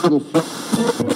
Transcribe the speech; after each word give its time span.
Thank 0.00 1.00
you. 1.00 1.07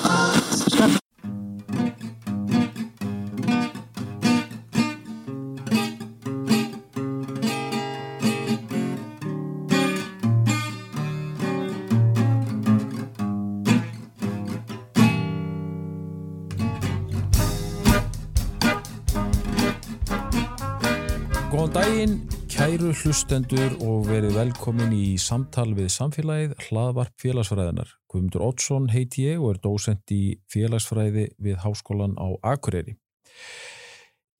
Hlustendur 23.02 23.72
og 23.82 24.04
verið 24.06 24.36
velkomin 24.36 24.92
í 24.94 25.16
samtal 25.18 25.72
við 25.74 25.88
samfélagið 25.90 26.52
hlaðvarp 26.68 27.14
félagsfræðinar. 27.18 27.88
Guðmundur 28.06 28.44
Oddsson 28.46 28.86
heiti 28.92 29.24
ég 29.26 29.40
og 29.42 29.56
er 29.56 29.58
dósent 29.64 30.12
í 30.14 30.36
félagsfræði 30.52 31.24
við 31.42 31.56
Háskólan 31.64 32.14
á 32.14 32.30
Akureyri. 32.52 32.94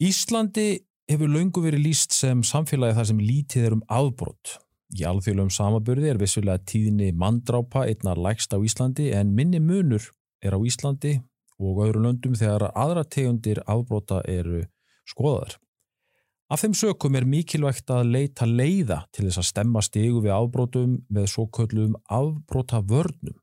Íslandi 0.03 0.85
hefur 1.11 1.33
laungu 1.33 1.65
verið 1.65 1.89
líst 1.89 2.15
sem 2.15 2.45
samfélagið 2.47 3.01
þar 3.01 3.09
sem 3.11 3.25
lítið 3.25 3.67
er 3.67 3.77
um 3.79 3.83
afbrott. 3.99 4.55
Í 4.95 5.03
alþjóðlegum 5.11 5.51
samaburði 5.57 6.13
er 6.13 6.23
vissulega 6.23 6.63
tíðinni 6.63 7.11
mandrápa 7.19 7.89
einna 7.89 8.15
lægst 8.15 8.55
á 8.55 8.63
Íslandi 8.63 9.11
en 9.17 9.35
minni 9.35 9.59
munur 9.59 10.07
er 10.45 10.55
á 10.55 10.61
Íslandi 10.63 11.17
og 11.59 11.83
öðru 11.89 12.07
löndum 12.07 12.39
þegar 12.39 12.71
aðra 12.71 13.03
tegundir 13.09 13.65
afbrotta 13.67 14.23
eru 14.29 14.63
skoðaðar. 15.09 15.62
Af 16.53 16.61
þeim 16.61 16.75
sökum 16.77 17.15
er 17.17 17.25
mikilvægt 17.25 17.89
að 17.95 18.11
leita 18.13 18.45
leiða 18.45 18.99
til 19.17 19.25
þess 19.25 19.41
að 19.41 19.47
stemma 19.49 19.81
stegu 19.87 20.19
við 20.21 20.35
afbrótum 20.35 20.99
með 21.09 21.31
svo 21.33 21.47
köllum 21.49 21.95
afbróta 22.13 22.83
vörnum 22.85 23.39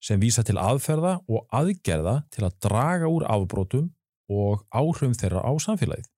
sem 0.00 0.22
vísa 0.22 0.40
til 0.46 0.56
aðferða 0.56 1.18
og 1.28 1.44
aðgerða 1.58 2.14
til 2.32 2.46
að 2.46 2.56
draga 2.64 3.10
úr 3.12 3.26
afbrótum 3.28 3.90
og 4.32 4.64
áhrifum 4.72 5.12
þeirra 5.20 5.42
á 5.44 5.52
samfélagið. 5.66 6.08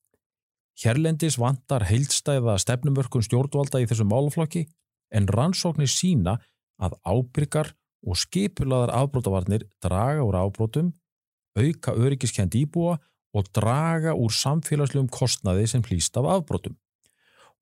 Hérlendis 0.79 1.41
vantar 1.43 1.89
heildstæða 1.89 2.55
stefnumörkun 2.63 3.27
stjórnvalda 3.27 3.83
í 3.83 3.91
þessum 3.91 4.13
málaflokki 4.13 4.69
en 5.11 5.27
rannsóknir 5.35 5.91
sína 5.91 6.37
að 6.79 6.95
ábyrgar 7.03 7.73
og 8.07 8.15
skipulaðar 8.15 8.95
afbrótavarnir 8.95 9.67
draga 9.83 10.23
úr 10.23 10.39
afbrótum, 10.39 10.95
auka 11.59 11.99
öryggiskend 11.99 12.55
íbúa 12.55 13.01
og 13.39 13.49
draga 13.55 14.15
úr 14.19 14.35
samfélagslegum 14.35 15.09
kostnaði 15.15 15.69
sem 15.71 15.85
hlýst 15.87 16.19
af 16.19 16.29
afbrotum. 16.39 16.77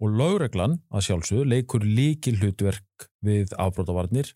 Og 0.01 0.13
lögreglan, 0.13 0.81
að 0.93 1.07
sjálfsögðu, 1.09 1.45
leikur 1.53 1.85
líkil 1.85 2.37
hlutverk 2.41 3.09
við 3.25 3.55
afbrotavarnir 3.61 4.33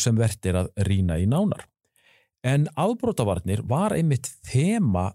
sem 0.00 0.16
verðir 0.18 0.62
að 0.62 0.70
rína 0.88 1.18
í 1.20 1.28
nánar. 1.30 1.66
En 2.44 2.66
afbrotavarnir 2.78 3.62
var 3.68 3.94
einmitt 3.96 4.30
þema 4.46 5.12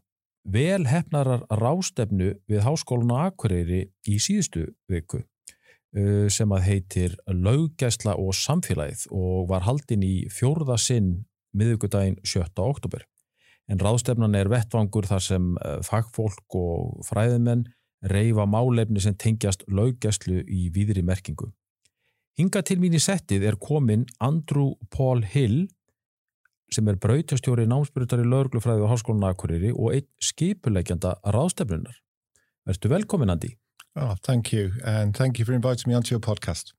vel 0.50 0.86
hefnarar 0.90 1.44
rástefnu 1.60 2.34
við 2.50 2.64
Háskólinu 2.66 3.20
Akureyri 3.20 3.84
í 4.08 4.18
síðustu 4.22 4.70
viku 4.90 5.22
sem 6.30 6.52
að 6.54 6.66
heitir 6.68 7.16
Laugjæsla 7.28 8.16
og 8.22 8.36
samfélagið 8.38 9.08
og 9.16 9.48
var 9.50 9.66
haldin 9.66 10.06
í 10.06 10.16
fjórða 10.34 10.78
sinn 10.82 11.26
miðugudaginn 11.58 12.20
7. 12.24 12.46
oktober 12.62 13.06
en 13.70 13.82
ráðstefnan 13.82 14.36
er 14.38 14.50
vettvangur 14.52 15.08
þar 15.10 15.24
sem 15.24 15.52
eh, 15.62 15.80
fagfólk 15.86 16.58
og 16.58 17.06
fræðimenn 17.08 17.68
reyfa 18.10 18.46
málefni 18.48 19.02
sem 19.04 19.18
tengjast 19.20 19.66
laugjastlu 19.68 20.42
í 20.48 20.70
víðri 20.76 21.04
merkingu. 21.06 21.52
Hinga 22.40 22.64
til 22.64 22.80
mín 22.80 22.96
í 22.96 23.02
settið 23.04 23.44
er 23.50 23.60
komin 23.60 24.06
Andrew 24.24 24.78
Paul 24.96 25.26
Hill 25.28 25.68
sem 26.74 26.88
er 26.88 27.00
brautastjóri 27.02 27.66
námsbyrjutari 27.68 28.28
lauglufræði 28.30 28.86
á 28.86 28.92
Háskólinu 28.92 29.28
Akureyri 29.28 29.72
og 29.74 29.96
einn 29.98 30.08
skipulegjanda 30.24 31.16
ráðstefnunar. 31.26 31.98
Vertu 32.70 32.92
velkomin, 32.92 33.34
Andi. 33.34 33.56
Oh, 33.96 34.16
thank 34.24 34.54
you, 34.54 34.72
and 34.86 35.16
thank 35.18 35.40
you 35.40 35.46
for 35.46 35.54
inviting 35.54 35.90
me 35.90 35.96
onto 35.98 36.14
your 36.14 36.22
podcast. 36.22 36.74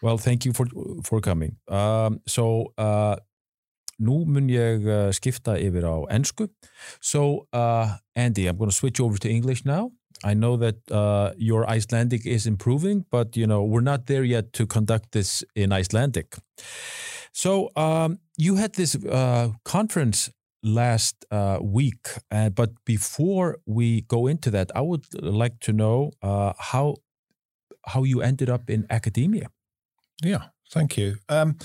Well, 0.00 0.18
thank 0.18 0.46
you 0.46 0.52
for, 0.52 0.66
for 1.04 1.20
coming. 1.20 1.56
Um, 1.68 2.20
so, 2.26 2.72
uh, 2.78 3.16
Nú 3.98 4.24
mun 4.26 4.48
ég 4.48 4.86
uh, 4.86 5.10
skipta 5.12 5.56
yfir 5.56 5.86
á 5.88 5.96
ennsku. 6.12 6.48
So, 7.00 7.46
uh, 7.52 7.96
Andy, 8.14 8.46
I'm 8.46 8.56
going 8.56 8.70
to 8.70 8.76
switch 8.76 9.00
over 9.00 9.18
to 9.18 9.28
English 9.28 9.64
now. 9.64 9.92
I 10.24 10.34
know 10.34 10.56
that 10.56 10.76
uh, 10.90 11.32
your 11.36 11.68
Icelandic 11.68 12.26
is 12.26 12.46
improving, 12.46 13.04
but 13.10 13.36
you 13.36 13.46
know 13.46 13.62
we're 13.62 13.80
not 13.80 14.06
there 14.06 14.24
yet 14.24 14.52
to 14.54 14.66
conduct 14.66 15.12
this 15.12 15.44
in 15.54 15.72
Icelandic. 15.72 16.36
So 17.32 17.70
um, 17.76 18.18
you 18.36 18.56
had 18.56 18.74
this 18.74 18.96
uh, 18.96 19.50
conference 19.64 20.30
last 20.62 21.26
uh, 21.30 21.58
week, 21.60 22.08
uh, 22.30 22.48
but 22.48 22.70
before 22.84 23.58
we 23.66 24.02
go 24.02 24.26
into 24.26 24.50
that, 24.50 24.70
I 24.74 24.80
would 24.80 25.04
like 25.22 25.60
to 25.60 25.72
know 25.72 26.12
uh, 26.22 26.52
how 26.58 26.96
how 27.86 28.04
you 28.04 28.20
ended 28.20 28.50
up 28.50 28.70
in 28.70 28.86
academia. 28.90 29.48
Yeah, 30.22 30.44
thank 30.72 30.96
you. 30.96 31.18
Um, 31.28 31.56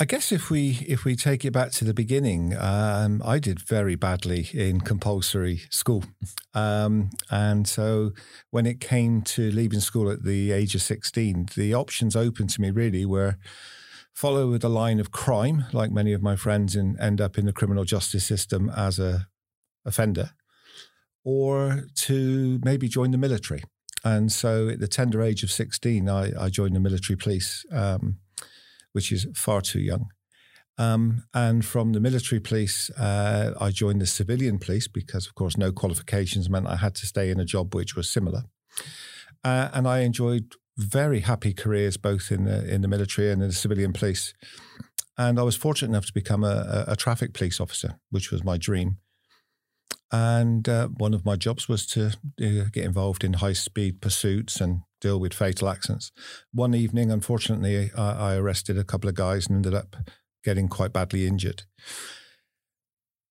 I 0.00 0.04
guess 0.04 0.32
if 0.32 0.50
we 0.50 0.84
if 0.86 1.04
we 1.04 1.16
take 1.16 1.44
it 1.44 1.52
back 1.52 1.72
to 1.72 1.84
the 1.84 1.94
beginning, 1.94 2.56
um, 2.56 3.22
I 3.24 3.38
did 3.38 3.60
very 3.60 3.96
badly 3.96 4.48
in 4.52 4.80
compulsory 4.80 5.62
school, 5.70 6.04
um, 6.54 7.10
and 7.30 7.66
so 7.66 8.12
when 8.50 8.66
it 8.66 8.80
came 8.80 9.22
to 9.22 9.50
leaving 9.50 9.80
school 9.80 10.10
at 10.10 10.24
the 10.24 10.52
age 10.52 10.74
of 10.74 10.82
sixteen, 10.82 11.48
the 11.56 11.74
options 11.74 12.14
open 12.14 12.46
to 12.48 12.60
me 12.60 12.70
really 12.70 13.04
were 13.04 13.36
follow 14.12 14.58
the 14.58 14.68
line 14.68 15.00
of 15.00 15.12
crime, 15.12 15.64
like 15.72 15.90
many 15.90 16.12
of 16.12 16.22
my 16.22 16.36
friends, 16.36 16.76
and 16.76 16.98
end 17.00 17.20
up 17.20 17.38
in 17.38 17.46
the 17.46 17.52
criminal 17.52 17.84
justice 17.84 18.24
system 18.24 18.70
as 18.70 18.98
a 18.98 19.28
offender, 19.84 20.30
or 21.24 21.84
to 21.94 22.60
maybe 22.64 22.88
join 22.88 23.10
the 23.10 23.18
military. 23.18 23.62
And 24.04 24.30
so, 24.30 24.68
at 24.68 24.80
the 24.80 24.88
tender 24.88 25.22
age 25.22 25.42
of 25.42 25.50
sixteen, 25.50 26.08
I, 26.08 26.32
I 26.38 26.48
joined 26.50 26.76
the 26.76 26.80
military 26.80 27.16
police. 27.16 27.64
Um, 27.72 28.18
which 28.98 29.12
is 29.12 29.28
far 29.34 29.60
too 29.60 29.78
young. 29.78 30.08
Um, 30.76 31.22
and 31.32 31.64
from 31.64 31.92
the 31.92 32.00
military 32.00 32.40
police, 32.40 32.90
uh, 32.90 33.54
I 33.60 33.70
joined 33.70 34.00
the 34.00 34.06
civilian 34.06 34.58
police 34.58 34.88
because, 34.88 35.28
of 35.28 35.36
course, 35.36 35.56
no 35.56 35.70
qualifications 35.70 36.50
meant 36.50 36.66
I 36.66 36.74
had 36.74 36.96
to 36.96 37.06
stay 37.06 37.30
in 37.30 37.38
a 37.38 37.44
job 37.44 37.76
which 37.76 37.94
was 37.94 38.10
similar. 38.10 38.42
Uh, 39.44 39.68
and 39.72 39.86
I 39.86 40.00
enjoyed 40.00 40.54
very 40.76 41.20
happy 41.20 41.52
careers 41.52 41.96
both 41.96 42.32
in 42.32 42.44
the 42.44 42.74
in 42.74 42.82
the 42.82 42.88
military 42.88 43.30
and 43.30 43.40
in 43.40 43.48
the 43.48 43.54
civilian 43.54 43.92
police. 43.92 44.34
And 45.16 45.38
I 45.38 45.44
was 45.44 45.54
fortunate 45.54 45.90
enough 45.90 46.06
to 46.06 46.12
become 46.12 46.42
a, 46.42 46.84
a 46.88 46.96
traffic 46.96 47.34
police 47.34 47.60
officer, 47.60 48.00
which 48.10 48.32
was 48.32 48.42
my 48.42 48.58
dream. 48.58 48.98
And 50.10 50.68
uh, 50.68 50.88
one 50.88 51.12
of 51.12 51.24
my 51.24 51.36
jobs 51.36 51.68
was 51.68 51.86
to 51.88 52.06
uh, 52.06 52.64
get 52.72 52.84
involved 52.84 53.24
in 53.24 53.34
high 53.34 53.52
speed 53.52 54.00
pursuits 54.00 54.60
and 54.60 54.80
deal 55.00 55.20
with 55.20 55.34
fatal 55.34 55.68
accidents. 55.68 56.12
One 56.52 56.74
evening, 56.74 57.10
unfortunately, 57.10 57.90
I, 57.96 58.32
I 58.32 58.36
arrested 58.36 58.78
a 58.78 58.84
couple 58.84 59.08
of 59.08 59.14
guys 59.14 59.46
and 59.46 59.56
ended 59.56 59.74
up 59.74 59.96
getting 60.44 60.68
quite 60.68 60.92
badly 60.92 61.26
injured. 61.26 61.64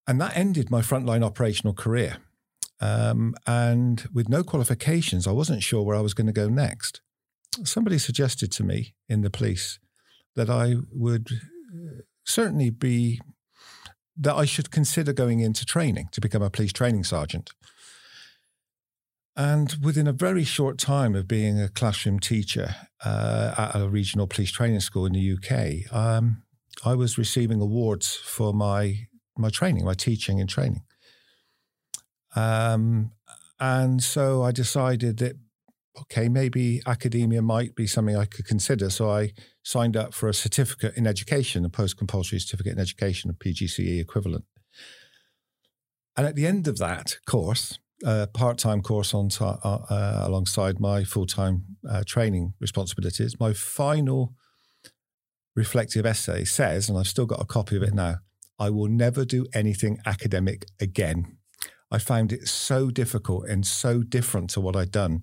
And 0.08 0.22
that 0.22 0.38
ended 0.38 0.70
my 0.70 0.82
frontline 0.82 1.24
operational 1.24 1.74
career. 1.74 2.18
Um, 2.80 3.34
and 3.46 4.08
with 4.14 4.30
no 4.30 4.44
qualifications, 4.44 5.26
I 5.28 5.32
wasn't 5.32 5.64
sure 5.64 5.84
where 5.84 5.98
I 5.98 6.02
was 6.02 6.14
going 6.14 6.28
to 6.28 6.34
go 6.34 6.48
next. 6.48 7.02
Somebody 7.64 7.98
suggested 7.98 8.52
to 8.54 8.64
me 8.64 8.94
in 9.10 9.22
the 9.22 9.32
police 9.32 9.80
that 10.36 10.50
I 10.50 10.76
would 10.92 11.28
uh, 11.74 12.02
certainly 12.24 12.70
be, 12.70 13.20
that 14.18 14.36
I 14.36 14.46
should 14.46 14.72
consider 14.72 15.14
going 15.14 15.40
into 15.40 15.66
training 15.66 16.10
to 16.12 16.22
become 16.22 16.42
a 16.42 16.50
police 16.50 16.74
training 16.74 17.04
sergeant. 17.04 17.52
And 19.36 19.76
within 19.84 20.08
a 20.08 20.14
very 20.14 20.44
short 20.44 20.80
time 20.80 21.14
of 21.14 21.28
being 21.28 21.62
a 21.62 21.70
classroom 21.70 22.20
teacher 22.20 22.76
uh, 23.06 23.54
at 23.56 23.80
a 23.80 23.88
regional 23.88 24.26
police 24.26 24.52
training 24.52 24.80
school 24.80 25.06
in 25.06 25.14
the 25.14 25.34
UK, 25.34 25.94
um, 25.96 26.42
I 26.84 26.96
was 26.96 27.20
receiving 27.20 27.62
awards 27.62 28.16
for 28.16 28.54
my 28.54 29.08
my 29.38 29.50
training, 29.50 29.86
my 29.86 29.94
teaching 29.94 30.40
and 30.40 30.50
training. 30.50 30.82
Um, 32.36 33.12
and 33.60 34.04
so 34.04 34.42
I 34.42 34.52
decided 34.52 35.18
that 35.18 35.36
okay, 36.02 36.30
maybe 36.30 36.82
academia 36.86 37.42
might 37.42 37.76
be 37.76 37.88
something 37.88 38.16
I 38.16 38.26
could 38.26 38.46
consider. 38.46 38.90
So 38.90 39.12
I 39.12 39.34
signed 39.68 39.98
up 39.98 40.14
for 40.14 40.30
a 40.30 40.34
certificate 40.34 40.96
in 40.96 41.06
education, 41.06 41.66
a 41.66 41.70
post 41.70 41.98
compulsory 41.98 42.40
certificate 42.40 42.72
in 42.72 42.80
education, 42.80 43.30
a 43.30 43.34
PGCE 43.34 44.00
equivalent. 44.00 44.46
And 46.16 46.26
at 46.26 46.36
the 46.36 46.48
end 46.48 46.70
of 46.70 46.78
that 46.78 47.18
course, 47.28 47.78
a 48.06 48.28
part-time 48.28 48.82
course 48.82 49.14
on 49.14 49.28
t- 49.28 49.44
uh, 49.44 49.58
uh, 49.58 50.24
alongside 50.24 50.80
my 50.80 51.04
full-time 51.04 51.64
uh, 51.88 52.04
training 52.08 52.54
responsibilities. 52.62 53.40
My 53.42 53.52
final 53.52 54.34
reflective 55.54 56.06
essay 56.06 56.46
says, 56.46 56.88
and 56.88 56.98
I've 56.98 57.08
still 57.08 57.26
got 57.26 57.42
a 57.42 57.46
copy 57.46 57.76
of 57.76 57.84
it 57.84 57.94
now, 57.94 58.18
I 58.58 58.70
will 58.70 58.88
never 58.88 59.26
do 59.26 59.48
anything 59.54 59.98
academic 60.06 60.66
again. 60.80 61.38
I 61.92 62.00
found 62.00 62.32
it 62.32 62.48
so 62.48 62.90
difficult 62.90 63.48
and 63.50 63.66
so 63.66 64.02
different 64.02 64.50
to 64.52 64.62
what 64.62 64.76
I'd 64.78 64.92
done 64.92 65.22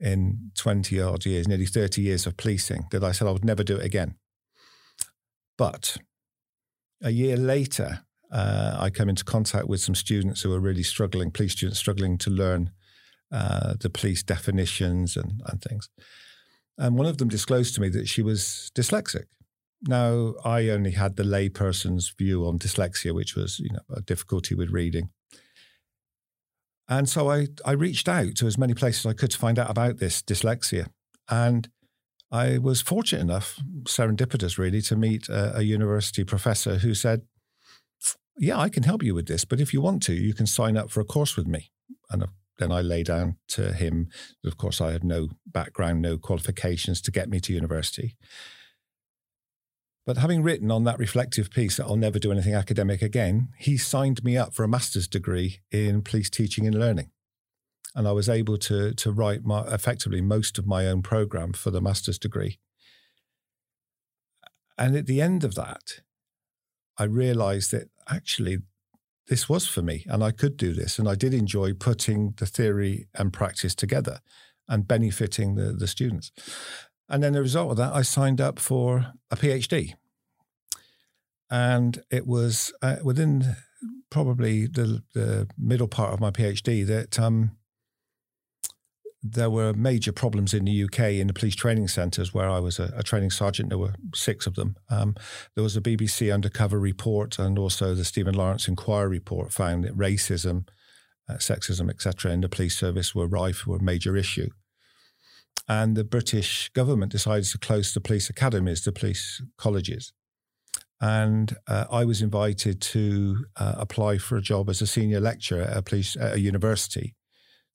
in 0.00 0.50
20 0.58 1.00
odd 1.00 1.24
years, 1.24 1.48
nearly 1.48 1.66
30 1.66 2.02
years 2.02 2.26
of 2.26 2.36
policing, 2.36 2.84
that 2.90 3.04
I 3.04 3.12
said 3.12 3.28
I 3.28 3.32
would 3.32 3.44
never 3.44 3.64
do 3.64 3.76
it 3.76 3.84
again. 3.84 4.16
But 5.56 5.96
a 7.02 7.10
year 7.10 7.36
later, 7.36 8.00
uh, 8.32 8.76
I 8.78 8.90
come 8.90 9.08
into 9.08 9.24
contact 9.24 9.68
with 9.68 9.80
some 9.80 9.94
students 9.94 10.42
who 10.42 10.52
are 10.52 10.60
really 10.60 10.82
struggling, 10.82 11.30
police 11.30 11.52
students 11.52 11.78
struggling 11.78 12.18
to 12.18 12.30
learn 12.30 12.70
uh, 13.30 13.74
the 13.80 13.90
police 13.90 14.22
definitions 14.22 15.16
and, 15.16 15.42
and 15.46 15.62
things. 15.62 15.88
And 16.76 16.96
one 16.96 17.06
of 17.06 17.18
them 17.18 17.28
disclosed 17.28 17.74
to 17.74 17.80
me 17.80 17.88
that 17.90 18.08
she 18.08 18.22
was 18.22 18.70
dyslexic. 18.74 19.24
Now, 19.86 20.34
I 20.44 20.70
only 20.70 20.92
had 20.92 21.16
the 21.16 21.22
layperson's 21.24 22.12
view 22.18 22.46
on 22.46 22.58
dyslexia, 22.58 23.14
which 23.14 23.36
was 23.36 23.58
you 23.58 23.70
know 23.70 23.80
a 23.94 24.00
difficulty 24.00 24.54
with 24.54 24.70
reading. 24.70 25.10
And 26.88 27.08
so 27.08 27.30
I, 27.30 27.48
I 27.64 27.72
reached 27.72 28.08
out 28.08 28.36
to 28.36 28.46
as 28.46 28.58
many 28.58 28.74
places 28.74 29.06
I 29.06 29.14
could 29.14 29.30
to 29.30 29.38
find 29.38 29.58
out 29.58 29.70
about 29.70 29.98
this 29.98 30.22
dyslexia. 30.22 30.88
And 31.30 31.68
I 32.30 32.58
was 32.58 32.82
fortunate 32.82 33.22
enough, 33.22 33.58
serendipitous 33.84 34.58
really, 34.58 34.82
to 34.82 34.96
meet 34.96 35.28
a, 35.28 35.58
a 35.58 35.62
university 35.62 36.24
professor 36.24 36.76
who 36.76 36.94
said, 36.94 37.22
Yeah, 38.36 38.58
I 38.58 38.68
can 38.68 38.82
help 38.82 39.02
you 39.02 39.14
with 39.14 39.26
this, 39.26 39.44
but 39.44 39.60
if 39.60 39.72
you 39.72 39.80
want 39.80 40.02
to, 40.04 40.14
you 40.14 40.34
can 40.34 40.46
sign 40.46 40.76
up 40.76 40.90
for 40.90 41.00
a 41.00 41.04
course 41.04 41.36
with 41.36 41.46
me. 41.46 41.70
And 42.10 42.24
uh, 42.24 42.26
then 42.58 42.70
I 42.70 42.82
lay 42.82 43.02
down 43.02 43.36
to 43.48 43.72
him. 43.72 44.08
Of 44.44 44.56
course, 44.56 44.80
I 44.80 44.92
had 44.92 45.04
no 45.04 45.28
background, 45.46 46.02
no 46.02 46.18
qualifications 46.18 47.00
to 47.02 47.10
get 47.10 47.28
me 47.28 47.40
to 47.40 47.52
university. 47.52 48.16
But 50.06 50.18
having 50.18 50.42
written 50.42 50.70
on 50.70 50.84
that 50.84 50.98
reflective 50.98 51.50
piece 51.50 51.78
that 51.78 51.84
I'll 51.84 51.96
never 51.96 52.18
do 52.18 52.30
anything 52.30 52.54
academic 52.54 53.00
again, 53.00 53.48
he 53.58 53.78
signed 53.78 54.22
me 54.22 54.36
up 54.36 54.54
for 54.54 54.62
a 54.62 54.68
master's 54.68 55.08
degree 55.08 55.60
in 55.70 56.02
police 56.02 56.28
teaching 56.28 56.66
and 56.66 56.78
learning. 56.78 57.10
And 57.94 58.06
I 58.06 58.12
was 58.12 58.28
able 58.28 58.58
to, 58.58 58.92
to 58.92 59.12
write 59.12 59.44
my, 59.44 59.62
effectively 59.62 60.20
most 60.20 60.58
of 60.58 60.66
my 60.66 60.86
own 60.86 61.00
program 61.00 61.52
for 61.52 61.70
the 61.70 61.80
master's 61.80 62.18
degree. 62.18 62.58
And 64.76 64.96
at 64.96 65.06
the 65.06 65.22
end 65.22 65.44
of 65.44 65.54
that, 65.54 66.00
I 66.98 67.04
realized 67.04 67.70
that 67.70 67.88
actually 68.08 68.58
this 69.28 69.48
was 69.48 69.66
for 69.66 69.80
me 69.80 70.04
and 70.08 70.22
I 70.22 70.32
could 70.32 70.56
do 70.56 70.74
this. 70.74 70.98
And 70.98 71.08
I 71.08 71.14
did 71.14 71.32
enjoy 71.32 71.72
putting 71.72 72.34
the 72.36 72.46
theory 72.46 73.06
and 73.14 73.32
practice 73.32 73.74
together 73.74 74.20
and 74.68 74.88
benefiting 74.88 75.54
the, 75.54 75.72
the 75.72 75.86
students. 75.86 76.30
And 77.08 77.22
then 77.22 77.32
the 77.32 77.42
result 77.42 77.70
of 77.72 77.76
that, 77.76 77.92
I 77.92 78.02
signed 78.02 78.40
up 78.40 78.58
for 78.58 79.12
a 79.30 79.36
PhD. 79.36 79.94
And 81.50 82.02
it 82.10 82.26
was 82.26 82.72
uh, 82.82 82.96
within 83.04 83.56
probably 84.10 84.66
the, 84.66 85.02
the 85.12 85.48
middle 85.58 85.88
part 85.88 86.12
of 86.12 86.20
my 86.20 86.30
PhD 86.30 86.86
that 86.86 87.18
um, 87.18 87.56
there 89.22 89.50
were 89.50 89.72
major 89.72 90.12
problems 90.12 90.54
in 90.54 90.64
the 90.64 90.84
UK 90.84 91.00
in 91.00 91.26
the 91.26 91.32
police 91.32 91.54
training 91.54 91.88
centres 91.88 92.32
where 92.32 92.48
I 92.48 92.58
was 92.58 92.78
a, 92.78 92.92
a 92.96 93.02
training 93.02 93.30
sergeant. 93.30 93.68
There 93.68 93.78
were 93.78 93.94
six 94.14 94.46
of 94.46 94.54
them. 94.54 94.76
Um, 94.88 95.14
there 95.54 95.64
was 95.64 95.76
a 95.76 95.80
BBC 95.80 96.32
undercover 96.32 96.78
report 96.78 97.38
and 97.38 97.58
also 97.58 97.94
the 97.94 98.04
Stephen 98.04 98.34
Lawrence 98.34 98.66
Inquiry 98.66 99.08
report 99.08 99.52
found 99.52 99.84
that 99.84 99.96
racism, 99.96 100.68
uh, 101.28 101.34
sexism, 101.34 101.90
etc., 101.90 102.32
in 102.32 102.40
the 102.40 102.48
police 102.48 102.76
service 102.76 103.14
were 103.14 103.26
rife, 103.26 103.66
were 103.66 103.76
a 103.76 103.82
major 103.82 104.16
issue 104.16 104.48
and 105.68 105.96
the 105.96 106.04
British 106.04 106.68
government 106.70 107.12
decided 107.12 107.46
to 107.50 107.58
close 107.58 107.92
the 107.92 108.00
police 108.00 108.28
academies, 108.28 108.84
the 108.84 108.92
police 108.92 109.42
colleges. 109.56 110.12
And 111.00 111.56
uh, 111.66 111.86
I 111.90 112.04
was 112.04 112.22
invited 112.22 112.80
to 112.80 113.44
uh, 113.56 113.74
apply 113.76 114.18
for 114.18 114.36
a 114.36 114.42
job 114.42 114.68
as 114.70 114.80
a 114.80 114.86
senior 114.86 115.20
lecturer 115.20 115.62
at 115.62 115.76
a 115.76 115.82
police 115.82 116.16
at 116.16 116.34
a 116.34 116.40
university 116.40 117.14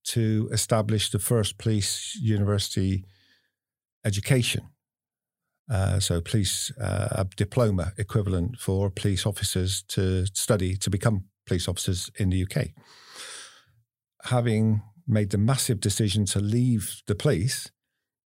to 0.06 0.50
establish 0.52 1.10
the 1.10 1.20
first 1.20 1.58
police 1.58 2.18
university 2.22 3.04
education. 4.06 4.70
Uh, 5.70 6.00
so, 6.00 6.22
police 6.22 6.72
uh, 6.80 7.10
a 7.12 7.26
diploma 7.36 7.94
equivalent 7.98 8.58
for 8.58 8.90
police 8.90 9.26
officers 9.26 9.84
to 9.88 10.26
study 10.34 10.76
to 10.78 10.90
become 10.90 11.26
police 11.46 11.68
officers 11.68 12.10
in 12.18 12.30
the 12.30 12.44
UK. 12.44 12.70
Having 14.24 14.82
made 15.10 15.32
the 15.32 15.38
massive 15.38 15.80
decision 15.80 16.26
to 16.26 16.40
leave 16.40 17.02
the 17.08 17.16
police, 17.16 17.72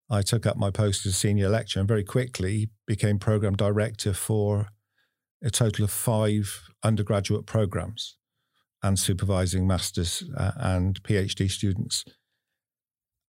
I 0.09 0.21
took 0.21 0.45
up 0.45 0.57
my 0.57 0.69
post 0.69 1.05
as 1.05 1.17
senior 1.17 1.49
lecturer 1.49 1.81
and 1.81 1.87
very 1.87 2.03
quickly 2.03 2.69
became 2.85 3.19
program 3.19 3.55
director 3.55 4.13
for 4.13 4.67
a 5.43 5.49
total 5.49 5.85
of 5.85 5.91
five 5.91 6.69
undergraduate 6.83 7.45
programs 7.45 8.17
and 8.81 8.99
supervising 8.99 9.65
masters 9.65 10.23
uh, 10.37 10.51
and 10.57 11.01
PhD 11.03 11.49
students. 11.49 12.03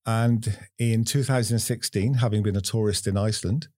And 0.04 0.58
in 0.78 1.04
2016, 1.04 2.14
having 2.14 2.42
been 2.42 2.56
a 2.56 2.60
tourist 2.60 3.06
in 3.06 3.16
Iceland, 3.16 3.68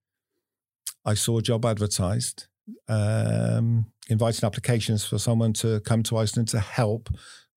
I 1.05 1.13
saw 1.13 1.37
a 1.37 1.41
job 1.41 1.65
advertised 1.65 2.47
um, 2.89 3.85
inviting 4.09 4.45
applications 4.45 5.05
for 5.05 5.17
someone 5.17 5.53
to 5.53 5.79
come 5.81 6.03
to 6.03 6.17
Iceland 6.17 6.49
to 6.49 6.59
help 6.59 7.09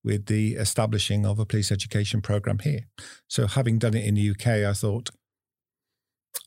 with 0.03 0.25
the 0.25 0.55
establishing 0.55 1.25
of 1.25 1.39
a 1.39 1.45
police 1.45 1.71
education 1.71 2.21
program 2.21 2.59
here. 2.59 2.81
So, 3.27 3.47
having 3.47 3.79
done 3.79 3.95
it 3.95 4.05
in 4.05 4.15
the 4.15 4.31
UK, 4.31 4.47
I 4.69 4.73
thought, 4.73 5.09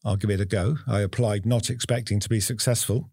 I'll 0.05 0.17
give 0.17 0.31
it 0.31 0.41
a 0.41 0.47
go. 0.47 0.77
I 0.87 1.01
applied 1.01 1.47
not 1.47 1.71
expecting 1.71 2.21
to 2.21 2.29
be 2.29 2.41
successful. 2.41 3.11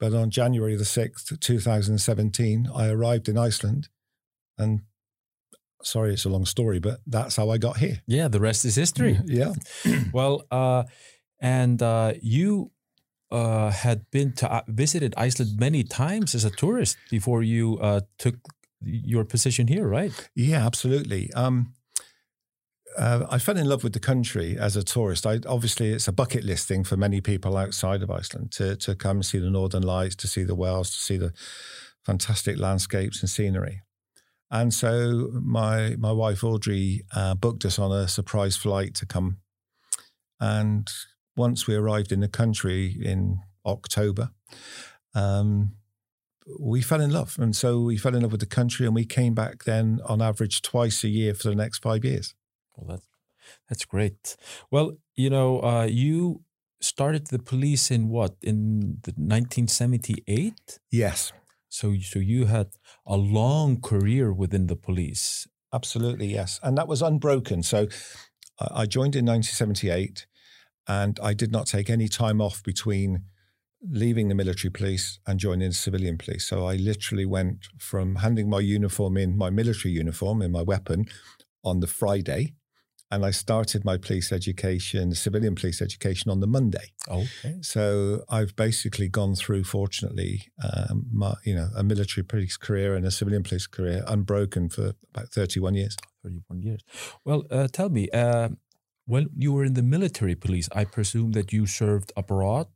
But 0.00 0.14
on 0.14 0.30
January 0.30 0.76
the 0.76 0.84
6th, 0.84 1.40
2017, 1.40 2.68
I 2.72 2.88
arrived 2.88 3.28
in 3.28 3.36
Iceland. 3.36 3.88
And 4.56 4.82
sorry, 5.82 6.12
it's 6.12 6.24
a 6.24 6.28
long 6.28 6.44
story, 6.44 6.78
but 6.78 7.00
that's 7.06 7.36
how 7.36 7.50
I 7.50 7.58
got 7.58 7.78
here. 7.78 8.00
Yeah, 8.06 8.28
the 8.28 8.40
rest 8.40 8.64
is 8.64 8.76
history. 8.76 9.18
yeah. 9.24 9.54
well, 10.12 10.44
uh, 10.50 10.84
and 11.40 11.82
uh, 11.82 12.14
you 12.20 12.70
uh, 13.30 13.70
had 13.70 14.10
been 14.10 14.32
to 14.32 14.50
uh, 14.50 14.62
visited 14.68 15.14
Iceland 15.16 15.58
many 15.58 15.82
times 15.82 16.34
as 16.34 16.44
a 16.44 16.50
tourist 16.50 16.96
before 17.10 17.42
you 17.42 17.78
uh, 17.78 18.00
took 18.18 18.36
your 18.80 19.24
position 19.24 19.68
here, 19.68 19.86
right? 19.86 20.12
Yeah, 20.34 20.64
absolutely. 20.64 21.32
Um, 21.34 21.74
uh, 22.96 23.26
I 23.30 23.38
fell 23.38 23.56
in 23.56 23.68
love 23.68 23.84
with 23.84 23.92
the 23.92 24.00
country 24.00 24.58
as 24.58 24.76
a 24.76 24.82
tourist. 24.82 25.26
I, 25.26 25.38
obviously, 25.46 25.92
it's 25.92 26.08
a 26.08 26.12
bucket 26.12 26.44
list 26.44 26.66
thing 26.66 26.84
for 26.84 26.96
many 26.96 27.20
people 27.20 27.56
outside 27.56 28.02
of 28.02 28.10
Iceland 28.10 28.50
to 28.52 28.76
to 28.76 28.94
come 28.94 29.22
see 29.22 29.38
the 29.38 29.50
Northern 29.50 29.82
Lights, 29.82 30.16
to 30.16 30.28
see 30.28 30.42
the 30.44 30.54
whales, 30.54 30.90
to 30.90 30.98
see 30.98 31.16
the 31.16 31.32
fantastic 32.04 32.58
landscapes 32.58 33.20
and 33.20 33.30
scenery. 33.30 33.82
And 34.50 34.72
so 34.72 35.30
my 35.32 35.96
my 35.98 36.12
wife 36.12 36.42
Audrey 36.42 37.04
uh, 37.14 37.34
booked 37.34 37.64
us 37.64 37.78
on 37.78 37.92
a 37.92 38.08
surprise 38.08 38.56
flight 38.56 38.94
to 38.94 39.06
come. 39.06 39.38
And 40.40 40.90
once 41.36 41.66
we 41.66 41.74
arrived 41.74 42.12
in 42.12 42.20
the 42.20 42.28
country 42.28 42.96
in 43.00 43.40
October, 43.64 44.30
um, 45.14 45.72
we 46.58 46.82
fell 46.82 47.00
in 47.00 47.10
love. 47.10 47.36
And 47.38 47.54
so 47.54 47.80
we 47.80 47.96
fell 47.96 48.14
in 48.14 48.22
love 48.22 48.32
with 48.32 48.40
the 48.40 48.46
country 48.46 48.86
and 48.86 48.94
we 48.94 49.04
came 49.04 49.34
back 49.34 49.64
then 49.64 50.00
on 50.06 50.22
average 50.22 50.62
twice 50.62 51.04
a 51.04 51.08
year 51.08 51.34
for 51.34 51.48
the 51.48 51.54
next 51.54 51.82
five 51.82 52.04
years. 52.04 52.34
Well, 52.76 52.86
that's, 52.88 53.08
that's 53.68 53.84
great. 53.84 54.36
Well, 54.70 54.92
you 55.14 55.30
know, 55.30 55.62
uh, 55.62 55.84
you 55.84 56.42
started 56.80 57.26
the 57.26 57.38
police 57.38 57.90
in 57.90 58.08
what, 58.08 58.36
in 58.40 58.98
the 59.02 59.12
1978? 59.12 60.78
Yes. 60.90 61.32
So, 61.68 61.96
so 61.98 62.18
you 62.18 62.46
had 62.46 62.68
a 63.06 63.16
long 63.16 63.80
career 63.80 64.32
within 64.32 64.68
the 64.68 64.76
police. 64.76 65.46
Absolutely, 65.72 66.26
yes. 66.26 66.58
And 66.62 66.78
that 66.78 66.88
was 66.88 67.02
unbroken. 67.02 67.62
So 67.62 67.88
I 68.58 68.86
joined 68.86 69.14
in 69.14 69.26
1978 69.26 70.26
and 70.86 71.20
I 71.22 71.34
did 71.34 71.52
not 71.52 71.66
take 71.66 71.90
any 71.90 72.08
time 72.08 72.40
off 72.40 72.62
between 72.62 73.24
leaving 73.82 74.28
the 74.28 74.34
military 74.34 74.70
police 74.70 75.18
and 75.26 75.38
joining 75.38 75.68
the 75.68 75.74
civilian 75.74 76.18
police. 76.18 76.46
So 76.46 76.66
I 76.66 76.76
literally 76.76 77.26
went 77.26 77.66
from 77.78 78.16
handing 78.16 78.50
my 78.50 78.60
uniform 78.60 79.16
in, 79.16 79.36
my 79.36 79.50
military 79.50 79.94
uniform 79.94 80.42
in 80.42 80.50
my 80.50 80.62
weapon 80.62 81.06
on 81.62 81.80
the 81.80 81.86
Friday 81.86 82.54
and 83.10 83.24
I 83.24 83.30
started 83.30 83.84
my 83.84 83.96
police 83.96 84.32
education, 84.32 85.14
civilian 85.14 85.54
police 85.54 85.80
education, 85.80 86.30
on 86.30 86.40
the 86.40 86.46
Monday. 86.46 86.92
Okay. 87.08 87.56
So 87.62 88.22
I've 88.28 88.54
basically 88.54 89.08
gone 89.08 89.34
through, 89.34 89.64
fortunately, 89.64 90.48
um, 90.62 91.06
my, 91.10 91.34
you 91.44 91.54
know, 91.54 91.68
a 91.74 91.82
military 91.82 92.24
police 92.24 92.56
career 92.56 92.94
and 92.94 93.06
a 93.06 93.10
civilian 93.10 93.42
police 93.42 93.66
career 93.66 94.04
unbroken 94.06 94.68
for 94.68 94.92
about 95.14 95.30
thirty-one 95.30 95.74
years. 95.74 95.96
Thirty-one 96.22 96.62
years. 96.62 96.82
Well, 97.24 97.44
uh, 97.50 97.68
tell 97.72 97.88
me, 97.88 98.10
uh, 98.10 98.50
when 99.06 99.30
you 99.34 99.52
were 99.52 99.64
in 99.64 99.72
the 99.72 99.82
military 99.82 100.34
police, 100.34 100.68
I 100.72 100.84
presume 100.84 101.32
that 101.32 101.50
you 101.52 101.66
served 101.66 102.12
abroad. 102.14 102.68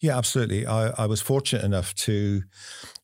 Yeah, 0.00 0.16
absolutely. 0.18 0.66
I, 0.66 0.88
I 0.90 1.06
was 1.06 1.20
fortunate 1.20 1.64
enough 1.64 1.94
to 1.96 2.42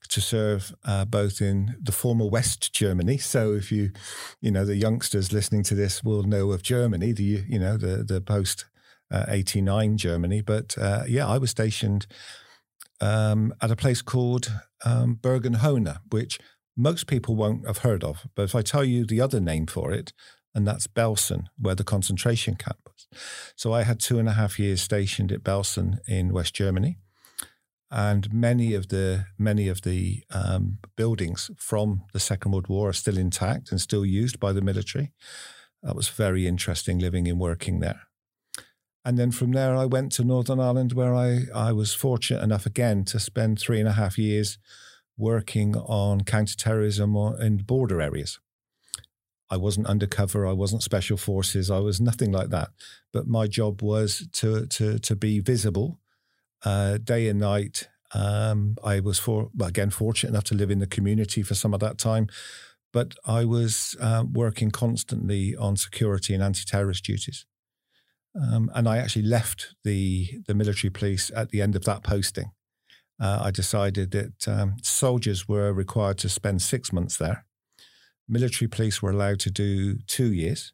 to 0.09 0.21
serve 0.21 0.75
uh, 0.85 1.05
both 1.05 1.41
in 1.41 1.77
the 1.81 1.93
former 1.93 2.27
West 2.27 2.73
Germany. 2.73 3.17
So 3.19 3.53
if 3.55 3.71
you, 3.71 3.93
you 4.41 4.51
know, 4.51 4.65
the 4.65 4.75
youngsters 4.77 5.33
listening 5.33 5.63
to 5.65 5.75
this 5.77 6.03
will 6.03 6.25
know 6.25 6.51
of 6.51 6.63
Germany, 6.63 7.13
the 7.13 7.45
you 7.49 7.59
know 7.59 7.77
the 7.77 8.05
the 8.05 8.21
post 8.21 8.67
uh, 9.11 9.27
eighty 9.29 9.61
nine 9.61 9.97
Germany. 9.97 10.43
But 10.43 10.77
uh, 10.79 11.05
yeah, 11.07 11.27
I 11.27 11.39
was 11.39 11.51
stationed 11.51 12.07
um, 13.01 13.55
at 13.61 13.71
a 13.71 13.77
place 13.77 14.03
called 14.03 14.53
um, 14.85 15.15
Bergen-Hohne, 15.15 15.99
which 16.11 16.39
most 16.77 17.07
people 17.07 17.37
won't 17.37 17.67
have 17.67 17.79
heard 17.79 18.05
of. 18.05 18.27
But 18.35 18.45
if 18.45 18.55
I 18.55 18.63
tell 18.63 18.85
you 18.85 19.05
the 19.05 19.21
other 19.21 19.41
name 19.41 19.67
for 19.67 19.93
it, 19.93 20.13
and 20.55 20.67
that's 20.67 20.87
Belsen, 20.87 21.45
where 21.59 21.75
the 21.75 21.85
concentration 21.85 22.55
camp 22.57 22.79
was. 22.85 23.07
So 23.57 23.73
I 23.73 23.83
had 23.83 24.01
two 24.01 24.19
and 24.19 24.29
a 24.29 24.33
half 24.33 24.59
years 24.59 24.81
stationed 24.83 25.33
at 25.33 25.45
Belsen 25.45 25.99
in 26.09 26.33
West 26.33 26.55
Germany. 26.55 26.99
and 27.91 28.33
many 28.33 28.75
of 28.75 28.89
the 28.89 29.27
many 29.37 29.69
of 29.69 29.83
the 29.83 30.23
um, 30.31 30.79
buildings 30.97 31.51
from 31.57 32.03
the 32.13 32.21
Second 32.21 32.53
World 32.53 32.69
War 32.69 32.91
are 32.91 32.93
still 32.93 33.19
intact 33.19 33.71
and 33.71 33.81
still 33.81 34.07
used 34.07 34.39
by 34.39 34.53
the 34.53 34.61
military. 34.61 35.13
That 35.83 35.97
was 35.97 36.09
very 36.09 36.47
interesting 36.47 36.99
living 36.99 37.27
and 37.29 37.41
working 37.41 37.81
there. 37.81 38.03
And 39.05 39.19
then 39.19 39.31
from 39.31 39.53
there, 39.53 39.75
I 39.75 39.87
went 39.87 40.13
to 40.13 40.25
Northern 40.25 40.61
Ireland, 40.61 40.93
where 40.93 41.15
I, 41.15 41.47
I 41.55 41.73
was 41.73 41.95
fortunate 41.95 42.43
enough 42.43 42.67
again 42.67 43.05
to 43.07 43.19
spend 43.19 43.59
three 43.59 43.81
and 43.81 43.89
a 43.89 43.93
half 43.93 44.19
years 44.19 44.59
working 45.17 45.75
on 45.77 46.21
counterterrorism 46.21 47.17
in 47.41 47.59
border 47.59 48.01
areas. 48.03 48.39
I 49.51 49.57
wasn't 49.57 49.89
undercover, 49.89 50.47
I 50.47 50.53
wasn't 50.53 50.83
special 50.83 51.17
forces, 51.17 51.71
I 51.71 51.79
was 51.81 52.01
nothing 52.01 52.31
like 52.31 52.51
that. 52.51 52.71
But 53.13 53.27
my 53.27 53.47
job 53.47 53.83
was 53.83 54.29
to 54.33 54.67
to 54.67 54.99
to 54.99 55.17
be 55.17 55.41
visible 55.41 55.99
uh, 56.65 56.99
day 56.99 57.29
and 57.29 57.41
night. 57.41 57.89
Um, 58.15 58.77
I 58.85 59.01
was 59.01 59.19
for 59.19 59.51
again 59.63 59.91
fortunate 59.91 60.31
enough 60.31 60.45
to 60.45 60.55
live 60.55 60.71
in 60.71 60.79
the 60.79 60.87
community 60.87 61.43
for 61.43 61.55
some 61.55 61.75
of 61.75 61.81
that 61.81 61.99
time, 61.99 62.29
but 62.93 63.15
I 63.25 63.45
was 63.45 63.97
uh, 64.01 64.25
working 64.33 64.71
constantly 64.71 65.57
on 65.57 65.77
security 65.77 66.35
and 66.35 66.43
anti-terrorist 66.43 67.05
duties. 67.05 67.47
Um, 68.41 68.71
and 68.75 68.89
I 68.89 68.99
actually 68.99 69.27
left 69.27 69.75
the 69.85 70.43
the 70.47 70.55
military 70.55 70.91
police 70.91 71.33
at 71.35 71.51
the 71.51 71.63
end 71.63 71.77
of 71.77 71.85
that 71.85 72.03
posting. 72.03 72.53
Uh, 73.21 73.41
I 73.43 73.51
decided 73.51 74.13
that 74.13 74.49
um, 74.49 74.77
soldiers 74.83 75.47
were 75.47 75.73
required 75.73 76.19
to 76.19 76.29
spend 76.29 76.63
six 76.63 76.93
months 76.93 77.17
there. 77.19 77.45
Military 78.31 78.69
police 78.69 79.03
were 79.03 79.11
allowed 79.11 79.41
to 79.41 79.51
do 79.51 79.99
two 80.07 80.33
years, 80.33 80.73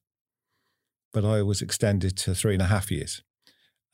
but 1.12 1.25
I 1.25 1.42
was 1.42 1.62
extended 1.62 2.16
to 2.18 2.34
three 2.34 2.52
and 2.52 2.62
a 2.62 2.66
half 2.66 2.90
years. 2.90 3.22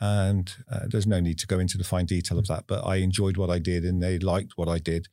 And 0.01 0.53
uh, 0.71 0.87
there's 0.89 1.07
no 1.07 1.21
need 1.21 1.39
to 1.39 1.47
go 1.47 1.61
into 1.61 1.79
the 1.79 1.85
fine 1.85 2.07
detail 2.07 2.39
of 2.39 2.49
that, 2.49 2.65
but 2.67 2.85
I 2.85 2.97
enjoyed 2.97 3.37
what 3.37 3.51
I 3.51 3.61
did 3.61 3.85
and 3.85 4.03
they 4.03 4.19
liked 4.19 4.55
what 4.57 4.69
I 4.69 4.79
did. 4.79 5.07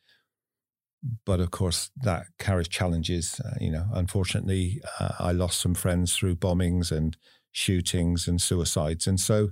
But 1.25 1.39
of 1.39 1.51
course, 1.51 1.91
that 2.01 2.25
carries 2.39 2.67
challenges. 2.67 3.39
Uh, 3.39 3.53
you 3.61 3.69
know, 3.71 3.85
unfortunately, 3.93 4.81
uh, 4.99 5.13
I 5.19 5.31
lost 5.31 5.61
some 5.61 5.75
friends 5.75 6.15
through 6.15 6.37
bombings 6.37 6.91
and 6.91 7.15
shootings 7.51 8.27
and 8.27 8.41
suicides. 8.41 9.05
And 9.05 9.19
so 9.19 9.49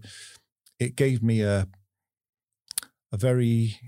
it 0.80 0.96
gave 0.96 1.22
me 1.22 1.42
a 1.42 1.68
a 3.12 3.18
very 3.18 3.80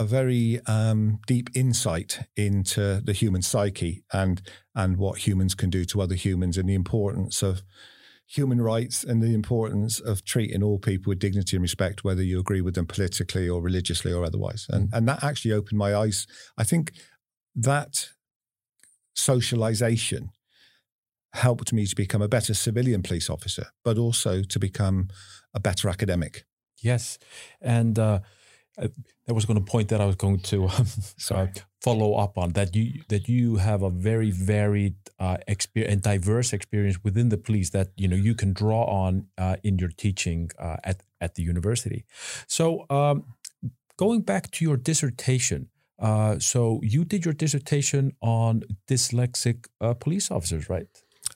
a 0.00 0.04
very 0.04 0.58
um, 0.66 1.20
deep 1.26 1.50
insight 1.54 2.26
into 2.34 3.02
the 3.04 3.12
human 3.12 3.42
psyche 3.42 4.02
and 4.12 4.40
and 4.74 4.96
what 4.96 5.26
humans 5.26 5.54
can 5.54 5.68
do 5.68 5.84
to 5.84 6.00
other 6.00 6.14
humans 6.14 6.56
and 6.56 6.66
the 6.66 6.74
importance 6.74 7.42
of 7.42 7.62
human 8.26 8.62
rights 8.62 9.04
and 9.04 9.22
the 9.22 9.34
importance 9.34 10.00
of 10.00 10.24
treating 10.24 10.62
all 10.62 10.78
people 10.78 11.10
with 11.10 11.18
dignity 11.18 11.54
and 11.54 11.62
respect, 11.62 12.02
whether 12.02 12.22
you 12.22 12.40
agree 12.40 12.62
with 12.62 12.76
them 12.76 12.86
politically 12.86 13.46
or 13.46 13.60
religiously 13.60 14.10
or 14.10 14.24
otherwise. 14.24 14.66
And 14.70 14.88
and 14.94 15.06
that 15.06 15.22
actually 15.22 15.52
opened 15.52 15.78
my 15.78 15.94
eyes. 15.94 16.26
I 16.56 16.64
think 16.64 16.92
that 17.54 18.08
socialization 19.14 20.30
helped 21.34 21.74
me 21.74 21.84
to 21.86 21.94
become 21.94 22.22
a 22.22 22.28
better 22.28 22.54
civilian 22.54 23.02
police 23.02 23.28
officer, 23.28 23.66
but 23.84 23.98
also 23.98 24.42
to 24.44 24.58
become 24.58 25.08
a 25.52 25.60
better 25.60 25.90
academic. 25.90 26.46
Yes, 26.82 27.18
and 27.60 27.98
uh, 27.98 28.20
I 29.30 29.32
was 29.32 29.44
going 29.44 29.64
to 29.64 29.64
point 29.64 29.88
that 29.88 30.00
I 30.00 30.06
was 30.06 30.16
going 30.16 30.40
to 30.40 30.64
um, 30.64 30.86
uh, 31.30 31.46
follow 31.80 32.14
up 32.14 32.36
on 32.36 32.52
that 32.52 32.74
you 32.74 33.02
that 33.08 33.28
you 33.28 33.56
have 33.56 33.82
a 33.82 33.90
very 33.90 34.30
varied 34.30 34.96
uh, 35.18 35.38
experience 35.46 35.92
and 35.92 36.02
diverse 36.02 36.52
experience 36.52 36.98
within 37.04 37.28
the 37.28 37.38
police 37.38 37.70
that 37.70 37.88
you 37.96 38.08
know 38.08 38.16
you 38.16 38.34
can 38.34 38.52
draw 38.52 38.84
on 38.84 39.26
uh, 39.38 39.56
in 39.62 39.78
your 39.78 39.90
teaching 39.90 40.50
uh, 40.58 40.76
at 40.84 41.02
at 41.20 41.36
the 41.36 41.42
university. 41.42 42.04
So 42.46 42.86
um, 42.90 43.24
going 43.96 44.22
back 44.22 44.50
to 44.52 44.64
your 44.64 44.76
dissertation, 44.76 45.68
uh, 46.00 46.38
so 46.38 46.80
you 46.82 47.04
did 47.04 47.24
your 47.24 47.34
dissertation 47.34 48.12
on 48.20 48.62
dyslexic 48.88 49.66
uh, 49.80 49.94
police 49.94 50.30
officers, 50.30 50.68
right? 50.68 50.86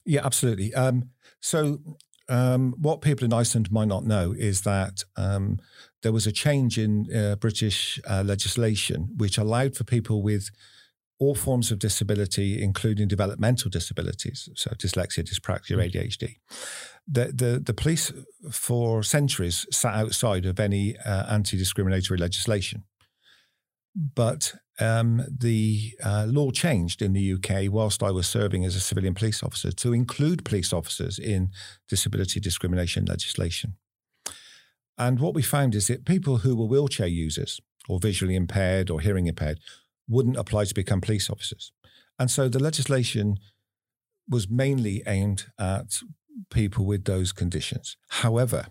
Yeah, 0.05 0.25
absolutely. 0.25 0.75
Um, 0.75 1.11
so, 1.41 1.79
um, 2.29 2.75
what 2.79 3.03
people 3.03 3.25
in 3.27 3.33
Iceland 3.33 3.71
might 3.71 3.89
not 3.89 4.05
know 4.05 4.35
is 4.37 4.63
that 4.63 5.05
um, 5.17 5.61
there 6.05 6.13
was 6.13 6.27
a 6.27 6.33
change 6.33 6.79
in 6.79 7.07
uh, 7.13 7.35
British 7.37 7.99
uh, 8.09 8.23
legislation 8.25 9.09
which 9.17 9.39
allowed 9.39 9.75
for 9.75 9.85
people 9.85 10.23
with 10.23 10.51
all 11.19 11.35
forms 11.35 11.71
of 11.71 11.79
disability, 11.79 12.63
including 12.63 13.09
developmental 13.09 13.71
disabilities, 13.71 14.49
so 14.55 14.71
dyslexia, 14.73 15.25
dyspraxia, 15.25 15.77
mm. 15.77 15.91
ADHD. 15.91 16.37
The, 17.09 17.33
the, 17.33 17.63
the 17.65 17.73
police 17.73 18.13
for 18.51 19.03
centuries 19.03 19.67
sat 19.71 19.95
outside 19.95 20.45
of 20.45 20.61
any 20.61 20.97
uh, 20.99 21.25
anti 21.33 21.57
discriminatory 21.57 22.19
legislation. 22.19 22.85
But 23.97 24.55
um, 24.81 25.23
the 25.31 25.93
uh, 26.05 26.27
law 26.29 26.51
changed 26.51 27.01
in 27.01 27.15
the 27.15 27.35
UK 27.35 27.73
whilst 27.73 28.03
I 28.03 28.11
was 28.11 28.27
serving 28.27 28.65
as 28.65 28.77
a 28.77 28.81
civilian 28.81 29.15
police 29.15 29.43
officer 29.43 29.71
to 29.71 29.93
include 29.95 30.45
police 30.45 30.73
officers 30.73 31.19
in 31.19 31.51
disability 31.89 32.41
discrimination 32.41 33.07
legislation. 33.07 33.77
And 34.97 35.19
what 35.21 35.35
we 35.35 35.43
found 35.43 35.75
is 35.75 35.89
that 35.89 36.05
people 36.05 36.39
who 36.39 36.57
were 36.57 36.67
wheelchair 36.67 37.07
users 37.07 37.61
or 37.89 37.99
visually 37.99 38.37
impaired 38.37 38.91
or 38.91 39.01
hearing 39.01 39.27
impaired 39.27 39.61
wouldn't 40.09 40.37
apply 40.37 40.65
to 40.65 40.75
become 40.75 41.01
police 41.01 41.29
officers. 41.29 41.73
And 42.19 42.31
so 42.31 42.49
the 42.49 42.63
legislation 42.63 43.39
was 44.29 44.49
mainly 44.49 45.03
aimed 45.07 45.47
at 45.59 45.99
people 46.51 46.87
with 46.87 47.05
those 47.05 47.33
conditions. 47.33 47.97
However, 48.09 48.67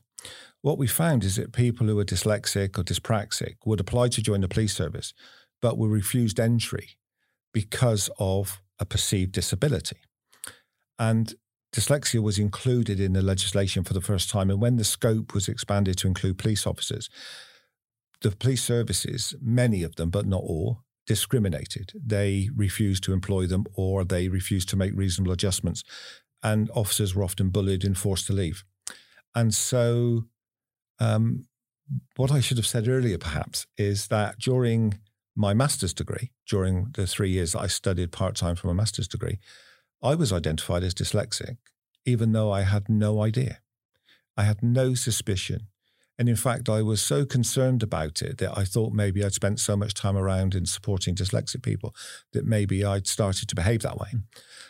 what 0.61 0.77
we 0.77 0.87
found 0.87 1.23
is 1.23 1.35
that 1.35 1.51
people 1.51 1.87
who 1.87 1.99
are 1.99 2.05
dyslexic 2.05 2.77
or 2.77 2.83
dyspraxic 2.83 3.55
would 3.65 3.79
apply 3.79 4.07
to 4.09 4.21
join 4.21 4.41
the 4.41 4.47
police 4.47 4.73
service, 4.73 5.13
but 5.61 5.77
were 5.77 5.89
refused 5.89 6.39
entry 6.39 6.91
because 7.53 8.09
of 8.17 8.61
a 8.79 8.85
perceived 8.85 9.33
disability. 9.33 9.97
And 10.97 11.35
dyslexia 11.73 12.21
was 12.21 12.39
included 12.39 12.99
in 12.99 13.13
the 13.13 13.21
legislation 13.21 13.83
for 13.83 13.93
the 13.93 14.01
first 14.01 14.29
time. 14.29 14.49
And 14.49 14.61
when 14.61 14.77
the 14.77 14.83
scope 14.83 15.33
was 15.33 15.49
expanded 15.49 15.97
to 15.97 16.07
include 16.07 16.37
police 16.37 16.65
officers, 16.67 17.09
the 18.21 18.31
police 18.31 18.63
services, 18.63 19.35
many 19.41 19.83
of 19.83 19.95
them, 19.95 20.09
but 20.09 20.25
not 20.25 20.41
all, 20.41 20.83
discriminated. 21.05 21.91
They 21.95 22.49
refused 22.55 23.03
to 23.03 23.13
employ 23.13 23.47
them 23.47 23.65
or 23.73 24.05
they 24.05 24.29
refused 24.29 24.69
to 24.69 24.77
make 24.77 24.93
reasonable 24.95 25.33
adjustments. 25.33 25.83
And 26.41 26.69
officers 26.73 27.15
were 27.15 27.23
often 27.23 27.49
bullied 27.49 27.83
and 27.83 27.97
forced 27.97 28.27
to 28.27 28.33
leave. 28.33 28.63
And 29.35 29.53
so 29.53 30.25
um, 30.99 31.47
what 32.15 32.31
I 32.31 32.39
should 32.39 32.57
have 32.57 32.67
said 32.67 32.87
earlier, 32.87 33.17
perhaps, 33.17 33.65
is 33.77 34.07
that 34.07 34.39
during 34.39 34.99
my 35.35 35.53
master's 35.53 35.93
degree, 35.93 36.31
during 36.47 36.91
the 36.93 37.07
three 37.07 37.31
years 37.31 37.53
that 37.53 37.61
I 37.61 37.67
studied 37.67 38.11
part 38.11 38.35
time 38.35 38.55
for 38.55 38.67
my 38.67 38.73
master's 38.73 39.07
degree, 39.07 39.39
I 40.03 40.15
was 40.15 40.33
identified 40.33 40.83
as 40.83 40.93
dyslexic, 40.93 41.57
even 42.05 42.33
though 42.33 42.51
I 42.51 42.63
had 42.63 42.89
no 42.89 43.21
idea. 43.21 43.59
I 44.35 44.43
had 44.43 44.61
no 44.61 44.93
suspicion. 44.95 45.67
And 46.19 46.29
in 46.29 46.35
fact, 46.35 46.69
I 46.69 46.83
was 46.83 47.01
so 47.01 47.25
concerned 47.25 47.81
about 47.81 48.21
it 48.21 48.37
that 48.37 48.55
I 48.55 48.65
thought 48.65 48.93
maybe 48.93 49.23
I'd 49.23 49.33
spent 49.33 49.59
so 49.59 49.75
much 49.75 49.95
time 49.95 50.15
around 50.15 50.53
in 50.53 50.65
supporting 50.65 51.15
dyslexic 51.15 51.63
people 51.63 51.95
that 52.33 52.45
maybe 52.45 52.85
I'd 52.85 53.07
started 53.07 53.49
to 53.49 53.55
behave 53.55 53.81
that 53.81 53.97
way. 53.97 54.09
Hmm. 54.11 54.17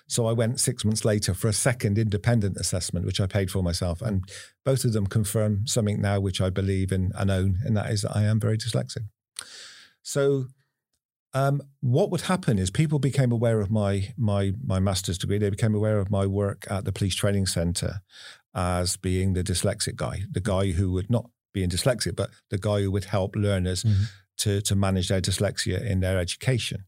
So 0.07 0.25
I 0.25 0.31
went 0.31 0.59
six 0.59 0.85
months 0.85 1.03
later 1.03 1.33
for 1.33 1.47
a 1.47 1.53
second 1.53 1.97
independent 1.97 2.57
assessment, 2.57 3.05
which 3.05 3.19
I 3.19 3.25
paid 3.25 3.51
for 3.51 3.61
myself. 3.61 4.01
And 4.01 4.23
both 4.63 4.85
of 4.85 4.93
them 4.93 5.07
confirm 5.07 5.67
something 5.67 5.99
now 5.99 6.19
which 6.19 6.39
I 6.39 6.49
believe 6.49 6.91
in 6.91 7.11
and 7.15 7.29
own, 7.29 7.57
and 7.65 7.75
that 7.75 7.89
is 7.89 8.03
that 8.03 8.15
I 8.15 8.23
am 8.23 8.39
very 8.39 8.57
dyslexic. 8.57 9.05
So 10.01 10.47
um, 11.33 11.61
what 11.81 12.11
would 12.11 12.21
happen 12.21 12.59
is 12.59 12.69
people 12.69 12.99
became 12.99 13.31
aware 13.31 13.59
of 13.59 13.71
my 13.71 14.13
my 14.17 14.53
my 14.63 14.79
master's 14.79 15.17
degree. 15.17 15.39
They 15.39 15.49
became 15.49 15.73
aware 15.73 15.99
of 15.99 16.11
my 16.11 16.25
work 16.25 16.65
at 16.69 16.85
the 16.85 16.91
police 16.91 17.15
training 17.15 17.47
centre 17.47 18.01
as 18.53 18.97
being 18.97 19.33
the 19.33 19.43
dyslexic 19.43 19.95
guy, 19.95 20.23
the 20.29 20.41
guy 20.41 20.71
who 20.71 20.91
would 20.91 21.09
not 21.09 21.29
be 21.53 21.63
in 21.63 21.69
dyslexic, 21.69 22.15
but 22.15 22.29
the 22.49 22.59
guy 22.59 22.81
who 22.81 22.91
would 22.91 23.05
help 23.05 23.35
learners 23.35 23.83
mm-hmm. 23.83 24.03
to 24.37 24.61
to 24.61 24.75
manage 24.75 25.07
their 25.07 25.21
dyslexia 25.21 25.83
in 25.83 26.01
their 26.01 26.19
education. 26.19 26.85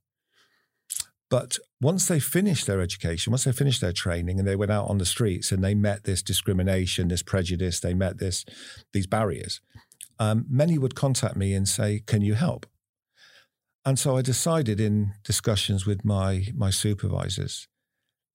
But 1.27 1.57
once 1.81 2.07
they 2.07 2.19
finished 2.19 2.67
their 2.67 2.81
education, 2.81 3.31
once 3.31 3.45
they 3.45 3.51
finished 3.51 3.81
their 3.81 3.91
training 3.91 4.37
and 4.37 4.47
they 4.47 4.55
went 4.55 4.71
out 4.71 4.87
on 4.87 4.99
the 4.99 5.05
streets 5.05 5.51
and 5.51 5.63
they 5.63 5.73
met 5.73 6.03
this 6.03 6.21
discrimination, 6.21 7.07
this 7.07 7.23
prejudice, 7.23 7.79
they 7.79 7.95
met 7.95 8.19
this 8.19 8.45
these 8.93 9.07
barriers, 9.07 9.59
um, 10.19 10.45
many 10.47 10.77
would 10.77 10.93
contact 10.93 11.35
me 11.35 11.55
and 11.55 11.67
say, 11.67 12.03
"Can 12.05 12.21
you 12.21 12.35
help?" 12.35 12.67
And 13.85 13.99
so 13.99 14.17
I 14.17 14.21
decided 14.21 14.79
in 14.79 15.13
discussions 15.23 15.85
with 15.85 16.03
my 16.03 16.47
my 16.55 16.71
supervisors 16.71 17.67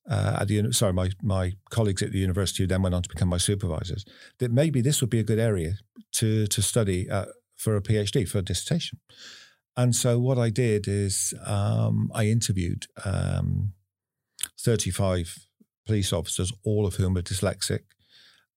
uh, 0.09 0.39
at 0.41 0.49
the 0.49 0.73
sorry 0.73 0.93
my 0.93 1.11
my 1.23 1.53
colleagues 1.71 2.03
at 2.03 2.13
the 2.13 2.19
university 2.19 2.63
who 2.63 2.69
then 2.69 2.83
went 2.83 2.95
on 2.95 3.03
to 3.03 3.09
become 3.09 3.29
my 3.29 3.39
supervisors 3.39 4.05
that 4.39 4.53
maybe 4.53 4.81
this 4.81 5.01
would 5.01 5.11
be 5.11 5.19
a 5.19 5.25
good 5.25 5.39
area 5.39 5.75
to 6.13 6.47
to 6.47 6.63
study 6.63 7.11
uh, 7.11 7.27
for 7.57 7.77
a 7.77 7.83
PhD 7.83 8.29
for 8.29 8.39
a 8.39 8.43
dissertation. 8.43 9.01
And 9.77 9.95
so 9.95 10.19
what 10.19 10.39
I 10.39 10.51
did 10.51 10.89
is 10.89 11.35
um, 11.47 12.11
I 12.15 12.27
interviewed 12.27 12.87
um, 13.05 13.73
35 14.59 15.47
police 15.87 16.13
officers, 16.13 16.53
all 16.65 16.87
of 16.87 16.97
whom 16.97 17.15
were 17.15 17.23
dyslexic, 17.23 17.81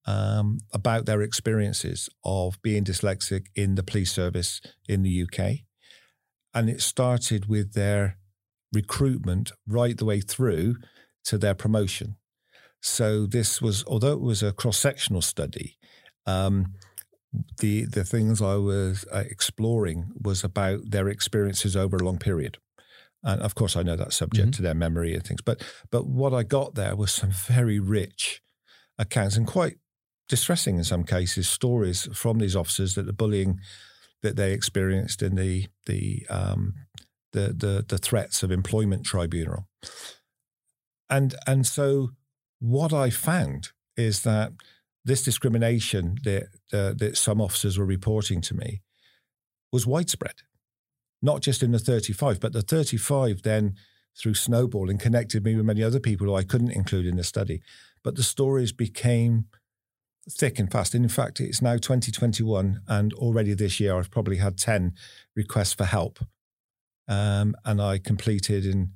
um, 0.06 0.58
about 0.72 1.06
their 1.06 1.22
experiences 1.22 2.08
of 2.24 2.60
being 2.62 2.84
dyslexic 2.84 3.46
in 3.54 3.74
the 3.74 3.82
police 3.82 4.12
service 4.12 4.60
in 4.88 5.02
the 5.02 5.24
UK. 5.24 5.60
And 6.54 6.68
it 6.68 6.80
started 6.80 7.46
with 7.46 7.72
their 7.72 8.18
recruitment 8.72 9.52
right 9.66 9.96
the 9.96 10.04
way 10.04 10.20
through 10.20 10.76
to 11.24 11.38
their 11.38 11.54
promotion. 11.54 12.16
So 12.80 13.26
this 13.26 13.62
was, 13.62 13.84
although 13.86 14.12
it 14.12 14.20
was 14.20 14.42
a 14.42 14.52
cross-sectional 14.52 15.22
study, 15.22 15.78
um, 16.26 16.74
the 17.58 17.86
the 17.86 18.04
things 18.04 18.42
I 18.42 18.56
was 18.56 19.06
uh, 19.10 19.24
exploring 19.30 20.12
was 20.20 20.44
about 20.44 20.90
their 20.90 21.08
experiences 21.08 21.76
over 21.76 21.96
a 21.96 22.02
long 22.02 22.18
period. 22.18 22.58
And 23.22 23.40
of 23.40 23.54
course, 23.54 23.76
I 23.76 23.82
know 23.82 23.96
that's 23.96 24.16
subject 24.16 24.48
mm-hmm. 24.48 24.56
to 24.56 24.62
their 24.62 24.74
memory 24.74 25.14
and 25.14 25.24
things. 25.24 25.40
But 25.40 25.62
but 25.90 26.06
what 26.06 26.34
I 26.34 26.42
got 26.42 26.74
there 26.74 26.96
was 26.96 27.12
some 27.12 27.30
very 27.30 27.78
rich 27.78 28.42
accounts 28.98 29.36
and 29.36 29.46
quite 29.46 29.78
distressing 30.28 30.76
in 30.76 30.84
some 30.84 31.04
cases 31.04 31.48
stories 31.48 32.08
from 32.12 32.38
these 32.38 32.56
officers 32.56 32.94
that 32.94 33.06
the 33.06 33.12
bullying 33.12 33.60
that 34.22 34.36
they 34.36 34.52
experienced 34.52 35.22
in 35.22 35.34
the 35.34 35.66
the 35.86 36.26
um, 36.30 36.74
the, 37.32 37.54
the 37.56 37.84
the 37.86 37.98
threats 37.98 38.42
of 38.42 38.50
employment 38.50 39.04
tribunal. 39.04 39.66
And 41.10 41.34
and 41.46 41.66
so 41.66 42.10
what 42.60 42.92
I 42.92 43.10
found 43.10 43.70
is 43.96 44.22
that 44.22 44.52
this 45.04 45.22
discrimination 45.22 46.18
that 46.24 46.44
uh, 46.72 46.94
that 46.96 47.16
some 47.16 47.40
officers 47.40 47.78
were 47.78 47.84
reporting 47.84 48.40
to 48.42 48.54
me 48.54 48.82
was 49.72 49.86
widespread 49.86 50.42
not 51.22 51.40
just 51.40 51.62
in 51.62 51.70
the 51.70 51.78
35, 51.78 52.40
but 52.40 52.52
the 52.52 52.62
35 52.62 53.42
then 53.42 53.76
through 54.18 54.34
snowballing 54.34 54.98
connected 54.98 55.44
me 55.44 55.54
with 55.54 55.64
many 55.64 55.82
other 55.82 56.00
people 56.00 56.26
who 56.26 56.34
I 56.34 56.42
couldn't 56.42 56.72
include 56.72 57.06
in 57.06 57.16
the 57.16 57.24
study. 57.24 57.62
But 58.02 58.16
the 58.16 58.22
stories 58.22 58.72
became 58.72 59.46
thick 60.30 60.58
and 60.58 60.70
fast. 60.70 60.94
And 60.94 61.04
in 61.04 61.08
fact, 61.08 61.40
it's 61.40 61.62
now 61.62 61.74
2021, 61.74 62.82
and 62.88 63.12
already 63.14 63.54
this 63.54 63.80
year 63.80 63.96
I've 63.96 64.10
probably 64.10 64.36
had 64.36 64.58
10 64.58 64.94
requests 65.34 65.74
for 65.74 65.84
help. 65.84 66.18
Um, 67.08 67.56
and 67.64 67.80
I 67.80 67.98
completed 67.98 68.64
and 68.64 68.90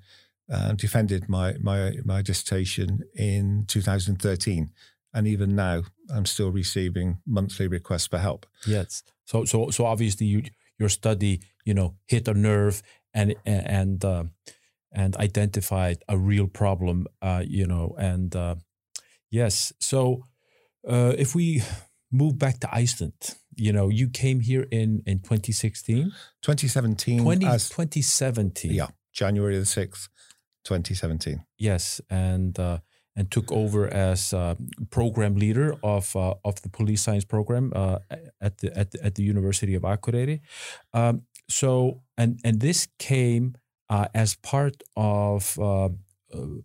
uh, 0.50 0.73
defended 0.73 1.28
my, 1.28 1.54
my, 1.61 1.95
my 2.04 2.23
dissertation 2.23 3.00
in 3.14 3.64
2013. 3.66 4.71
And 5.12 5.26
even 5.26 5.56
now, 5.56 5.83
I'm 6.14 6.26
still 6.26 6.50
receiving 6.50 7.18
monthly 7.26 7.68
requests 7.68 8.06
for 8.06 8.18
help. 8.18 8.47
Yes. 8.66 9.02
So, 9.25 9.45
so, 9.45 9.71
so 9.71 9.87
obviously, 9.87 10.26
you 10.26 10.42
your 10.78 10.88
study, 10.88 11.40
you 11.64 11.75
know, 11.75 11.95
hit 12.06 12.28
a 12.28 12.35
nerve 12.35 12.83
and 13.14 13.35
and 13.45 14.04
uh, 14.04 14.25
and 14.92 15.16
identified 15.16 16.02
a 16.09 16.16
real 16.16 16.47
problem, 16.47 17.06
uh, 17.23 17.42
you 17.47 17.66
know, 17.66 17.95
and 17.99 18.35
uh, 18.37 18.56
yes. 19.30 19.73
So 19.80 20.25
uh, 20.87 21.14
if 21.19 21.35
we 21.35 21.62
move 22.11 22.38
back 22.38 22.61
to 22.61 22.75
Iceland, 22.75 23.37
you 23.57 23.73
know, 23.73 23.88
you 23.88 24.09
came 24.09 24.40
here 24.40 24.66
in 24.71 25.02
in 25.07 25.19
2016, 25.21 26.12
2017, 26.43 27.23
20, 27.23 27.47
as, 27.47 27.69
2017, 27.69 28.73
yeah, 28.73 28.88
January 29.12 29.59
the 29.59 29.66
sixth, 29.66 30.09
2017. 30.64 31.45
Yes, 31.59 32.00
and 32.11 32.59
uh, 32.59 32.78
and 33.16 33.31
took 33.31 33.50
over 33.50 33.88
as 33.88 34.35
uh, 34.35 34.55
program 34.90 35.37
leader 35.37 35.75
of 35.83 36.14
uh, 36.14 36.35
of 36.45 36.61
the 36.62 36.69
police 36.69 37.02
science 37.02 37.25
program 37.25 37.73
uh, 37.75 37.99
at 38.40 38.59
the 38.59 38.76
at 38.76 38.90
the, 38.90 39.05
at 39.05 39.14
the 39.14 39.23
University 39.23 39.75
of 39.75 39.83
Akureyri. 39.83 40.40
Um, 40.93 41.23
so 41.49 42.02
and 42.19 42.38
and 42.45 42.61
this 42.61 42.88
came 42.99 43.57
uh, 43.88 44.07
as 44.14 44.35
part 44.35 44.83
of 44.97 45.59
uh, 45.59 45.88
uh, 46.35 46.61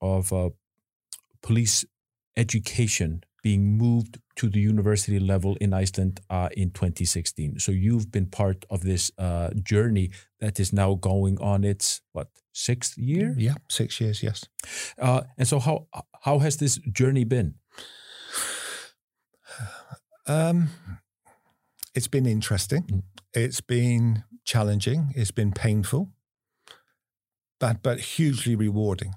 of 0.00 0.52
police 1.42 1.84
education 2.36 3.22
being 3.42 3.78
moved 3.78 4.18
to 4.36 4.48
the 4.48 4.60
university 4.60 5.18
level 5.18 5.56
in 5.60 5.72
Iceland 5.72 6.20
uh, 6.30 6.48
in 6.56 6.70
2016. 6.70 7.58
So 7.58 7.72
you've 7.72 8.10
been 8.10 8.26
part 8.26 8.64
of 8.70 8.82
this 8.82 9.10
uh, 9.18 9.50
journey 9.62 10.10
that 10.40 10.60
is 10.60 10.72
now 10.72 10.94
going 10.94 11.40
on 11.40 11.64
its 11.64 12.00
what 12.12 12.28
sixth 12.52 12.98
year? 12.98 13.34
Yeah, 13.38 13.54
six 13.68 14.00
years. 14.00 14.22
Yes. 14.22 14.44
Uh, 15.00 15.22
and 15.36 15.46
so 15.46 15.58
how 15.58 15.86
how 16.22 16.38
has 16.40 16.56
this 16.56 16.78
journey 16.92 17.24
been? 17.24 17.54
Um, 20.26 20.68
it's 21.94 22.08
been 22.08 22.26
interesting. 22.26 22.82
Mm. 22.82 23.02
It's 23.32 23.60
been 23.60 24.24
challenging. 24.44 25.12
It's 25.16 25.30
been 25.30 25.52
painful, 25.52 26.10
but 27.58 27.82
but 27.82 28.00
hugely 28.00 28.56
rewarding. 28.56 29.14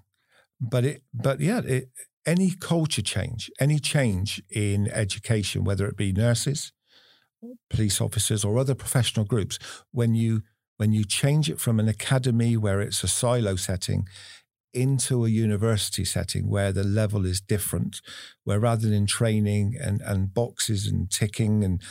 But 0.59 0.85
it 0.85 1.03
but 1.13 1.39
yeah, 1.39 1.61
it, 1.65 1.89
any 2.25 2.51
culture 2.51 3.01
change, 3.01 3.49
any 3.59 3.79
change 3.79 4.41
in 4.49 4.87
education, 4.89 5.63
whether 5.63 5.87
it 5.87 5.97
be 5.97 6.11
nurses, 6.11 6.71
police 7.69 7.99
officers, 7.99 8.45
or 8.45 8.57
other 8.57 8.75
professional 8.75 9.25
groups, 9.25 9.57
when 9.91 10.15
you 10.15 10.43
when 10.77 10.91
you 10.91 11.03
change 11.03 11.47
it 11.47 11.59
from 11.59 11.79
an 11.79 11.87
academy 11.87 12.57
where 12.57 12.81
it's 12.81 13.03
a 13.03 13.07
silo 13.07 13.55
setting 13.55 14.07
into 14.73 15.25
a 15.25 15.29
university 15.29 16.03
setting 16.03 16.49
where 16.49 16.71
the 16.71 16.83
level 16.83 17.25
is 17.25 17.39
different, 17.39 18.01
where 18.45 18.59
rather 18.59 18.89
than 18.89 19.05
training 19.05 19.75
and, 19.79 20.01
and 20.01 20.33
boxes 20.33 20.87
and 20.87 21.11
ticking 21.11 21.63
and 21.63 21.81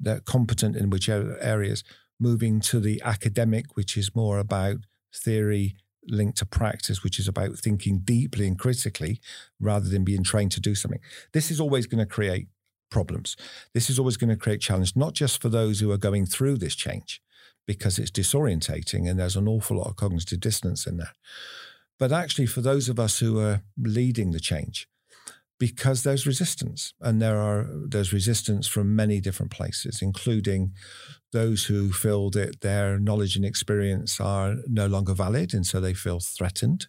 they're 0.00 0.20
competent 0.20 0.76
in 0.76 0.88
whichever 0.88 1.36
areas, 1.40 1.84
moving 2.18 2.60
to 2.60 2.80
the 2.80 3.02
academic, 3.04 3.76
which 3.76 3.96
is 3.96 4.14
more 4.14 4.38
about 4.38 4.78
theory 5.14 5.76
linked 6.10 6.38
to 6.38 6.46
practice, 6.46 7.02
which 7.02 7.18
is 7.18 7.28
about 7.28 7.56
thinking 7.56 8.00
deeply 8.00 8.46
and 8.46 8.58
critically 8.58 9.20
rather 9.60 9.88
than 9.88 10.04
being 10.04 10.22
trained 10.22 10.52
to 10.52 10.60
do 10.60 10.74
something. 10.74 11.00
This 11.32 11.50
is 11.50 11.60
always 11.60 11.86
going 11.86 11.98
to 11.98 12.06
create 12.06 12.48
problems. 12.90 13.36
This 13.74 13.90
is 13.90 13.98
always 13.98 14.16
going 14.16 14.30
to 14.30 14.36
create 14.36 14.60
challenge, 14.60 14.96
not 14.96 15.14
just 15.14 15.40
for 15.40 15.48
those 15.48 15.80
who 15.80 15.90
are 15.90 15.98
going 15.98 16.26
through 16.26 16.58
this 16.58 16.74
change, 16.74 17.20
because 17.66 17.98
it's 17.98 18.10
disorientating 18.10 19.08
and 19.08 19.18
there's 19.18 19.36
an 19.36 19.48
awful 19.48 19.78
lot 19.78 19.88
of 19.88 19.96
cognitive 19.96 20.40
dissonance 20.40 20.86
in 20.86 20.96
there, 20.96 21.12
but 21.98 22.12
actually 22.12 22.46
for 22.46 22.60
those 22.60 22.88
of 22.88 22.98
us 22.98 23.18
who 23.18 23.38
are 23.40 23.62
leading 23.76 24.32
the 24.32 24.40
change 24.40 24.88
because 25.58 26.02
there's 26.02 26.26
resistance 26.26 26.94
and 27.00 27.20
there 27.20 27.38
are 27.38 27.66
there's 27.68 28.12
resistance 28.12 28.68
from 28.68 28.94
many 28.94 29.20
different 29.20 29.50
places 29.50 30.00
including 30.00 30.72
those 31.32 31.66
who 31.66 31.92
feel 31.92 32.30
that 32.30 32.60
their 32.60 32.98
knowledge 32.98 33.36
and 33.36 33.44
experience 33.44 34.20
are 34.20 34.56
no 34.66 34.86
longer 34.86 35.14
valid 35.14 35.52
and 35.52 35.66
so 35.66 35.80
they 35.80 35.94
feel 35.94 36.20
threatened. 36.20 36.86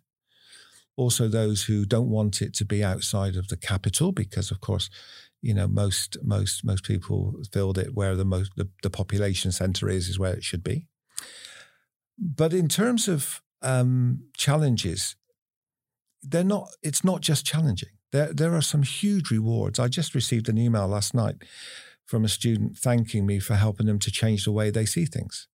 Also 0.96 1.28
those 1.28 1.64
who 1.64 1.86
don't 1.86 2.10
want 2.10 2.42
it 2.42 2.54
to 2.56 2.66
be 2.66 2.84
outside 2.84 3.36
of 3.36 3.48
the 3.48 3.58
capital 3.58 4.12
because 4.12 4.52
of 4.52 4.60
course 4.60 4.90
you 5.42 5.54
know 5.54 5.68
most 5.68 6.18
most 6.24 6.66
most 6.66 6.84
people 6.84 7.36
feel 7.54 7.72
that 7.74 7.94
where 7.94 8.16
the 8.16 8.26
most 8.26 8.52
the, 8.58 8.68
the 8.84 8.90
population 8.90 9.52
center 9.52 9.90
is 9.90 10.10
is 10.10 10.20
where 10.20 10.34
it 10.34 10.44
should 10.44 10.64
be. 10.64 10.88
But 12.18 12.54
in 12.54 12.68
terms 12.68 13.08
of 13.08 13.42
um, 13.62 14.24
challenges 14.38 15.16
they're 16.22 16.44
not 16.44 16.70
it's 16.82 17.04
not 17.04 17.22
just 17.22 17.46
challenging. 17.46 17.90
There, 18.12 18.34
there 18.34 18.56
are 18.56 18.62
some 18.62 18.82
huge 18.82 19.30
rewards. 19.30 19.80
I 19.80 19.88
just 19.88 20.16
received 20.16 20.50
an 20.50 20.58
email 20.58 20.88
last 20.88 21.14
night 21.14 21.44
from 22.10 22.26
a 22.26 22.28
student 22.28 22.76
thanking 22.76 23.28
me 23.28 23.38
for 23.38 23.54
helping 23.54 23.86
them 23.86 24.00
to 24.00 24.10
change 24.10 24.44
the 24.44 24.52
way 24.52 24.72
they 24.72 24.86
see 24.86 25.06
things. 25.06 25.48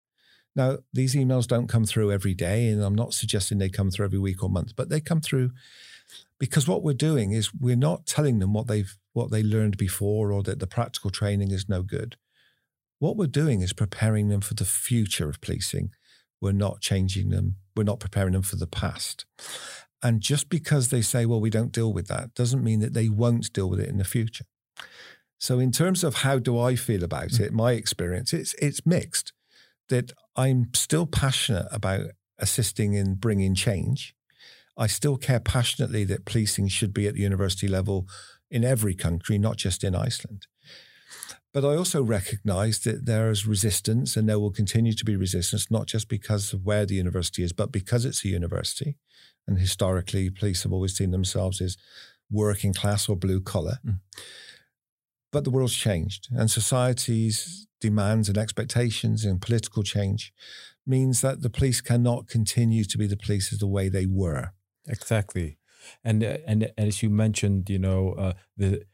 Now, 0.55 0.77
these 0.93 1.13
emails 1.13 1.47
don't 1.47 1.67
come 1.67 1.83
through 1.83 2.13
every 2.13 2.33
day, 2.33 2.69
and 2.69 2.81
I'm 2.81 2.95
not 2.95 3.13
suggesting 3.13 3.57
they 3.57 3.67
come 3.67 3.91
through 3.91 4.05
every 4.05 4.19
week 4.19 4.41
or 4.41 4.49
month, 4.49 4.73
but 4.73 4.87
they 4.87 5.01
come 5.01 5.19
through 5.19 5.51
because 6.39 6.65
what 6.65 6.81
we're 6.81 6.93
doing 6.93 7.33
is 7.33 7.53
we're 7.53 7.75
not 7.75 8.05
telling 8.05 8.39
them 8.39 8.53
what 8.53 8.67
they've 8.67 8.97
what 9.11 9.31
they 9.31 9.43
learned 9.43 9.75
before 9.75 10.31
or 10.31 10.43
that 10.43 10.59
the 10.59 10.67
practical 10.67 11.09
training 11.09 11.51
is 11.51 11.67
no 11.67 11.81
good. 11.81 12.15
What 12.99 13.17
we're 13.17 13.27
doing 13.27 13.61
is 13.61 13.73
preparing 13.73 14.29
them 14.29 14.39
for 14.39 14.53
the 14.53 14.65
future 14.65 15.27
of 15.27 15.41
policing. 15.41 15.91
We're 16.39 16.53
not 16.53 16.79
changing 16.79 17.29
them. 17.31 17.57
We're 17.75 17.83
not 17.83 17.99
preparing 17.99 18.31
them 18.31 18.43
for 18.43 18.55
the 18.55 18.67
past. 18.67 19.25
And 20.01 20.21
just 20.21 20.49
because 20.49 20.87
they 20.89 21.01
say, 21.01 21.25
well, 21.25 21.41
we 21.41 21.49
don't 21.49 21.71
deal 21.71 21.91
with 21.91 22.07
that, 22.07 22.33
doesn't 22.33 22.63
mean 22.63 22.79
that 22.79 22.93
they 22.93 23.09
won't 23.09 23.51
deal 23.51 23.69
with 23.69 23.79
it 23.81 23.89
in 23.89 23.97
the 23.97 24.05
future. 24.05 24.45
So, 25.45 25.59
in 25.59 25.71
terms 25.71 26.03
of 26.03 26.15
how 26.15 26.39
do 26.39 26.57
I 26.57 26.75
feel 26.75 27.03
about 27.03 27.27
mm. 27.27 27.39
it, 27.41 27.53
my 27.53 27.73
experience, 27.73 28.33
it's 28.33 28.55
it's 28.55 28.83
mixed. 28.83 29.31
That 29.89 30.11
I'm 30.35 30.71
still 30.73 31.05
passionate 31.05 31.67
about 31.71 32.07
assisting 32.39 32.95
in 32.95 33.13
bringing 33.13 33.53
change. 33.53 34.15
I 34.75 34.87
still 34.87 35.17
care 35.17 35.39
passionately 35.39 36.03
that 36.05 36.25
policing 36.25 36.69
should 36.69 36.95
be 36.95 37.07
at 37.07 37.13
the 37.13 37.21
university 37.21 37.67
level 37.67 38.07
in 38.49 38.63
every 38.63 38.95
country, 38.95 39.37
not 39.37 39.57
just 39.57 39.83
in 39.83 39.93
Iceland. 39.93 40.47
But 41.53 41.63
I 41.63 41.75
also 41.75 42.01
recognize 42.01 42.79
that 42.79 43.05
there 43.05 43.29
is 43.29 43.45
resistance 43.45 44.17
and 44.17 44.27
there 44.27 44.39
will 44.39 44.51
continue 44.51 44.93
to 44.93 45.05
be 45.05 45.15
resistance, 45.15 45.69
not 45.69 45.85
just 45.85 46.09
because 46.09 46.53
of 46.53 46.65
where 46.65 46.87
the 46.87 46.95
university 46.95 47.43
is, 47.43 47.53
but 47.53 47.71
because 47.71 48.03
it's 48.03 48.25
a 48.25 48.29
university 48.29 48.97
and 49.47 49.59
historically 49.59 50.31
police 50.31 50.63
have 50.63 50.73
always 50.73 50.97
seen 50.97 51.11
themselves 51.11 51.61
as 51.61 51.77
working 52.31 52.73
class 52.73 53.07
or 53.07 53.15
blue 53.15 53.41
collar. 53.41 53.77
Mm. 53.85 53.99
But 55.35 55.43
the 55.43 55.51
world's 55.51 55.75
changed, 55.75 56.29
and 56.31 56.49
society's 56.49 57.67
demands 57.81 58.29
and 58.29 58.37
expectations 58.37 59.25
and 59.25 59.41
political 59.41 59.83
change 59.83 60.31
means 60.85 61.19
that 61.19 61.41
the 61.41 61.49
police 61.49 61.81
cannot 61.81 62.29
continue 62.29 62.85
to 62.85 62.97
be 62.97 63.07
the 63.07 63.17
police 63.25 63.51
as 63.51 63.59
the 63.59 63.67
way 63.67 63.89
they 63.89 64.05
were. 64.05 64.53
Exactly, 64.87 65.57
and 66.05 66.23
uh, 66.23 66.37
and, 66.47 66.71
and 66.77 66.87
as 66.87 67.03
you 67.03 67.09
mentioned, 67.09 67.69
you 67.69 67.79
know, 67.79 68.13
uh, 68.23 68.33
the 68.55 68.85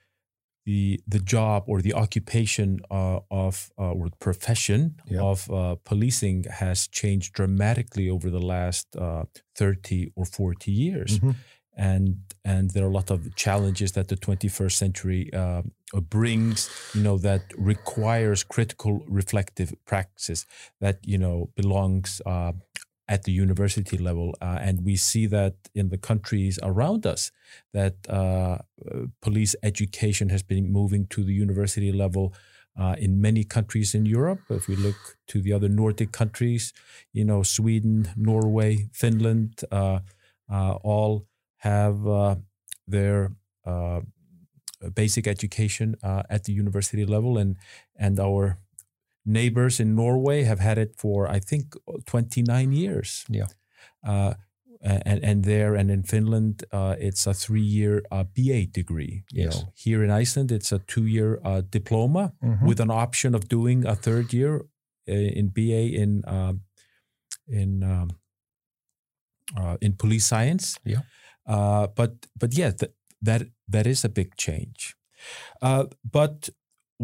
the 0.66 1.00
the 1.08 1.20
job 1.20 1.60
or 1.68 1.82
the 1.82 1.94
occupation 1.94 2.80
uh, 2.90 3.20
of 3.30 3.70
uh, 3.78 3.92
or 4.00 4.10
profession 4.20 4.96
of 5.30 5.50
uh, 5.52 5.76
policing 5.84 6.46
has 6.64 6.88
changed 6.88 7.34
dramatically 7.34 8.10
over 8.10 8.32
the 8.32 8.46
last 8.56 8.88
uh, 8.96 9.26
30 9.56 10.12
or 10.16 10.26
40 10.26 10.72
years 10.72 11.20
Mhm. 11.20 11.36
And 11.76 12.18
and 12.44 12.72
there 12.72 12.84
are 12.84 12.90
a 12.90 12.94
lot 12.94 13.12
of 13.12 13.36
challenges 13.36 13.92
that 13.92 14.08
the 14.08 14.16
21st 14.18 14.72
century 14.72 15.34
uh, 15.34 15.62
brings 16.10 16.70
you 16.94 17.02
know 17.02 17.18
that 17.18 17.44
requires 17.58 18.44
critical 18.44 19.04
reflective 19.08 19.74
practices 19.86 20.46
that 20.80 21.00
you 21.04 21.18
know 21.18 21.50
belongs 21.56 22.22
uh, 22.26 22.52
at 23.08 23.24
the 23.24 23.32
university 23.32 23.98
level 23.98 24.36
uh, 24.42 24.58
and 24.62 24.86
we 24.86 24.96
see 24.96 25.26
that 25.26 25.56
in 25.76 25.90
the 25.90 25.98
countries 25.98 26.58
around 26.64 27.06
us 27.06 27.32
that 27.74 27.96
uh, 28.10 28.14
uh, 28.14 28.58
police 29.22 29.56
education 29.64 30.30
has 30.30 30.44
been 30.44 30.72
moving 30.72 31.06
to 31.08 31.24
the 31.24 31.34
university 31.34 31.92
level 31.92 32.34
uh, 32.80 32.96
in 32.98 33.20
many 33.20 33.44
countries 33.44 33.94
in 33.94 34.06
Europe. 34.06 34.40
If 34.50 34.68
we 34.68 34.76
look 34.76 35.18
to 35.28 35.42
the 35.42 35.54
other 35.54 35.70
Nordic 35.70 36.12
countries, 36.12 36.74
you 37.12 37.26
know, 37.26 37.44
Sweden, 37.44 38.10
Norway, 38.16 38.88
Finland, 38.94 39.64
uh, 39.72 40.00
uh, 40.50 40.74
all 40.84 41.28
have 41.62 42.08
uh, 42.08 42.36
their 42.91 43.32
uh, 43.65 44.02
basic 44.95 45.28
education 45.28 45.95
uh, 46.04 46.24
at 46.30 46.43
the 46.43 46.54
university 46.54 47.06
level, 47.06 47.38
and 47.38 47.56
and 48.00 48.19
our 48.19 48.58
neighbors 49.26 49.80
in 49.80 49.95
Norway 49.95 50.43
have 50.43 50.60
had 50.60 50.78
it 50.78 50.95
for 50.97 51.28
I 51.36 51.39
think 51.39 51.76
29 52.06 52.71
years. 52.71 53.26
Yeah. 53.30 53.47
Uh, 54.04 54.34
and, 55.06 55.24
and 55.24 55.43
there 55.43 55.76
and 55.80 55.91
in 55.91 56.02
Finland, 56.04 56.63
uh, 56.71 56.95
it's 57.00 57.28
a 57.28 57.34
three-year 57.34 58.02
uh, 58.12 58.24
BA 58.36 58.65
degree. 58.65 59.24
You 59.32 59.43
Yes. 59.43 59.56
know, 59.62 59.69
here 59.76 60.04
in 60.04 60.21
Iceland, 60.21 60.52
it's 60.52 60.71
a 60.71 60.80
two-year 60.80 61.39
uh, 61.45 61.62
diploma 61.69 62.34
Mhm. 62.41 62.65
with 62.67 62.80
an 62.80 62.89
option 62.89 63.36
of 63.36 63.47
doing 63.47 63.86
a 63.86 63.95
third 63.95 64.34
year 64.34 64.62
in 65.06 65.50
BA 65.50 65.93
in 66.02 66.24
um, 66.28 66.62
in 67.47 67.84
um, 67.84 68.10
uh, 69.56 69.78
in 69.82 69.93
police 69.93 70.26
science. 70.26 70.80
Yeah. 70.84 71.02
Uh, 71.56 71.86
but 72.00 72.12
but 72.42 72.52
yeah, 72.60 72.72
th- 72.80 72.94
that 73.26 73.42
that 73.74 73.86
is 73.88 74.06
a 74.06 74.10
big 74.10 74.30
change. 74.46 74.96
Uh, 75.62 75.84
but 76.12 76.50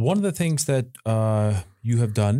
one 0.09 0.17
of 0.17 0.23
the 0.23 0.31
things 0.43 0.65
that 0.65 0.85
uh, 1.05 1.51
you 1.81 1.97
have 1.99 2.13
done 2.13 2.39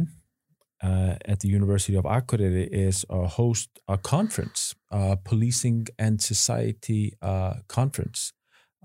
uh, 0.88 1.16
at 1.32 1.40
the 1.40 1.50
University 1.60 1.98
of 1.98 2.06
Akureyri 2.06 2.68
is 2.72 3.06
uh, 3.10 3.28
host 3.40 3.70
a 3.88 3.98
conference, 3.98 4.76
uh, 4.92 5.16
policing 5.30 5.88
and 5.98 6.22
society 6.22 7.04
uh, 7.22 7.54
conference, 7.68 8.20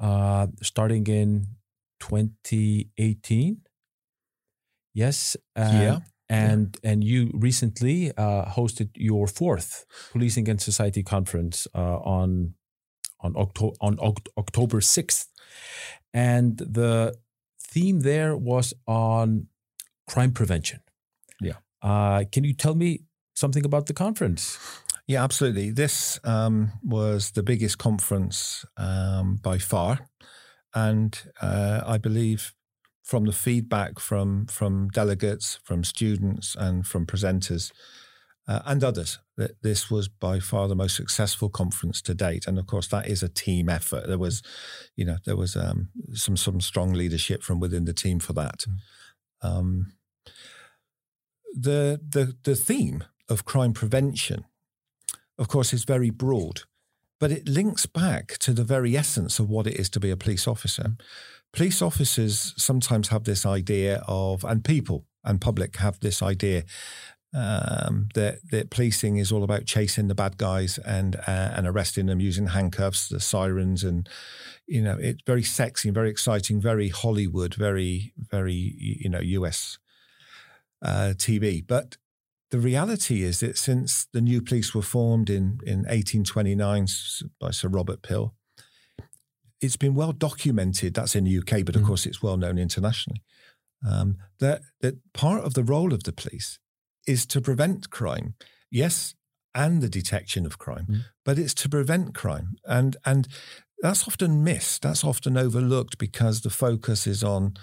uh, 0.01 0.47
starting 0.63 1.07
in 1.07 1.47
2018. 2.01 3.57
Yes. 4.95 5.37
and- 5.55 5.83
Yeah. 5.83 5.99
And 6.29 6.79
and 6.83 7.05
you 7.05 7.31
recently 7.35 8.11
uh, 8.17 8.45
hosted 8.57 8.89
your 8.97 9.27
fourth 9.27 9.85
policing 10.13 10.49
and 10.49 10.61
society 10.61 11.03
conference 11.03 11.69
uh, 11.75 11.99
on 12.19 12.55
on 13.23 13.35
October 13.37 13.77
on 13.81 13.97
Oct- 13.97 14.29
October 14.37 14.81
sixth, 14.81 15.29
and 16.13 16.59
the 16.59 17.15
theme 17.61 18.01
there 18.01 18.37
was 18.37 18.75
on 18.87 19.47
crime 20.07 20.33
prevention. 20.33 20.81
Yeah. 21.41 21.57
Uh, 21.81 22.25
can 22.31 22.45
you 22.45 22.55
tell 22.55 22.75
me 22.75 23.01
something 23.35 23.65
about 23.65 23.87
the 23.87 23.95
conference? 23.95 24.59
Yeah, 25.07 25.25
absolutely. 25.25 25.71
This 25.71 26.21
um, 26.25 26.73
was 26.83 27.33
the 27.33 27.43
biggest 27.43 27.79
conference 27.79 28.65
um, 28.77 29.37
by 29.43 29.59
far, 29.59 30.09
and 30.75 31.21
uh, 31.41 31.83
I 31.85 31.99
believe 31.99 32.55
from 33.03 33.25
the 33.25 33.33
feedback 33.33 33.99
from 33.99 34.47
from 34.47 34.89
delegates, 34.89 35.59
from 35.65 35.85
students, 35.85 36.57
and 36.57 36.87
from 36.87 37.07
presenters 37.07 37.73
uh, 38.49 38.61
and 38.67 38.83
others, 38.83 39.19
that 39.37 39.63
this 39.63 39.91
was 39.91 40.09
by 40.09 40.41
far 40.41 40.69
the 40.69 40.75
most 40.75 40.97
successful 40.97 41.49
conference 41.49 42.03
to 42.03 42.15
date. 42.15 42.47
And 42.47 42.59
of 42.59 42.67
course, 42.67 42.89
that 42.89 43.07
is 43.07 43.23
a 43.23 43.29
team 43.29 43.69
effort. 43.69 44.07
There 44.07 44.19
was, 44.19 44.43
you 44.97 45.05
know, 45.05 45.19
there 45.25 45.37
was 45.37 45.57
um, 45.57 45.89
some 46.13 46.37
some 46.37 46.61
strong 46.61 46.93
leadership 46.93 47.43
from 47.43 47.61
within 47.61 47.85
the 47.85 47.95
team 47.95 48.19
for 48.19 48.33
that. 48.35 48.65
Um, 49.43 49.93
the 51.55 52.01
the 52.07 52.37
the 52.43 52.57
theme 52.57 53.05
of 53.29 53.45
crime 53.45 53.73
prevention 53.73 54.45
of 55.39 55.49
course, 55.49 55.73
is 55.73 55.85
very 55.85 56.11
broad, 56.11 56.63
but 57.19 57.33
it 57.33 57.49
links 57.49 57.87
back 57.87 58.39
to 58.39 58.53
the 58.53 58.65
very 58.65 58.97
essence 58.97 59.39
of 59.39 59.49
what 59.49 59.67
it 59.67 59.75
is 59.75 59.89
to 59.91 60.01
be 60.01 60.11
a 60.11 60.17
police 60.17 60.47
officer. 60.47 60.93
Police 61.53 61.83
officers 61.83 62.55
sometimes 62.57 63.09
have 63.09 63.25
this 63.25 63.45
idea 63.45 64.05
of, 64.07 64.45
and 64.45 64.65
people 64.65 65.07
and 65.25 65.41
public 65.41 65.77
have 65.77 66.01
this 66.01 66.23
idea 66.23 66.65
um, 67.35 68.09
that 68.15 68.39
that 68.51 68.71
policing 68.71 69.17
is 69.17 69.33
all 69.33 69.43
about 69.43 69.65
chasing 69.65 70.09
the 70.09 70.15
bad 70.15 70.37
guys 70.37 70.79
and 70.79 71.17
uh, 71.17 71.53
and 71.57 71.67
arresting 71.67 72.07
them 72.07 72.21
using 72.21 72.49
handcuffs, 72.49 73.09
the 73.09 73.21
sirens, 73.21 73.85
and 73.85 74.09
you 74.67 74.83
know 74.83 74.97
it's 75.01 75.23
very 75.27 75.43
sexy, 75.43 75.91
very 75.91 76.11
exciting, 76.11 76.61
very 76.61 76.89
Hollywood, 76.89 77.55
very 77.55 78.13
very 78.17 78.75
you 78.79 79.09
know 79.09 79.21
US 79.21 79.79
uh, 80.83 81.15
TV, 81.17 81.65
but 81.67 81.97
the 82.51 82.59
reality 82.59 83.23
is 83.23 83.41
that 83.41 83.57
since 83.57 84.07
the 84.13 84.21
new 84.21 84.43
police 84.43 84.75
were 84.75 84.83
formed 84.83 85.31
in, 85.31 85.59
in 85.65 85.79
1829 85.87 86.87
by 87.41 87.51
Sir 87.51 87.69
Robert 87.69 88.03
Peel, 88.03 88.35
it's 89.63 89.77
been 89.77 89.95
well 89.95 90.13
documented. 90.13 90.93
That's 90.95 91.15
in 91.17 91.25
the 91.25 91.31
UK, 91.39 91.65
but 91.65 91.77
of 91.77 91.83
Mhm. 91.83 91.87
course 91.87 92.05
it's 92.05 92.23
well 92.23 92.37
known 92.37 92.59
internationally. 92.59 93.23
Um, 93.87 94.19
that 94.39 94.63
that 94.81 94.97
part 95.13 95.45
of 95.45 95.55
the 95.55 95.65
role 95.65 95.93
of 95.95 96.03
the 96.03 96.13
police 96.13 96.59
is 97.07 97.27
to 97.27 97.41
prevent 97.41 97.91
crime, 97.91 98.35
yes, 98.71 99.15
and 99.55 99.83
the 99.83 99.89
detection 99.89 100.47
of 100.47 100.59
crime, 100.59 100.87
Mhm. 100.89 101.05
but 101.25 101.39
it's 101.39 101.55
to 101.55 101.69
prevent 101.69 102.15
crime, 102.15 102.57
and 102.65 102.97
and 103.05 103.29
that's 103.83 104.07
often 104.07 104.45
missed. 104.45 104.83
That's 104.83 105.05
often 105.05 105.37
overlooked 105.37 105.99
because 105.99 106.41
the 106.41 106.51
focus 106.51 107.07
is 107.07 107.23
on, 107.25 107.55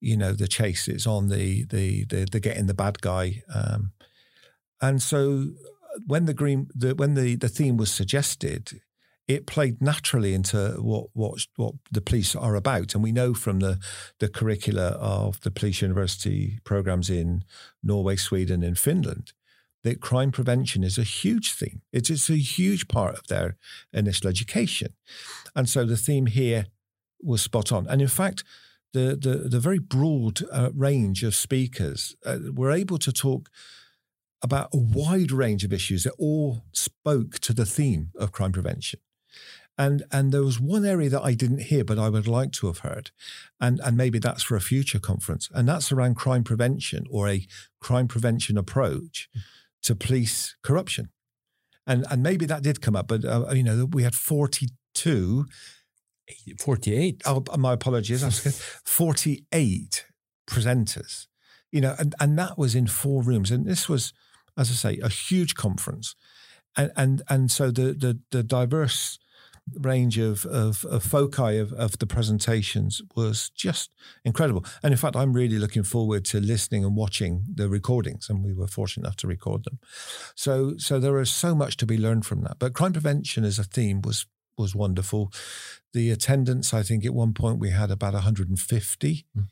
you 0.00 0.16
know, 0.16 0.32
the 0.32 0.48
chase. 0.48 0.88
It's 0.88 1.06
on 1.06 1.28
the 1.28 1.64
the 1.66 2.04
the, 2.06 2.24
the 2.30 2.40
getting 2.40 2.66
the 2.66 2.74
bad 2.74 3.00
guy. 3.00 3.42
Um, 3.54 3.92
and 4.80 5.02
so 5.02 5.50
when 6.06 6.24
the 6.26 6.34
green 6.34 6.68
the, 6.74 6.94
when 6.94 7.14
the, 7.14 7.36
the 7.36 7.48
theme 7.48 7.76
was 7.76 7.90
suggested, 7.92 8.80
it 9.28 9.46
played 9.46 9.80
naturally 9.80 10.34
into 10.34 10.76
what 10.80 11.06
what 11.12 11.46
what 11.56 11.74
the 11.92 12.00
police 12.00 12.34
are 12.34 12.56
about. 12.56 12.94
And 12.94 13.04
we 13.04 13.12
know 13.12 13.34
from 13.34 13.60
the 13.60 13.78
the 14.18 14.28
curricula 14.28 14.88
of 15.00 15.40
the 15.42 15.50
police 15.50 15.82
university 15.82 16.58
programs 16.64 17.10
in 17.10 17.44
Norway, 17.82 18.16
Sweden, 18.16 18.62
and 18.62 18.78
Finland 18.78 19.32
that 19.84 20.00
crime 20.00 20.32
prevention 20.32 20.82
is 20.82 20.98
a 20.98 21.04
huge 21.04 21.52
theme. 21.52 21.82
It's, 21.92 22.10
it's 22.10 22.28
a 22.28 22.36
huge 22.36 22.88
part 22.88 23.14
of 23.14 23.28
their 23.28 23.56
initial 23.92 24.28
education. 24.28 24.94
And 25.54 25.68
so 25.68 25.84
the 25.84 25.96
theme 25.96 26.26
here 26.26 26.66
was 27.22 27.42
spot 27.42 27.70
on. 27.70 27.86
And 27.86 28.02
in 28.02 28.08
fact, 28.08 28.44
the 28.92 29.16
the, 29.20 29.48
the 29.48 29.60
very 29.60 29.78
broad 29.78 30.40
uh, 30.50 30.70
range 30.74 31.22
of 31.22 31.34
speakers 31.34 32.16
uh, 32.24 32.38
were 32.54 32.70
able 32.70 32.98
to 32.98 33.12
talk 33.12 33.50
about 34.42 34.68
a 34.72 34.78
wide 34.78 35.32
range 35.32 35.64
of 35.64 35.72
issues 35.72 36.04
that 36.04 36.14
all 36.18 36.62
spoke 36.72 37.38
to 37.40 37.52
the 37.52 37.66
theme 37.66 38.10
of 38.16 38.32
crime 38.32 38.52
prevention. 38.52 39.00
And 39.80 40.02
and 40.10 40.32
there 40.32 40.42
was 40.42 40.58
one 40.58 40.84
area 40.84 41.08
that 41.08 41.22
I 41.22 41.34
didn't 41.34 41.62
hear, 41.62 41.84
but 41.84 41.98
I 41.98 42.08
would 42.08 42.26
like 42.26 42.50
to 42.52 42.66
have 42.66 42.78
heard, 42.78 43.12
and 43.60 43.80
and 43.80 43.96
maybe 43.96 44.18
that's 44.18 44.42
for 44.42 44.56
a 44.56 44.60
future 44.60 44.98
conference, 44.98 45.48
and 45.54 45.68
that's 45.68 45.92
around 45.92 46.16
crime 46.16 46.42
prevention 46.42 47.06
or 47.10 47.28
a 47.28 47.46
crime 47.80 48.08
prevention 48.08 48.58
approach 48.58 49.28
to 49.84 49.94
police 49.94 50.56
corruption, 50.64 51.10
and 51.86 52.04
and 52.10 52.24
maybe 52.24 52.44
that 52.46 52.64
did 52.64 52.80
come 52.80 52.96
up, 52.96 53.06
but 53.06 53.24
uh, 53.24 53.46
you 53.52 53.62
know 53.62 53.86
we 53.92 54.02
had 54.02 54.16
forty 54.16 54.70
two 54.94 55.46
48. 56.58 57.22
Oh, 57.26 57.42
my 57.56 57.72
apologies. 57.72 58.22
I 58.22 58.26
was 58.26 58.40
48 58.84 60.04
presenters, 60.48 61.26
you 61.70 61.80
know, 61.80 61.94
and, 61.98 62.14
and 62.20 62.38
that 62.38 62.58
was 62.58 62.74
in 62.74 62.86
four 62.86 63.22
rooms. 63.22 63.50
And 63.50 63.66
this 63.66 63.88
was, 63.88 64.12
as 64.56 64.70
I 64.70 64.74
say, 64.74 65.00
a 65.02 65.08
huge 65.08 65.54
conference. 65.54 66.14
And, 66.76 66.92
and, 66.96 67.22
and 67.28 67.50
so 67.50 67.70
the, 67.70 67.94
the, 67.94 68.20
the 68.30 68.42
diverse 68.42 69.18
range 69.80 70.18
of, 70.18 70.44
of, 70.46 70.84
of 70.84 71.02
foci 71.02 71.58
of, 71.58 71.72
of 71.72 71.98
the 71.98 72.06
presentations 72.06 73.02
was 73.14 73.50
just 73.50 73.90
incredible. 74.24 74.64
And 74.82 74.92
in 74.92 74.98
fact, 74.98 75.16
I'm 75.16 75.32
really 75.32 75.58
looking 75.58 75.82
forward 75.82 76.24
to 76.26 76.40
listening 76.40 76.84
and 76.84 76.96
watching 76.96 77.44
the 77.54 77.68
recordings. 77.68 78.28
And 78.28 78.44
we 78.44 78.52
were 78.52 78.66
fortunate 78.66 79.04
enough 79.04 79.16
to 79.16 79.26
record 79.26 79.64
them. 79.64 79.78
So, 80.34 80.76
so 80.78 80.98
there 80.98 81.20
is 81.20 81.32
so 81.32 81.54
much 81.54 81.76
to 81.78 81.86
be 81.86 81.98
learned 81.98 82.26
from 82.26 82.42
that. 82.42 82.58
But 82.58 82.74
crime 82.74 82.92
prevention 82.92 83.44
as 83.44 83.58
a 83.58 83.64
theme 83.64 84.02
was, 84.02 84.26
was 84.56 84.74
wonderful 84.74 85.32
the 85.94 86.10
attendance 86.10 86.74
i 86.74 86.82
think 86.82 87.04
at 87.06 87.14
one 87.14 87.32
point 87.32 87.58
we 87.60 87.70
had 87.70 87.90
about 87.90 88.12
150 88.12 89.26
Mm. 89.36 89.44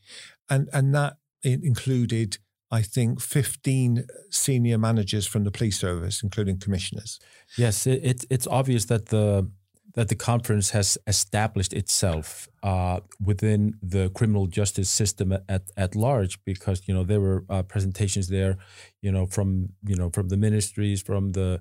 and 0.50 0.68
and 0.72 0.94
that 0.94 1.16
it 1.42 1.62
included 1.62 2.38
i 2.70 2.83
think 2.83 3.20
15 3.20 4.05
senior 4.31 4.79
managers 4.79 5.26
from 5.26 5.44
the 5.44 5.50
police 5.50 5.79
service 5.79 6.22
including 6.22 6.59
commissioners 6.59 7.20
Yes, 7.57 7.87
it, 7.87 8.05
it, 8.05 8.24
it's 8.29 8.46
obvious 8.48 8.87
that 8.87 9.07
the 9.07 9.48
that 9.97 10.09
the 10.09 10.15
conference 10.15 10.71
has 10.71 10.99
established 11.07 11.73
itself 11.73 12.49
uh, 12.63 13.01
within 13.21 13.75
the 13.83 14.11
criminal 14.11 14.47
justice 14.47 14.91
system 14.91 15.33
at, 15.49 15.63
at 15.77 15.97
large 15.97 16.39
because 16.45 16.83
you 16.87 16.95
know 16.95 17.03
there 17.03 17.21
were 17.21 17.45
uh, 17.49 17.63
presentations 17.63 18.29
there 18.29 18.59
you 19.03 19.11
know 19.11 19.27
from 19.27 19.71
you 19.85 19.97
know 19.97 20.11
from 20.11 20.29
the 20.29 20.37
ministries 20.37 21.03
from 21.03 21.31
the 21.31 21.61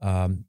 um, 0.00 0.44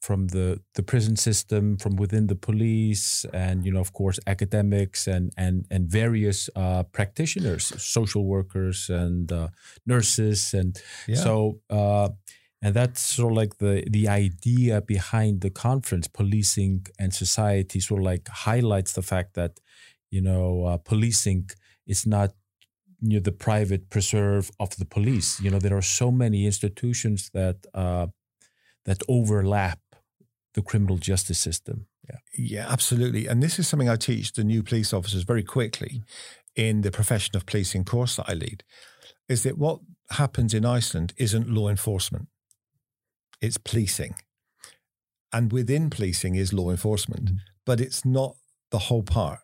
from 0.00 0.28
the 0.28 0.60
the 0.74 0.82
prison 0.82 1.16
system 1.16 1.76
from 1.76 1.96
within 1.96 2.26
the 2.26 2.34
police 2.34 3.26
and 3.32 3.66
you 3.66 3.72
know 3.72 3.80
of 3.80 3.92
course 3.92 4.18
academics 4.26 5.06
and 5.06 5.32
and 5.36 5.66
and 5.70 5.88
various 5.88 6.48
uh, 6.56 6.82
practitioners 6.84 7.72
social 7.82 8.24
workers 8.24 8.88
and 8.88 9.32
uh, 9.32 9.48
nurses 9.86 10.54
and 10.54 10.80
yeah. 11.06 11.16
so 11.16 11.60
uh, 11.70 12.08
and 12.64 12.74
that's 12.74 13.00
sort 13.02 13.32
of 13.32 13.36
like 13.36 13.58
the 13.58 13.84
the 13.90 14.08
idea 14.08 14.80
behind 14.80 15.42
the 15.42 15.50
conference 15.50 16.08
policing 16.08 16.86
and 16.98 17.12
society 17.12 17.78
sort 17.78 18.00
of 18.00 18.06
like 18.06 18.26
highlights 18.28 18.94
the 18.94 19.02
fact 19.02 19.34
that 19.34 19.60
you 20.10 20.22
know 20.22 20.64
uh, 20.64 20.78
policing 20.78 21.50
is 21.86 22.06
not 22.06 22.30
you 23.02 23.18
know, 23.18 23.20
the 23.20 23.32
private 23.32 23.90
preserve 23.90 24.50
of 24.58 24.74
the 24.76 24.86
police. 24.86 25.38
You 25.42 25.50
know 25.50 25.58
there 25.58 25.76
are 25.76 25.88
so 26.00 26.10
many 26.10 26.46
institutions 26.46 27.30
that 27.34 27.58
uh, 27.74 28.06
that 28.86 29.02
overlap 29.08 29.80
the 30.54 30.62
criminal 30.62 30.96
justice 30.96 31.38
system. 31.38 31.86
Yeah. 32.08 32.20
Yeah 32.54 32.66
absolutely. 32.76 33.26
And 33.26 33.42
this 33.42 33.58
is 33.58 33.68
something 33.68 33.90
i 33.90 33.96
teach 33.96 34.32
the 34.32 34.44
new 34.44 34.62
police 34.62 34.92
officers 34.94 35.24
very 35.24 35.42
quickly 35.42 36.02
in 36.56 36.80
the 36.80 36.90
profession 36.90 37.36
of 37.36 37.44
policing 37.44 37.84
course 37.84 38.16
that 38.16 38.28
i 38.28 38.34
lead 38.34 38.62
is 39.28 39.42
that 39.42 39.58
what 39.58 39.80
happens 40.10 40.54
in 40.54 40.64
iceland 40.64 41.12
isn't 41.16 41.48
law 41.48 41.68
enforcement 41.68 42.28
it's 43.44 43.58
policing. 43.58 44.14
And 45.32 45.52
within 45.52 45.90
policing 45.90 46.34
is 46.34 46.52
law 46.52 46.70
enforcement, 46.70 47.26
mm. 47.26 47.36
but 47.66 47.80
it's 47.80 48.04
not 48.04 48.36
the 48.70 48.78
whole 48.78 49.02
part. 49.02 49.40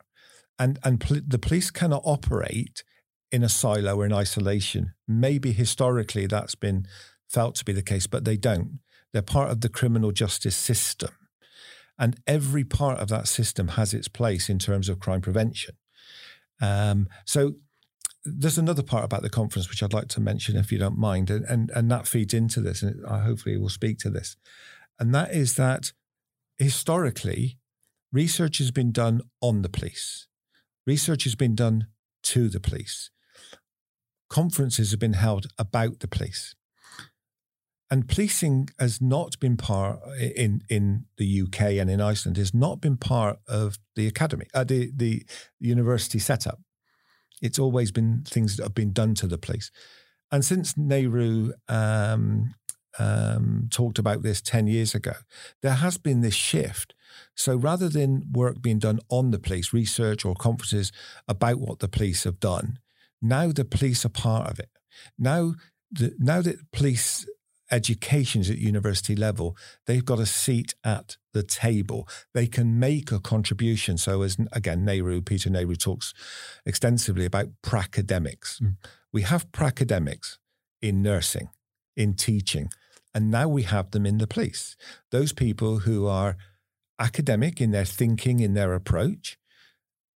And, 0.58 0.78
and 0.84 1.00
pl- 1.00 1.26
the 1.26 1.38
police 1.38 1.70
cannot 1.70 2.02
operate 2.04 2.82
in 3.30 3.42
a 3.42 3.48
silo 3.48 3.96
or 3.96 4.06
in 4.06 4.12
isolation. 4.12 4.94
Maybe 5.06 5.52
historically 5.52 6.26
that's 6.26 6.54
been 6.54 6.86
felt 7.28 7.54
to 7.56 7.64
be 7.64 7.72
the 7.72 7.82
case, 7.82 8.06
but 8.06 8.24
they 8.24 8.36
don't. 8.36 8.80
They're 9.12 9.22
part 9.22 9.50
of 9.50 9.60
the 9.60 9.68
criminal 9.68 10.12
justice 10.12 10.56
system. 10.56 11.10
And 11.98 12.18
every 12.26 12.64
part 12.64 12.98
of 12.98 13.08
that 13.08 13.28
system 13.28 13.68
has 13.68 13.92
its 13.92 14.08
place 14.08 14.48
in 14.48 14.58
terms 14.58 14.88
of 14.88 15.00
crime 15.00 15.20
prevention. 15.20 15.74
Um, 16.60 17.08
so 17.26 17.54
there's 18.24 18.58
another 18.58 18.82
part 18.82 19.04
about 19.04 19.22
the 19.22 19.30
conference 19.30 19.68
which 19.68 19.82
I'd 19.82 19.92
like 19.92 20.08
to 20.08 20.20
mention, 20.20 20.56
if 20.56 20.70
you 20.70 20.78
don't 20.78 20.98
mind, 20.98 21.30
and 21.30 21.44
and, 21.46 21.70
and 21.70 21.90
that 21.90 22.06
feeds 22.06 22.34
into 22.34 22.60
this, 22.60 22.82
and 22.82 23.04
I 23.06 23.20
hopefully 23.20 23.56
will 23.56 23.68
speak 23.68 23.98
to 24.00 24.10
this, 24.10 24.36
and 24.98 25.14
that 25.14 25.32
is 25.32 25.54
that 25.54 25.92
historically, 26.58 27.58
research 28.12 28.58
has 28.58 28.70
been 28.70 28.92
done 28.92 29.22
on 29.40 29.62
the 29.62 29.68
police, 29.68 30.26
research 30.86 31.24
has 31.24 31.34
been 31.34 31.54
done 31.54 31.86
to 32.24 32.48
the 32.48 32.60
police, 32.60 33.10
conferences 34.28 34.90
have 34.90 35.00
been 35.00 35.14
held 35.14 35.46
about 35.58 36.00
the 36.00 36.08
police, 36.08 36.54
and 37.90 38.06
policing 38.06 38.68
has 38.78 39.00
not 39.00 39.38
been 39.40 39.56
part 39.56 39.98
in 40.18 40.62
in 40.68 41.06
the 41.16 41.42
UK 41.42 41.60
and 41.80 41.88
in 41.88 42.00
Iceland 42.00 42.36
has 42.36 42.52
not 42.52 42.82
been 42.82 42.98
part 42.98 43.38
of 43.48 43.78
the 43.96 44.06
academy, 44.06 44.46
uh, 44.52 44.64
the 44.64 44.92
the 44.94 45.24
university 45.58 46.18
setup. 46.18 46.60
It's 47.40 47.58
always 47.58 47.90
been 47.90 48.22
things 48.26 48.56
that 48.56 48.64
have 48.64 48.74
been 48.74 48.92
done 48.92 49.14
to 49.16 49.26
the 49.26 49.38
police. 49.38 49.70
And 50.32 50.44
since 50.44 50.74
Neyroud 50.74 51.52
um, 51.68 52.54
um, 52.98 53.68
talked 53.70 53.98
about 53.98 54.22
this 54.22 54.40
10 54.40 54.66
years 54.66 54.94
ago, 54.94 55.14
there 55.62 55.74
has 55.74 55.98
been 55.98 56.20
this 56.20 56.34
shift. 56.34 56.94
So 57.34 57.56
rather 57.56 57.88
than 57.88 58.24
work 58.32 58.62
being 58.62 58.78
done 58.78 59.00
on 59.08 59.30
the 59.30 59.38
police, 59.38 59.72
research 59.72 60.24
or 60.24 60.34
conferences 60.34 60.92
about 61.26 61.58
what 61.58 61.80
the 61.80 61.88
police 61.88 62.24
have 62.24 62.38
done, 62.38 62.78
now 63.20 63.52
the 63.52 63.64
police 63.64 64.04
are 64.04 64.10
part 64.10 64.50
of 64.50 64.58
it. 64.58 64.70
Now, 65.18 65.54
the, 65.90 66.14
now 66.18 66.42
that 66.42 66.70
police 66.72 67.26
educations 67.70 68.50
at 68.50 68.58
university 68.58 69.14
level, 69.14 69.56
they've 69.86 70.04
got 70.04 70.18
a 70.18 70.26
seat 70.26 70.74
at 70.84 71.16
the 71.32 71.42
table. 71.42 72.08
They 72.34 72.46
can 72.46 72.78
make 72.78 73.12
a 73.12 73.20
contribution. 73.20 73.98
So, 73.98 74.22
as 74.22 74.36
again, 74.52 74.84
Neyroud, 74.84 75.26
Peter 75.26 75.50
Neyroud 75.50 75.78
talks 75.78 76.12
extensively 76.66 77.24
about 77.24 77.48
pracademics. 77.62 78.60
Mm. 78.60 78.76
We 79.12 79.22
have 79.22 79.50
pracademics 79.52 80.38
in 80.82 81.02
nursing, 81.02 81.50
in 81.96 82.14
teaching, 82.14 82.70
and 83.14 83.30
now 83.30 83.48
we 83.48 83.62
have 83.64 83.90
them 83.90 84.06
in 84.06 84.18
the 84.18 84.26
police. 84.26 84.76
Those 85.10 85.32
people 85.32 85.80
who 85.80 86.06
are 86.06 86.36
academic 86.98 87.60
in 87.60 87.70
their 87.70 87.84
thinking, 87.84 88.40
in 88.40 88.54
their 88.54 88.74
approach, 88.74 89.38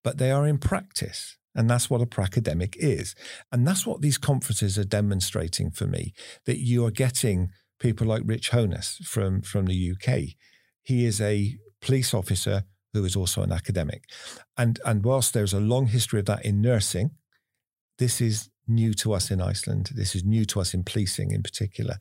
but 0.03 0.19
they 0.19 0.31
are 0.31 0.47
in 0.47 0.59
practice. 0.59 1.38
And 1.55 1.71
that's 1.71 1.88
what 1.88 2.01
a 2.01 2.07
pracademic 2.07 2.75
is. 2.77 3.14
And 3.53 3.67
that's 3.67 3.87
what 3.87 4.01
these 4.01 4.19
conferences 4.19 4.79
are 4.79 4.85
demonstrating 4.85 5.71
for 5.71 5.87
me 5.87 6.12
that 6.47 6.59
you 6.59 6.85
are 6.85 6.90
getting 6.90 7.51
people 7.79 8.07
like 8.07 8.23
Rich 8.25 8.51
Honess 8.51 9.01
from, 9.05 9.43
from 9.43 9.67
the 9.67 9.93
UK. 9.93 10.37
He 10.83 11.07
is 11.07 11.21
a 11.21 11.57
police 11.81 12.12
officer 12.12 12.64
who 12.93 13.05
is 13.05 13.17
also 13.17 13.43
an 13.43 13.53
academic. 13.53 14.05
And, 14.57 14.81
and 14.85 15.05
whilst 15.05 15.35
there's 15.35 15.53
a 15.53 15.61
long 15.61 15.87
history 15.87 16.21
of 16.21 16.27
that 16.27 16.45
in 16.45 16.61
nursing, 16.61 17.11
this 17.99 18.21
is 18.21 18.51
new 18.67 18.95
to 18.95 19.12
us 19.12 19.31
in 19.31 19.40
Iceland. 19.40 19.90
This 19.95 20.14
is 20.14 20.25
new 20.25 20.45
to 20.47 20.61
us 20.61 20.75
in 20.75 20.85
policing 20.85 21.31
in 21.31 21.43
particular. 21.43 21.97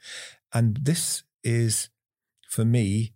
And 0.53 0.77
this 0.81 1.23
is, 1.43 1.89
for 2.49 2.63
me, 2.63 3.13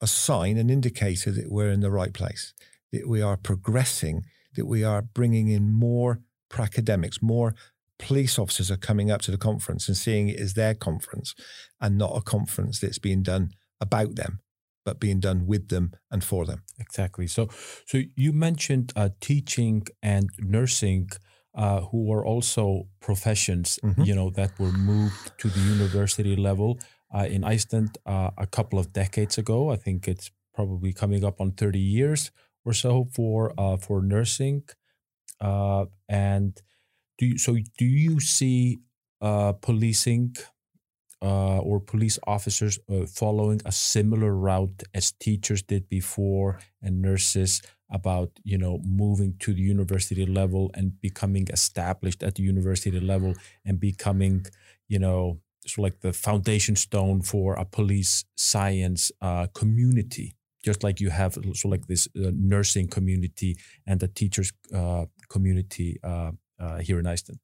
a 0.00 0.06
sign, 0.06 0.58
an 0.58 0.70
indicator 0.70 1.30
that 1.30 1.50
we're 1.50 1.70
in 1.70 1.80
the 1.80 1.90
right 1.90 2.12
place, 2.12 2.52
that 2.92 3.08
we 3.08 3.22
are 3.22 3.36
progressing 3.36 4.24
that 4.54 4.66
we 4.66 4.84
are 4.84 5.02
bringing 5.02 5.48
in 5.48 5.72
more 5.72 6.20
academics, 6.58 7.20
more 7.20 7.54
police 7.98 8.38
officers 8.38 8.70
are 8.70 8.76
coming 8.76 9.10
up 9.10 9.20
to 9.22 9.30
the 9.30 9.38
conference 9.38 9.88
and 9.88 9.96
seeing 9.96 10.28
it 10.28 10.38
as 10.38 10.54
their 10.54 10.74
conference 10.74 11.34
and 11.80 11.98
not 11.98 12.16
a 12.16 12.20
conference 12.20 12.80
that's 12.80 12.98
being 12.98 13.22
done 13.22 13.50
about 13.80 14.16
them 14.16 14.40
but 14.84 15.00
being 15.00 15.20
done 15.20 15.46
with 15.46 15.68
them 15.68 15.92
and 16.10 16.22
for 16.22 16.44
them. 16.44 16.62
Exactly. 16.78 17.26
So 17.26 17.48
so 17.86 18.02
you 18.16 18.32
mentioned 18.32 18.92
uh, 18.94 19.10
teaching 19.20 19.86
and 20.02 20.28
nursing 20.38 21.10
uh, 21.54 21.80
who 21.82 22.12
are 22.12 22.24
also 22.24 22.88
professions 23.00 23.78
mm-hmm. 23.82 24.02
you 24.02 24.14
know 24.14 24.30
that 24.30 24.58
were 24.58 24.72
moved 24.72 25.32
to 25.38 25.48
the 25.48 25.60
university 25.60 26.36
level 26.36 26.78
uh, 27.14 27.26
in 27.30 27.44
iceland 27.44 27.96
uh, 28.06 28.30
a 28.36 28.46
couple 28.46 28.78
of 28.78 28.92
decades 28.92 29.38
ago. 29.38 29.70
I 29.70 29.76
think 29.76 30.08
it's 30.08 30.30
probably 30.52 30.92
coming 30.92 31.24
up 31.24 31.40
on 31.40 31.52
30 31.52 31.78
years 31.78 32.30
or 32.64 32.72
so 32.72 33.08
for 33.12 33.52
uh, 33.58 33.76
for 33.76 34.02
nursing. 34.02 34.64
Uh, 35.40 35.86
and 36.08 36.60
do 37.18 37.26
you, 37.26 37.38
so 37.38 37.56
do 37.78 37.84
you 37.84 38.20
see 38.20 38.80
uh, 39.22 39.52
policing 39.52 40.36
uh, 41.22 41.58
or 41.58 41.80
police 41.80 42.18
officers 42.26 42.78
uh, 42.90 43.06
following 43.06 43.60
a 43.64 43.72
similar 43.72 44.34
route 44.34 44.82
as 44.92 45.12
teachers 45.12 45.62
did 45.62 45.88
before 45.88 46.60
and 46.82 47.00
nurses 47.00 47.62
about 47.90 48.30
you 48.42 48.58
know 48.58 48.78
moving 48.84 49.34
to 49.38 49.54
the 49.54 49.62
university 49.62 50.26
level 50.26 50.70
and 50.74 51.00
becoming 51.00 51.46
established 51.50 52.22
at 52.22 52.34
the 52.34 52.42
university 52.42 52.98
level 53.00 53.34
and 53.64 53.80
becoming 53.80 54.44
you 54.88 54.98
know 54.98 55.40
sort 55.66 55.78
of 55.78 55.92
like 55.92 56.00
the 56.00 56.12
foundation 56.12 56.76
stone 56.76 57.22
for 57.22 57.54
a 57.54 57.64
police 57.64 58.24
science 58.36 59.10
uh, 59.22 59.46
community 59.54 60.34
just 60.64 60.82
like 60.82 61.00
you 61.00 61.10
have 61.10 61.38
so 61.52 61.68
like 61.68 61.86
this 61.86 62.08
uh, 62.16 62.30
nursing 62.32 62.88
community 62.88 63.56
and 63.86 64.00
the 64.00 64.08
teachers 64.08 64.52
uh, 64.74 65.04
community 65.28 65.98
uh, 66.02 66.32
uh, 66.58 66.78
here 66.78 66.98
in 66.98 67.06
Iceland. 67.06 67.40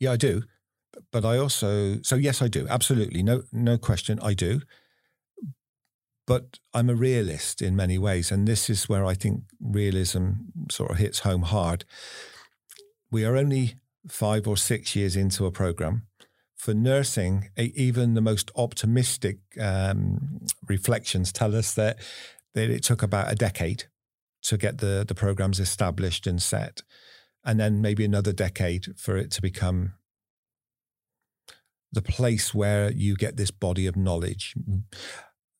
Yeah, 0.00 0.12
I 0.12 0.16
do, 0.16 0.42
but 1.12 1.24
I 1.24 1.36
also 1.38 1.98
so 2.02 2.16
yes, 2.16 2.42
I 2.42 2.48
do 2.48 2.66
absolutely 2.68 3.22
no 3.22 3.42
no 3.52 3.78
question 3.78 4.18
I 4.22 4.34
do. 4.34 4.62
But 6.24 6.60
I'm 6.72 6.88
a 6.88 6.94
realist 6.94 7.60
in 7.60 7.74
many 7.76 7.98
ways, 7.98 8.32
and 8.32 8.46
this 8.46 8.70
is 8.70 8.88
where 8.88 9.04
I 9.04 9.14
think 9.14 9.42
realism 9.60 10.30
sort 10.70 10.92
of 10.92 10.98
hits 10.98 11.20
home 11.20 11.42
hard. 11.42 11.84
We 13.10 13.24
are 13.24 13.36
only 13.36 13.74
five 14.08 14.46
or 14.46 14.56
six 14.56 14.96
years 14.96 15.16
into 15.16 15.46
a 15.46 15.50
program. 15.50 16.06
For 16.56 16.74
nursing, 16.74 17.50
even 17.56 18.14
the 18.14 18.20
most 18.20 18.52
optimistic 18.54 19.38
um, 19.60 20.46
reflections 20.68 21.32
tell 21.32 21.56
us 21.56 21.74
that 21.74 21.98
that 22.54 22.70
it 22.70 22.82
took 22.82 23.02
about 23.02 23.32
a 23.32 23.36
decade 23.36 23.84
to 24.42 24.56
get 24.56 24.78
the 24.78 25.04
the 25.06 25.14
programs 25.14 25.60
established 25.60 26.26
and 26.26 26.42
set, 26.42 26.82
and 27.44 27.58
then 27.60 27.80
maybe 27.80 28.04
another 28.04 28.32
decade 28.32 28.98
for 28.98 29.16
it 29.16 29.30
to 29.32 29.42
become 29.42 29.94
the 31.92 32.02
place 32.02 32.54
where 32.54 32.90
you 32.90 33.14
get 33.14 33.36
this 33.36 33.50
body 33.50 33.86
of 33.86 33.96
knowledge. 33.96 34.54
Mm-hmm. 34.58 34.78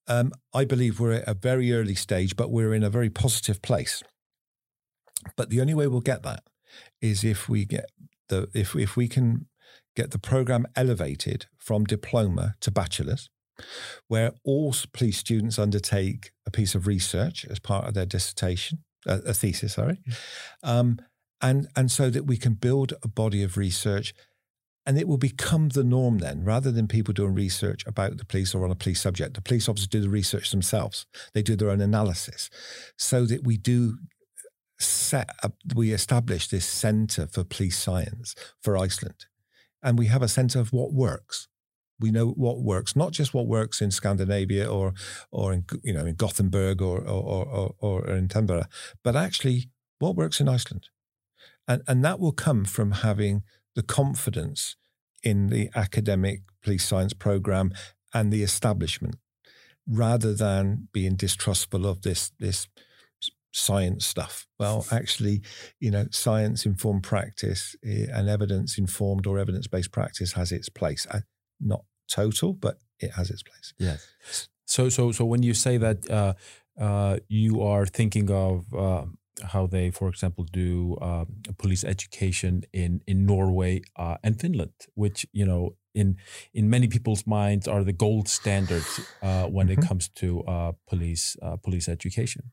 Um, 0.08 0.32
I 0.52 0.64
believe 0.64 0.98
we're 0.98 1.12
at 1.12 1.28
a 1.28 1.34
very 1.34 1.72
early 1.72 1.94
stage, 1.94 2.34
but 2.36 2.50
we're 2.50 2.74
in 2.74 2.82
a 2.82 2.90
very 2.90 3.10
positive 3.10 3.62
place. 3.62 4.02
But 5.36 5.50
the 5.50 5.60
only 5.60 5.74
way 5.74 5.86
we'll 5.86 6.00
get 6.00 6.22
that 6.24 6.42
is 7.00 7.22
if 7.22 7.48
we 7.48 7.64
get 7.64 7.90
the 8.28 8.48
if 8.54 8.74
if 8.74 8.96
we 8.96 9.06
can 9.08 9.46
get 9.94 10.10
the 10.10 10.18
program 10.18 10.66
elevated 10.74 11.46
from 11.58 11.84
diploma 11.84 12.54
to 12.60 12.70
bachelor's, 12.70 13.28
where 14.08 14.32
all 14.44 14.74
police 14.92 15.18
students 15.18 15.58
undertake 15.58 16.32
a 16.46 16.50
piece 16.50 16.74
of 16.74 16.86
research 16.86 17.44
as 17.50 17.58
part 17.58 17.86
of 17.86 17.94
their 17.94 18.06
dissertation, 18.06 18.84
a, 19.06 19.14
a 19.26 19.34
thesis, 19.34 19.74
sorry, 19.74 19.98
um, 20.62 20.98
and 21.40 21.68
and 21.76 21.90
so 21.90 22.10
that 22.10 22.26
we 22.26 22.36
can 22.36 22.54
build 22.54 22.94
a 23.02 23.08
body 23.08 23.42
of 23.42 23.56
research 23.56 24.14
and 24.84 24.98
it 24.98 25.06
will 25.06 25.18
become 25.18 25.68
the 25.68 25.84
norm 25.84 26.18
then, 26.18 26.42
rather 26.42 26.72
than 26.72 26.88
people 26.88 27.14
doing 27.14 27.34
research 27.34 27.86
about 27.86 28.16
the 28.16 28.24
police 28.24 28.54
or 28.54 28.64
on 28.64 28.70
a 28.70 28.76
police 28.76 29.00
subject. 29.00 29.34
The 29.34 29.40
police 29.40 29.68
officers 29.68 29.86
do 29.86 30.00
the 30.00 30.08
research 30.08 30.50
themselves. 30.50 31.06
They 31.34 31.42
do 31.42 31.54
their 31.54 31.70
own 31.70 31.80
analysis 31.80 32.50
so 32.96 33.24
that 33.26 33.44
we 33.44 33.56
do 33.56 33.98
set 34.80 35.30
up, 35.44 35.54
we 35.74 35.92
establish 35.92 36.48
this 36.48 36.66
centre 36.66 37.28
for 37.28 37.44
police 37.44 37.78
science 37.78 38.34
for 38.60 38.76
Iceland. 38.76 39.26
And 39.82 39.98
we 39.98 40.06
have 40.06 40.22
a 40.22 40.28
centre 40.28 40.58
of 40.58 40.72
what 40.72 40.92
works. 40.92 41.48
We 42.02 42.10
know 42.10 42.28
what 42.28 42.60
works, 42.60 42.96
not 42.96 43.12
just 43.12 43.32
what 43.32 43.46
works 43.46 43.80
in 43.80 43.90
Scandinavia 43.90 44.70
or 44.70 44.92
or 45.30 45.52
in 45.52 45.64
you 45.82 45.94
know 45.94 46.04
in 46.04 46.16
Gothenburg 46.16 46.82
or 46.82 46.98
or 47.00 47.46
or, 47.46 47.74
or 47.78 48.08
in 48.10 48.24
Edinburgh, 48.24 48.64
but 49.02 49.16
actually 49.16 49.70
what 49.98 50.16
works 50.16 50.40
in 50.40 50.48
Iceland. 50.48 50.88
And 51.68 51.82
and 51.86 52.04
that 52.04 52.18
will 52.20 52.32
come 52.32 52.64
from 52.64 52.90
having 52.92 53.42
the 53.74 53.82
confidence 53.82 54.76
in 55.22 55.48
the 55.48 55.70
academic 55.74 56.40
police 56.62 56.84
science 56.84 57.12
program 57.12 57.72
and 58.12 58.32
the 58.32 58.42
establishment 58.42 59.16
rather 59.88 60.34
than 60.34 60.88
being 60.92 61.16
distrustful 61.16 61.86
of 61.86 62.02
this 62.02 62.32
this 62.38 62.68
science 63.54 64.06
stuff 64.06 64.46
well 64.58 64.86
actually 64.90 65.42
you 65.78 65.90
know 65.90 66.06
science 66.10 66.64
informed 66.64 67.02
practice 67.02 67.76
eh, 67.84 68.06
and 68.10 68.28
evidence 68.28 68.78
informed 68.78 69.26
or 69.26 69.38
evidence 69.38 69.66
based 69.66 69.92
practice 69.92 70.32
has 70.32 70.52
its 70.52 70.70
place 70.70 71.06
not 71.60 71.84
total 72.08 72.52
but 72.52 72.78
it 72.98 73.10
has 73.12 73.30
its 73.30 73.42
place 73.42 73.74
yes 73.78 74.48
so 74.64 74.88
so 74.88 75.12
so 75.12 75.24
when 75.24 75.42
you 75.42 75.54
say 75.54 75.76
that 75.76 76.08
uh, 76.10 76.34
uh, 76.80 77.18
you 77.28 77.62
are 77.62 77.86
thinking 77.86 78.30
of 78.30 78.72
uh, 78.74 79.04
how 79.44 79.66
they, 79.66 79.90
for 79.90 80.08
example, 80.08 80.44
do 80.44 80.96
uh, 81.00 81.24
police 81.58 81.84
education 81.84 82.62
in 82.72 83.02
in 83.06 83.26
Norway 83.26 83.82
uh, 83.96 84.16
and 84.22 84.40
Finland, 84.40 84.72
which 84.94 85.26
you 85.32 85.44
know 85.44 85.76
in 85.94 86.16
in 86.52 86.70
many 86.70 86.88
people's 86.88 87.26
minds 87.26 87.68
are 87.68 87.84
the 87.84 87.92
gold 87.92 88.28
standards 88.28 89.00
uh, 89.22 89.44
when 89.44 89.66
mm 89.66 89.72
-hmm. 89.72 89.82
it 89.82 89.88
comes 89.88 90.08
to 90.12 90.26
uh, 90.26 90.72
police 90.86 91.38
uh, 91.42 91.56
police 91.62 91.90
education. 91.90 92.52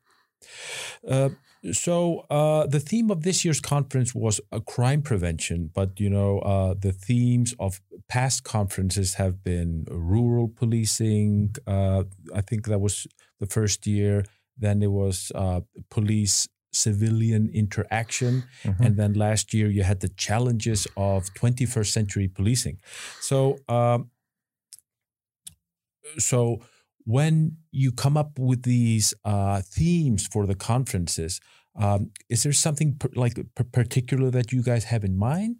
Uh, 1.68 1.72
so 1.72 2.66
the 2.70 2.80
theme 2.80 3.10
of 3.10 3.22
this 3.22 3.44
year's 3.44 3.60
conference 3.60 4.14
was 4.14 4.40
a 4.52 4.60
crime 4.60 5.02
prevention, 5.02 5.70
but 5.74 6.00
you 6.00 6.10
know 6.10 6.74
the 6.80 6.92
themes 6.92 7.54
of 7.58 7.80
past 8.08 8.44
conferences 8.44 9.14
have 9.14 9.44
been 9.44 9.84
rural 9.90 10.48
policing. 10.48 11.54
I 11.66 12.40
think 12.46 12.66
that 12.66 12.80
was 12.80 13.06
the 13.38 13.46
first 13.46 13.86
year. 13.86 14.24
Then 14.56 14.82
it 14.82 14.90
was 14.90 15.32
police 15.90 16.48
civilian 16.72 17.50
interaction. 17.52 18.44
Mm-hmm. 18.62 18.82
And 18.82 18.96
then 18.96 19.12
last 19.14 19.52
year 19.52 19.68
you 19.68 19.82
had 19.82 20.00
the 20.00 20.08
challenges 20.08 20.86
of 20.96 21.24
21st 21.34 21.86
century 21.86 22.28
policing. 22.28 22.78
So, 23.20 23.58
um, 23.68 24.10
so 26.18 26.60
when 27.04 27.56
you 27.70 27.92
come 27.92 28.16
up 28.16 28.38
with 28.38 28.62
these 28.62 29.14
uh, 29.24 29.62
themes 29.62 30.26
for 30.26 30.46
the 30.46 30.54
conferences, 30.54 31.40
um, 31.76 32.10
is 32.28 32.42
there 32.42 32.52
something 32.52 32.96
per, 32.96 33.08
like 33.14 33.38
particular 33.72 34.30
that 34.30 34.52
you 34.52 34.62
guys 34.62 34.84
have 34.84 35.04
in 35.04 35.16
mind? 35.16 35.56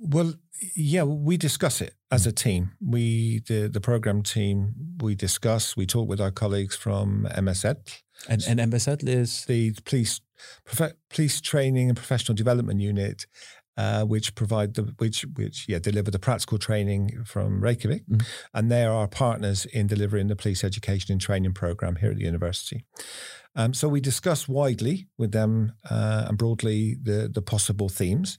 Well, 0.00 0.34
yeah, 0.74 1.04
we 1.04 1.36
discuss 1.36 1.80
it 1.80 1.94
as 2.10 2.26
a 2.26 2.32
team. 2.32 2.72
We 2.80 3.42
the 3.46 3.68
the 3.68 3.80
program 3.80 4.22
team 4.22 4.74
we 5.00 5.14
discuss. 5.14 5.76
We 5.76 5.86
talk 5.86 6.08
with 6.08 6.20
our 6.20 6.30
colleagues 6.30 6.76
from 6.76 7.28
MSETL. 7.30 8.00
And 8.28 8.42
and 8.48 8.72
MSETL 8.72 9.08
is 9.08 9.44
the 9.44 9.72
police 9.84 10.20
prof- 10.64 10.94
police 11.10 11.40
training 11.40 11.88
and 11.88 11.96
professional 11.96 12.34
development 12.34 12.80
unit, 12.80 13.26
uh, 13.78 14.04
which 14.04 14.34
provide 14.34 14.74
the 14.74 14.82
which 14.98 15.24
which 15.34 15.66
yeah 15.68 15.78
deliver 15.78 16.10
the 16.10 16.18
practical 16.18 16.58
training 16.58 17.22
from 17.24 17.60
Reykjavik, 17.60 18.02
mm-hmm. 18.06 18.26
and 18.52 18.70
they 18.70 18.84
are 18.84 18.92
our 18.92 19.06
partners 19.06 19.64
in 19.66 19.86
delivering 19.86 20.26
the 20.26 20.34
police 20.34 20.64
education 20.64 21.12
and 21.12 21.20
training 21.20 21.54
program 21.54 21.96
here 21.96 22.10
at 22.10 22.16
the 22.16 22.24
university. 22.24 22.84
Um, 23.54 23.72
so 23.72 23.88
we 23.88 24.00
discuss 24.00 24.48
widely 24.48 25.06
with 25.16 25.30
them 25.30 25.72
uh, 25.88 26.26
and 26.28 26.36
broadly 26.36 26.96
the 27.00 27.30
the 27.32 27.40
possible 27.40 27.88
themes. 27.88 28.36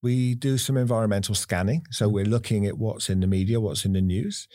We 0.00 0.34
do 0.34 0.58
some 0.58 0.76
environmental 0.76 1.34
scanning. 1.34 1.84
So 1.90 2.08
mm. 2.08 2.12
we're 2.12 2.24
looking 2.24 2.64
at 2.66 2.78
what's 2.78 3.10
in 3.10 3.20
the 3.20 3.26
media, 3.26 3.60
what's 3.60 3.84
in 3.84 3.92
the 3.92 4.00
news. 4.00 4.48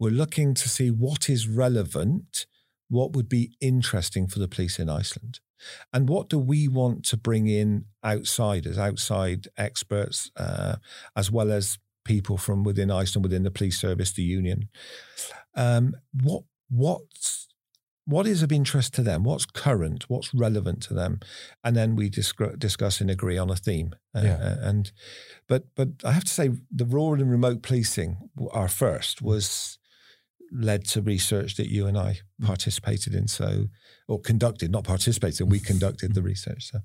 We're 0.00 0.10
looking 0.10 0.54
to 0.54 0.68
see 0.68 0.90
what 0.90 1.28
is 1.28 1.46
relevant, 1.46 2.46
what 2.88 3.12
would 3.12 3.28
be 3.28 3.52
interesting 3.60 4.26
for 4.26 4.38
the 4.38 4.48
police 4.48 4.78
in 4.78 4.88
Iceland. 4.88 5.40
And 5.92 6.08
what 6.08 6.28
do 6.28 6.38
we 6.38 6.68
want 6.68 7.04
to 7.06 7.16
bring 7.16 7.46
in 7.48 7.86
outsiders, 8.04 8.78
outside 8.78 9.48
experts, 9.56 10.30
uh, 10.36 10.76
as 11.14 11.30
well 11.30 11.50
as 11.52 11.78
people 12.04 12.36
from 12.36 12.62
within 12.62 12.90
Iceland, 12.90 13.24
within 13.24 13.42
the 13.42 13.50
police 13.50 13.80
service, 13.80 14.12
the 14.12 14.22
union? 14.22 14.68
Um, 15.54 15.94
what 16.12 16.42
what's 16.68 17.48
what 18.06 18.26
is 18.26 18.42
of 18.42 18.52
interest 18.52 18.94
to 18.94 19.02
them, 19.02 19.24
what's 19.24 19.46
current, 19.46 20.04
what's 20.08 20.32
relevant 20.32 20.80
to 20.80 20.94
them, 20.94 21.18
and 21.64 21.74
then 21.74 21.96
we 21.96 22.08
discuss 22.08 23.00
and 23.00 23.10
agree 23.10 23.36
on 23.36 23.50
a 23.50 23.56
theme. 23.56 23.94
Uh, 24.14 24.20
yeah. 24.22 24.36
Uh, 24.36 24.56
and 24.60 24.92
but 25.48 25.64
but 25.74 25.88
I 26.04 26.12
have 26.12 26.24
to 26.24 26.32
say, 26.32 26.50
the 26.70 26.84
rural 26.84 27.20
and 27.20 27.30
remote 27.30 27.62
policing, 27.62 28.16
our 28.52 28.68
first, 28.68 29.22
was 29.22 29.78
led 30.52 30.84
to 30.84 31.02
research 31.02 31.56
that 31.56 31.68
you 31.68 31.86
and 31.86 31.98
I 31.98 32.20
participated 32.40 33.14
in. 33.14 33.26
So 33.26 33.66
or 34.08 34.20
conducted, 34.20 34.70
not 34.70 34.84
participated. 34.84 35.50
We 35.50 35.60
conducted 35.60 36.14
the 36.14 36.22
research. 36.22 36.70
So 36.70 36.78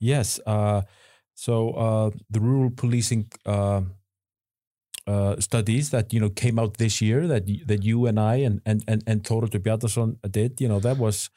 yes. 0.00 0.40
Uh, 0.46 0.82
so 1.34 1.70
uh, 1.70 2.10
the 2.30 2.40
rural 2.40 2.70
policing 2.70 3.30
uh, 3.44 3.82
uh, 5.06 5.38
studies 5.38 5.90
that 5.90 6.12
you 6.12 6.18
know 6.18 6.30
came 6.30 6.58
out 6.58 6.78
this 6.78 7.00
year 7.00 7.26
that 7.28 7.46
that 7.66 7.84
you 7.84 8.06
and 8.06 8.18
I 8.18 8.36
and 8.36 8.60
and 8.66 8.82
and, 8.88 9.02
and 9.06 9.22
Thoroddur 9.22 9.60
Bjarnason 9.60 10.16
did. 10.30 10.60
You 10.60 10.68
know 10.68 10.80
that 10.80 10.98
was 10.98 11.30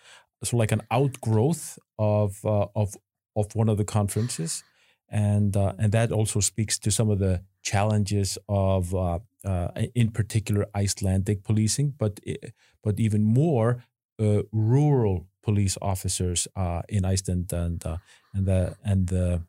sort 0.44 0.54
of 0.54 0.60
like 0.60 0.72
an 0.72 0.82
outgrowth 0.90 1.78
of 1.98 2.44
uh, 2.46 2.68
of 2.76 2.96
of 3.36 3.54
one 3.56 3.70
of 3.70 3.78
the 3.78 3.84
conferences, 3.84 4.64
and 5.10 5.56
uh, 5.56 5.74
and 5.78 5.92
that 5.92 6.12
also 6.12 6.40
speaks 6.40 6.80
to 6.80 6.92
some 6.92 7.10
of 7.10 7.20
the 7.20 7.44
challenges 7.62 8.38
of 8.48 8.96
in 9.94 10.12
particular 10.12 10.66
Icelandic 10.76 11.44
policing, 11.44 11.94
but 11.98 12.20
but 12.82 13.00
even 13.00 13.24
more 13.24 13.84
rural 14.52 15.28
police 15.42 15.78
officers 15.82 16.48
in 16.90 17.06
Iceland 17.06 17.54
and 17.54 17.84
and 18.34 18.46
the 18.46 18.76
and 18.84 19.08
the 19.08 19.42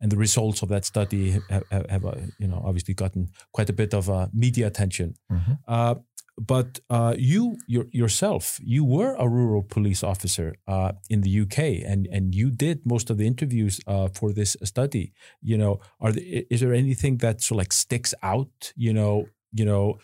and 0.00 0.12
the 0.12 0.16
results 0.16 0.62
of 0.62 0.68
that 0.68 0.84
study 0.84 1.30
have, 1.50 1.64
have, 1.70 1.90
have 1.90 2.04
uh, 2.04 2.14
you 2.38 2.46
know 2.46 2.62
obviously 2.64 2.94
gotten 2.94 3.30
quite 3.52 3.70
a 3.70 3.72
bit 3.72 3.94
of 3.94 4.10
uh, 4.10 4.28
media 4.32 4.66
attention. 4.66 5.14
Mm-hmm. 5.30 5.52
Uh, 5.66 5.94
but 6.38 6.80
uh, 6.90 7.14
you 7.16 7.56
your, 7.66 7.86
yourself, 7.92 8.60
you 8.62 8.84
were 8.84 9.14
a 9.18 9.26
rural 9.26 9.62
police 9.62 10.02
officer 10.02 10.54
uh, 10.68 10.92
in 11.08 11.22
the 11.22 11.40
UK, 11.40 11.58
and 11.86 12.06
and 12.12 12.34
you 12.34 12.50
did 12.50 12.84
most 12.84 13.08
of 13.08 13.16
the 13.16 13.26
interviews 13.26 13.80
uh, 13.86 14.08
for 14.08 14.32
this 14.32 14.56
study. 14.62 15.12
You 15.40 15.56
know, 15.56 15.80
are 15.98 16.12
there, 16.12 16.42
is 16.50 16.60
there 16.60 16.74
anything 16.74 17.18
that 17.18 17.40
sort 17.40 17.56
of 17.56 17.58
like 17.62 17.72
sticks 17.72 18.12
out? 18.22 18.74
You 18.76 18.92
know, 18.92 19.28
you 19.52 19.64
know, 19.64 19.98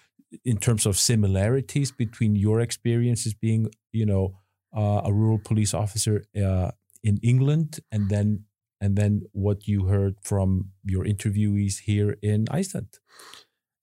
in 0.45 0.59
terms 0.59 0.87
of 0.87 0.99
similarities 0.99 1.93
between 1.93 2.37
your 2.37 2.61
experiences 2.61 3.35
being, 3.35 3.69
you 3.93 4.07
know, 4.07 4.35
a 4.75 5.13
rural 5.13 5.39
police 5.39 5.75
officer 5.75 6.25
in 6.35 7.19
England 7.23 7.81
and 7.91 8.09
then 8.09 8.45
and 8.81 8.97
then 8.97 9.23
what 9.31 9.69
you 9.69 9.87
heard 9.87 10.17
from 10.23 10.73
your 10.85 11.05
interviewees 11.05 11.81
here 11.85 12.17
in 12.21 12.47
Iceland. 12.51 12.99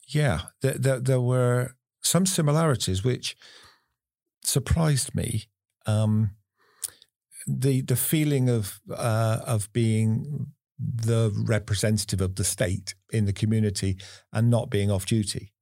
Yeah, 0.06 0.42
there, 0.62 0.74
there, 0.74 1.00
there 1.00 1.22
were 1.22 1.76
some 2.02 2.26
similarities 2.26 3.02
which 3.02 3.38
surprised 4.44 5.16
me. 5.16 5.46
Um, 5.86 6.32
the 7.48 7.82
the 7.82 7.96
feeling 7.96 8.50
of 8.50 8.82
uh, 8.92 9.40
of 9.46 9.72
being 9.72 10.48
the 10.78 11.32
representative 11.48 12.22
of 12.22 12.36
the 12.36 12.44
state 12.44 12.96
in 13.12 13.26
the 13.26 13.34
community 13.34 13.98
and 14.34 14.50
not 14.50 14.70
being 14.70 14.92
off 14.92 15.06
duty 15.06 15.54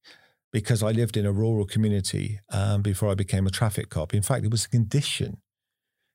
because 0.59 0.81
I 0.81 0.91
lived 0.91 1.17
in 1.17 1.25
a 1.25 1.31
rural 1.31 1.65
community 1.65 2.39
um, 2.51 2.81
before 2.81 3.11
I 3.11 3.15
became 3.15 3.45
a 3.45 3.51
traffic 3.51 3.89
cop. 3.89 4.13
In 4.13 4.23
fact, 4.23 4.43
it 4.43 4.49
was 4.51 4.65
a 4.65 4.69
condition 4.69 5.37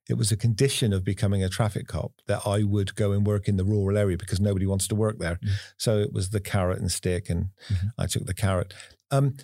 it 0.09 0.19
was 0.19 0.33
a 0.33 0.37
condition 0.37 0.93
of 0.93 1.05
becoming 1.05 1.45
a 1.45 1.49
traffic 1.49 1.87
cop 1.87 2.13
that 2.27 2.43
I 2.45 2.65
would 2.65 2.97
go 2.97 3.13
and 3.13 3.25
work 3.25 3.47
in 3.47 3.57
the 3.57 3.65
rural 3.65 3.97
area 3.97 4.17
because 4.17 4.41
nobody 4.41 4.67
wants 4.67 4.89
to 4.89 4.97
work 4.97 5.19
there. 5.21 5.37
Mm-hmm. 5.37 5.55
So 5.77 5.99
it 5.99 6.13
was 6.13 6.31
the 6.31 6.41
carrot 6.41 6.81
and 6.81 6.91
stick, 6.91 7.31
and 7.31 7.51
mm-hmm. 7.71 7.87
I 7.97 8.07
took 8.07 8.27
the 8.27 8.35
carrot. 8.35 8.75
Um, 9.13 9.37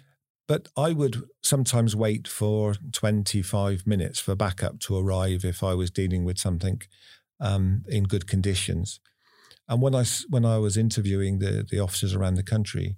but 0.49 0.67
I 0.77 0.93
would 0.93 1.23
sometimes 1.43 1.95
wait 1.95 2.27
for 2.27 2.75
25 2.93 3.87
minutes 3.87 4.19
for 4.19 4.35
backup 4.35 4.81
to 4.81 4.99
arrive 4.99 5.45
if 5.45 5.63
I 5.63 5.75
was 5.75 5.91
dealing 5.91 6.25
with 6.25 6.39
something 6.39 6.81
um, 7.39 7.85
in 7.87 8.05
good 8.05 8.27
conditions. 8.27 8.99
And 9.69 9.81
when 9.81 9.95
I 9.95 10.05
when 10.29 10.45
I 10.45 10.59
was 10.59 10.77
interviewing 10.77 11.39
the 11.39 11.65
the 11.71 11.79
officers 11.79 12.15
around 12.15 12.35
the 12.35 12.51
country, 12.55 12.97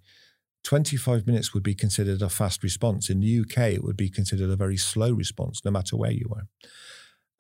25 0.65 1.27
minutes 1.27 1.55
would 1.55 1.63
be 1.63 1.75
considered 1.75 2.23
a 2.23 2.29
fast 2.29 2.63
response. 2.63 3.09
In 3.09 3.21
the 3.21 3.41
UK, 3.41 3.75
it 3.75 3.85
would 3.85 3.97
be 3.97 4.11
considered 4.11 4.51
a 4.51 4.57
very 4.57 4.77
slow 4.77 5.13
response, 5.13 5.63
no 5.65 5.71
matter 5.71 5.97
where 5.97 6.11
you 6.11 6.27
were. 6.29 6.47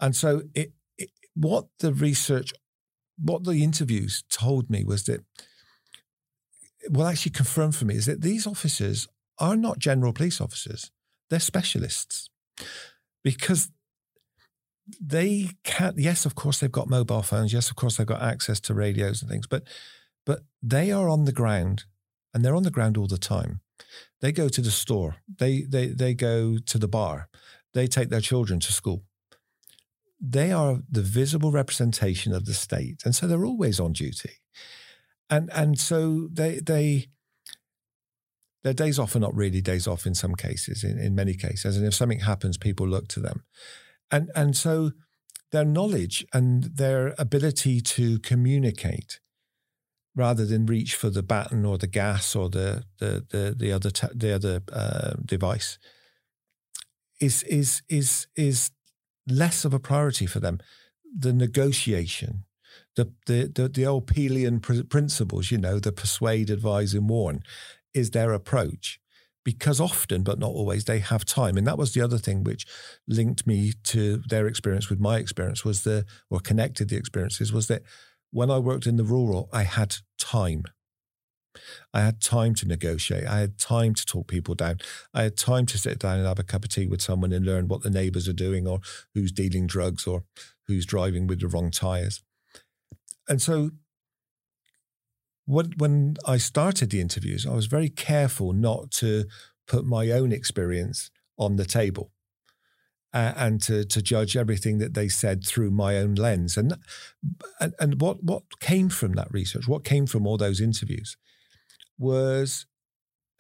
And 0.01 0.17
so, 0.17 0.43
it, 0.55 0.73
it, 0.97 1.11
what 1.35 1.67
the 1.81 1.93
research, 1.93 2.53
what 3.19 3.45
the 3.45 3.63
interviews 3.63 4.25
told 4.31 4.71
me 4.71 4.85
was 4.85 5.05
that, 5.05 5.25
well, 6.89 7.09
actually 7.09 7.33
confirmed 7.33 7.77
for 7.77 7.85
me 7.85 7.97
is 7.97 8.07
that 8.07 8.23
these 8.23 8.47
officers 8.47 9.07
are 9.39 9.57
not 9.57 9.79
general 9.79 10.13
police 10.13 10.41
officers, 10.41 10.91
they're 11.29 11.41
specialists 11.41 12.31
because 13.23 13.71
they 15.01 15.51
can't 15.63 15.99
yes 15.99 16.27
of 16.27 16.35
course 16.35 16.59
they've 16.59 16.73
got 16.73 16.89
mobile 16.89 17.23
phones 17.23 17.53
yes 17.53 17.71
of 17.71 17.77
course 17.77 17.97
they've 17.97 18.07
got 18.07 18.23
access 18.23 18.59
to 18.59 18.75
radios 18.75 19.23
and 19.23 19.31
things 19.31 19.47
but 19.47 19.63
but 20.27 20.41
they 20.63 20.91
are 20.91 21.09
on 21.09 21.25
the 21.25 21.33
ground 21.33 21.85
and 22.33 22.45
they're 22.45 22.57
on 22.57 22.63
the 22.63 22.71
ground 22.71 22.97
all 22.97 23.07
the 23.07 23.19
time. 23.19 23.61
They 24.21 24.33
go 24.33 24.49
to 24.49 24.61
the 24.61 24.71
store. 24.71 25.17
They 25.39 25.63
they 25.63 25.89
they 25.89 26.15
go 26.15 26.59
to 26.59 26.79
the 26.79 26.89
bar. 26.89 27.29
They 27.73 27.87
take 27.87 28.11
their 28.11 28.21
children 28.21 28.61
to 28.61 28.73
school. 28.73 29.05
They 30.21 30.53
are 30.53 30.81
the 30.91 31.03
visible 31.03 31.51
representation 31.51 32.33
of 32.35 32.45
the 32.45 32.53
state 32.53 33.03
and 33.05 33.15
so 33.15 33.27
they're 33.27 33.47
always 33.47 33.81
on 33.81 33.93
duty. 33.93 34.33
And 35.29 35.51
and 35.53 35.79
so 35.79 36.29
they 36.33 36.59
they 36.59 37.07
their 38.63 38.75
days 38.75 38.99
off 38.99 39.17
are 39.17 39.21
not 39.21 39.35
really 39.35 39.63
days 39.63 39.87
off 39.87 40.07
in 40.07 40.15
some 40.15 40.35
cases 40.35 40.85
in, 40.85 40.99
in 40.99 41.15
many 41.15 41.35
cases. 41.35 41.77
And 41.77 41.87
if 41.87 41.95
something 41.95 42.21
happens 42.21 42.59
people 42.59 42.87
look 42.87 43.09
to 43.09 43.21
them. 43.21 43.45
And 44.11 44.31
and 44.35 44.57
so 44.57 44.93
their 45.53 45.65
knowledge 45.65 46.27
and 46.33 46.65
their 46.65 47.15
ability 47.19 47.81
to 47.81 48.19
communicate 48.21 49.21
rather 50.21 50.45
than 50.45 50.67
reach 50.67 50.95
for 50.95 51.11
the 51.11 51.23
baton 51.23 51.65
or 51.65 51.79
the 51.79 51.87
gas 51.87 52.37
or 52.37 52.49
the 52.51 52.85
the 52.99 53.25
the, 53.31 53.55
the 53.57 53.73
other 53.73 53.91
the 54.15 54.35
other 54.35 54.63
uh, 54.73 55.15
device 55.25 55.79
is 57.21 57.43
is 57.45 57.83
is 57.89 58.27
is 58.37 58.71
less 59.27 59.65
of 59.65 59.73
a 59.75 59.81
priority 59.81 60.27
for 60.27 60.41
them 60.41 60.59
the 61.19 61.33
negotiation 61.33 62.45
the 62.97 63.13
the 63.27 63.51
the, 63.57 63.69
the 63.69 63.87
old 63.87 64.07
Peelian 64.07 64.61
pr- 64.61 64.89
principles 64.97 65.51
you 65.51 65.59
know 65.59 65.79
the 65.79 65.93
persuade 65.93 66.51
advise 66.51 66.93
and 66.95 67.09
warn 67.09 67.43
is 67.95 68.11
their 68.11 68.33
approach 68.33 69.01
because 69.43 69.81
often, 69.81 70.23
but 70.23 70.39
not 70.39 70.51
always, 70.51 70.85
they 70.85 70.99
have 70.99 71.25
time. 71.25 71.57
And 71.57 71.67
that 71.67 71.79
was 71.79 71.95
the 71.95 72.03
other 72.03 72.19
thing 72.19 72.45
which 72.45 72.67
linked 73.09 73.47
me 73.47 73.73
to 73.85 74.19
their 74.29 74.47
experience 74.47 74.91
with 74.91 75.01
my 75.01 75.17
experience 75.17 75.65
was 75.65 75.83
the, 75.83 76.05
or 76.29 76.41
connected 76.41 76.89
the 76.89 76.97
experiences 76.97 77.53
was 77.53 77.67
that 77.69 77.83
when 78.31 78.51
I 78.51 78.59
worked 78.59 78.87
in 78.87 78.97
the 78.97 79.05
rural, 79.05 79.49
I 79.53 79.65
had 79.65 79.97
time. 80.19 80.65
I 81.93 82.01
had 82.01 82.21
time 82.21 82.55
to 82.57 82.67
negotiate. 82.67 83.27
I 83.27 83.41
had 83.41 83.59
time 83.59 83.95
to 83.95 84.07
talk 84.07 84.29
people 84.29 84.55
down. 84.55 84.79
I 85.13 85.25
had 85.25 85.37
time 85.37 85.67
to 85.67 85.79
sit 85.79 85.99
down 85.99 86.19
and 86.19 86.27
have 86.27 86.39
a 86.39 86.45
cup 86.45 86.65
of 86.65 86.71
tea 86.71 86.87
with 86.87 87.03
someone 87.03 87.33
and 87.33 87.45
learn 87.45 87.67
what 87.69 87.83
the 87.83 87.91
neighbors 87.91 88.29
are 88.29 88.33
doing 88.33 88.69
or 88.69 88.81
who's 89.15 89.33
dealing 89.33 89.67
drugs 89.67 90.07
or 90.07 90.25
who's 90.67 90.87
driving 90.87 91.27
with 91.27 91.41
the 91.41 91.49
wrong 91.49 91.71
tires. 91.71 92.23
And 93.29 93.43
so 93.43 93.71
when, 95.47 95.73
when 95.77 96.17
I 96.25 96.37
started 96.37 96.91
the 96.91 97.01
interviews, 97.01 97.47
I 97.47 97.53
was 97.53 97.67
very 97.67 97.89
careful 97.89 98.53
not 98.53 98.93
to 98.93 99.25
put 99.67 99.85
my 99.85 100.11
own 100.11 100.31
experience 100.31 101.11
on 101.37 101.57
the 101.57 101.65
table 101.65 102.13
uh, 103.13 103.33
and 103.37 103.61
to, 103.63 103.85
to 103.85 104.03
judge 104.03 104.37
everything 104.37 104.79
that 104.79 104.95
they 104.95 105.09
said 105.09 105.45
through 105.45 105.71
my 105.71 105.97
own 105.97 106.15
lens. 106.15 106.57
And, 106.57 106.77
and, 107.61 107.75
and 107.79 108.01
what, 108.01 108.23
what 108.23 108.61
came 108.61 108.89
from 108.89 109.13
that 109.15 109.31
research, 109.31 109.67
what 109.67 109.85
came 109.85 110.07
from 110.07 110.27
all 110.27 110.37
those 110.37 110.61
interviews 110.61 111.17
was 111.99 112.67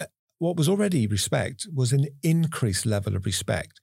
uh, 0.01 0.07
what 0.39 0.57
was 0.57 0.69
already 0.69 1.07
respect 1.07 1.67
was 1.75 1.93
an 1.93 2.07
increased 2.23 2.85
level 2.85 3.17
of 3.17 3.25
respect 3.25 3.81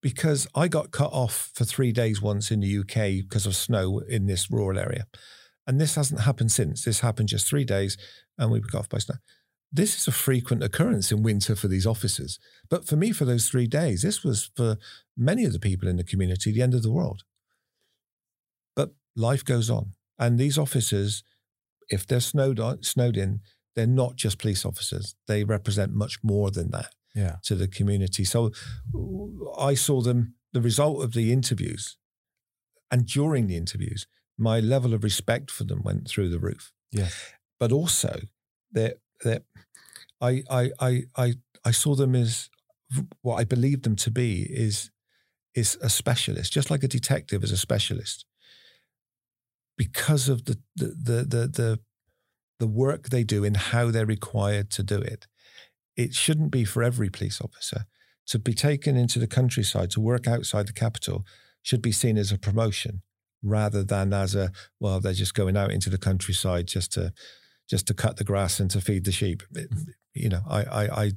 because 0.00 0.46
I 0.54 0.68
got 0.68 0.90
cut 0.90 1.12
off 1.12 1.50
for 1.54 1.64
three 1.64 1.90
days 1.90 2.20
once 2.20 2.50
in 2.50 2.60
the 2.60 2.78
UK 2.78 3.24
because 3.26 3.46
of 3.46 3.56
snow 3.56 4.00
in 4.00 4.26
this 4.26 4.50
rural 4.50 4.78
area. 4.78 5.06
And 5.66 5.80
this 5.80 5.94
hasn't 5.94 6.20
happened 6.20 6.52
since. 6.52 6.84
This 6.84 7.00
happened 7.00 7.30
just 7.30 7.48
three 7.48 7.64
days 7.64 7.96
and 8.38 8.50
we 8.50 8.60
got 8.60 8.80
off 8.80 8.88
by 8.88 8.98
snow. 8.98 9.16
This 9.74 9.96
is 9.96 10.06
a 10.06 10.12
frequent 10.12 10.62
occurrence 10.62 11.10
in 11.10 11.24
winter 11.24 11.56
for 11.56 11.66
these 11.66 11.86
officers. 11.86 12.38
But 12.70 12.86
for 12.86 12.94
me, 12.94 13.10
for 13.10 13.24
those 13.24 13.48
three 13.48 13.66
days, 13.66 14.02
this 14.02 14.22
was 14.22 14.50
for 14.56 14.78
many 15.16 15.44
of 15.44 15.52
the 15.52 15.58
people 15.58 15.88
in 15.88 15.96
the 15.96 16.04
community 16.04 16.52
the 16.52 16.62
end 16.62 16.74
of 16.74 16.84
the 16.84 16.92
world. 16.92 17.24
But 18.76 18.94
life 19.16 19.44
goes 19.44 19.68
on. 19.68 19.94
And 20.16 20.38
these 20.38 20.56
officers, 20.56 21.24
if 21.88 22.06
they're 22.06 22.20
snowed, 22.20 22.60
on, 22.60 22.84
snowed 22.84 23.16
in, 23.16 23.40
they're 23.74 23.86
not 23.88 24.14
just 24.14 24.38
police 24.38 24.64
officers. 24.64 25.16
They 25.26 25.42
represent 25.42 25.92
much 25.92 26.18
more 26.22 26.52
than 26.52 26.70
that 26.70 26.94
yeah. 27.12 27.36
to 27.42 27.56
the 27.56 27.66
community. 27.66 28.24
So 28.24 28.52
I 29.58 29.74
saw 29.74 30.00
them, 30.00 30.34
the 30.52 30.60
result 30.60 31.02
of 31.02 31.14
the 31.14 31.32
interviews 31.32 31.96
and 32.94 33.06
during 33.06 33.48
the 33.48 33.56
interviews, 33.56 34.06
my 34.38 34.60
level 34.60 34.94
of 34.94 35.02
respect 35.02 35.50
for 35.50 35.64
them 35.64 35.82
went 35.82 36.06
through 36.08 36.28
the 36.28 36.38
roof. 36.38 36.70
Yeah. 36.92 37.08
But 37.58 37.72
also 37.72 38.20
that 38.70 38.98
that 39.24 39.42
I 40.30 40.70
I 40.80 41.02
I 41.16 41.34
I 41.64 41.70
saw 41.70 41.94
them 41.94 42.14
as 42.14 42.50
what 43.22 43.36
I 43.36 43.44
believed 43.44 43.84
them 43.84 43.96
to 43.96 44.10
be 44.10 44.42
is 44.42 44.90
is 45.54 45.78
a 45.80 45.88
specialist, 45.88 46.52
just 46.52 46.70
like 46.70 46.82
a 46.82 46.88
detective 46.88 47.44
is 47.44 47.52
a 47.52 47.56
specialist. 47.56 48.24
Because 49.76 50.28
of 50.28 50.44
the 50.44 50.58
the 50.76 50.86
the 50.86 51.24
the 51.24 51.46
the, 51.48 51.80
the 52.60 52.66
work 52.66 53.08
they 53.08 53.24
do 53.24 53.44
and 53.44 53.56
how 53.56 53.90
they're 53.90 54.06
required 54.06 54.70
to 54.70 54.82
do 54.82 55.00
it. 55.00 55.26
It 55.96 56.14
shouldn't 56.14 56.50
be 56.50 56.64
for 56.64 56.82
every 56.82 57.08
police 57.08 57.40
officer. 57.40 57.86
To 58.28 58.38
be 58.38 58.54
taken 58.54 58.96
into 58.96 59.18
the 59.18 59.26
countryside 59.26 59.90
to 59.92 60.00
work 60.00 60.26
outside 60.26 60.66
the 60.66 60.72
capital 60.72 61.24
should 61.62 61.82
be 61.82 61.92
seen 61.92 62.18
as 62.18 62.32
a 62.32 62.38
promotion 62.38 63.02
rather 63.42 63.84
than 63.84 64.12
as 64.12 64.34
a 64.34 64.50
well 64.80 64.98
they're 65.00 65.12
just 65.12 65.34
going 65.34 65.56
out 65.56 65.70
into 65.70 65.90
the 65.90 65.98
countryside 65.98 66.66
just 66.66 66.92
to 66.92 67.12
just 67.68 67.86
to 67.86 67.94
cut 67.94 68.16
the 68.16 68.24
grass 68.24 68.60
and 68.60 68.70
to 68.70 68.80
feed 68.80 69.04
the 69.04 69.12
sheep 69.12 69.42
you 70.14 70.28
know 70.28 70.42
i 70.48 70.62
i 70.62 71.04
i 71.04 71.12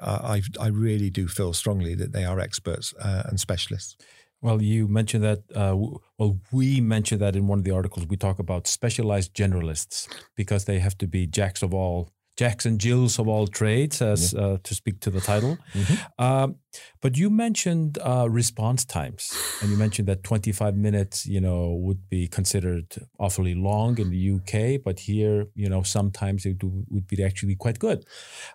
I, 0.00 0.42
I 0.60 0.68
really 0.68 1.10
do 1.10 1.26
feel 1.26 1.52
strongly 1.52 1.96
that 1.96 2.12
they 2.12 2.24
are 2.24 2.38
experts 2.38 2.94
uh, 3.00 3.24
and 3.26 3.40
specialists. 3.40 3.96
Well, 4.40 4.62
you 4.62 4.86
mentioned 4.86 5.24
that. 5.24 5.42
Uh, 5.52 5.76
well, 6.18 6.38
we 6.52 6.80
mentioned 6.80 7.20
that 7.20 7.34
in 7.34 7.48
one 7.48 7.58
of 7.58 7.64
the 7.64 7.72
articles. 7.72 8.06
We 8.06 8.16
talk 8.16 8.38
about 8.38 8.68
specialized 8.68 9.34
generalists 9.34 10.06
because 10.36 10.66
they 10.66 10.78
have 10.78 10.96
to 10.98 11.08
be 11.08 11.26
jacks 11.26 11.62
of 11.62 11.74
all 11.74 12.12
Jacks 12.38 12.64
and 12.64 12.78
Jills 12.78 13.18
of 13.18 13.26
all 13.26 13.48
trades, 13.48 14.00
as 14.00 14.32
yeah. 14.32 14.40
uh, 14.40 14.58
to 14.62 14.72
speak 14.72 15.00
to 15.00 15.10
the 15.10 15.20
title. 15.20 15.58
Mm-hmm. 15.74 16.24
Um, 16.24 16.56
but 17.02 17.16
you 17.16 17.30
mentioned 17.30 17.98
uh, 17.98 18.28
response 18.30 18.84
times, 18.84 19.36
and 19.60 19.70
you 19.72 19.76
mentioned 19.76 20.06
that 20.06 20.22
25 20.22 20.76
minutes, 20.76 21.26
you 21.26 21.40
know, 21.40 21.74
would 21.74 22.08
be 22.08 22.28
considered 22.28 22.94
awfully 23.18 23.56
long 23.56 23.98
in 23.98 24.10
the 24.10 24.30
UK, 24.36 24.80
but 24.84 25.00
here, 25.00 25.48
you 25.56 25.68
know, 25.68 25.82
sometimes 25.82 26.46
it 26.46 26.62
would 26.62 27.08
be 27.08 27.24
actually 27.24 27.56
quite 27.56 27.80
good. 27.80 28.04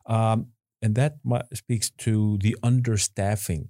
Um, 0.06 0.48
and 0.82 0.96
that 0.96 1.18
speaks 1.54 1.90
to 1.90 2.38
the 2.40 2.56
understaffing 2.64 3.68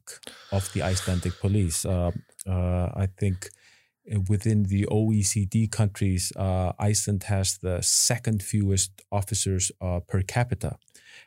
of 0.51 0.71
the 0.73 0.83
Icelandic 0.83 1.39
police. 1.39 1.85
Uh, 1.85 2.11
uh 2.47 2.89
I 3.03 3.07
think 3.19 3.49
within 4.27 4.63
the 4.63 4.85
OECD 4.85 5.71
countries, 5.71 6.31
uh, 6.35 6.73
Iceland 6.79 7.23
has 7.23 7.57
the 7.57 7.81
second 7.81 8.43
fewest 8.43 9.01
officers 9.11 9.71
uh, 9.81 10.01
per 10.01 10.21
capita, 10.21 10.77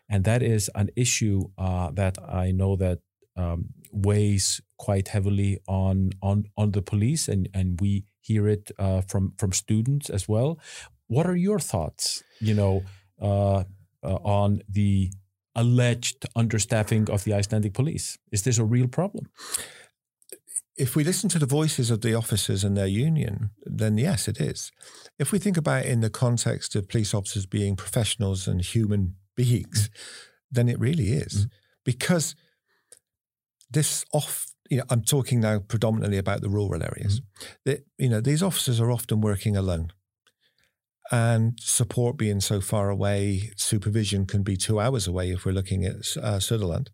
and 0.09 0.25
that 0.25 0.43
is 0.43 0.71
an 0.75 0.91
issue 0.97 1.45
uh, 1.59 1.91
that 1.93 2.19
I 2.23 2.53
know 2.53 2.77
that 2.77 2.99
um, 3.37 3.67
weighs 3.93 4.61
quite 4.79 5.09
heavily 5.09 5.59
on 5.67 6.11
on 6.23 6.45
on 6.57 6.73
the 6.73 6.83
police, 6.83 7.29
and 7.29 7.49
and 7.55 7.81
we 7.81 8.05
hear 8.21 8.49
it 8.49 8.71
uh, 8.79 9.01
from 9.03 9.33
from 9.39 9.53
students 9.53 10.11
as 10.11 10.29
well. 10.29 10.59
What 11.07 11.27
are 11.27 11.37
your 11.37 11.59
thoughts? 11.59 12.23
You 12.41 12.55
know, 12.55 12.83
uh, 13.21 13.65
on 14.03 14.63
the 14.69 15.11
alleged 15.57 16.27
understaffing 16.37 17.09
of 17.09 17.25
the 17.25 17.33
Icelandic 17.33 17.73
police. 17.73 18.19
Is 18.31 18.43
this 18.43 18.59
a 18.59 18.65
real 18.65 18.87
problem? 18.87 19.27
If 20.77 20.95
we 20.95 21.05
listen 21.05 21.29
to 21.31 21.39
the 21.39 21.47
voices 21.47 21.91
of 21.91 22.03
the 22.03 22.15
officers 22.15 22.63
and 22.63 22.77
their 22.77 22.87
union, 22.87 23.51
then 23.65 23.97
yes, 23.97 24.29
it 24.29 24.41
is. 24.41 24.71
If 25.19 25.33
we 25.33 25.39
think 25.39 25.57
about 25.57 25.87
it 25.87 25.91
in 25.91 26.01
the 26.01 26.11
context 26.11 26.75
of 26.77 26.89
police 26.89 27.15
officers 27.15 27.47
being 27.47 27.77
professionals 27.77 28.47
and 28.47 28.61
human 28.61 29.17
beings, 29.37 29.89
then 30.51 30.69
it 30.69 30.79
really 30.79 31.09
is. 31.09 31.47
Mm. 31.47 31.51
Because 31.85 32.35
this 33.71 34.05
off, 34.13 34.47
you 34.69 34.79
know, 34.79 34.85
I'm 34.91 35.03
talking 35.03 35.41
now 35.41 35.61
predominantly 35.61 36.19
about 36.19 36.43
the 36.43 36.51
rural 36.51 36.83
areas. 36.83 37.21
Mm. 37.21 37.25
That 37.65 37.87
you 37.97 38.09
know, 38.11 38.21
these 38.21 38.43
officers 38.43 38.81
are 38.81 38.91
often 38.91 39.21
working 39.21 39.57
alone. 39.57 39.93
And 41.13 41.57
support 41.61 42.17
being 42.17 42.41
so 42.41 42.61
far 42.61 42.91
away, 42.91 43.53
supervision 43.57 44.27
can 44.27 44.43
be 44.43 44.57
two 44.57 44.81
hours 44.81 45.07
away 45.07 45.31
if 45.31 45.45
we're 45.45 45.53
looking 45.53 45.85
at 45.85 46.17
uh, 46.21 46.41
Sutherland 46.41 46.91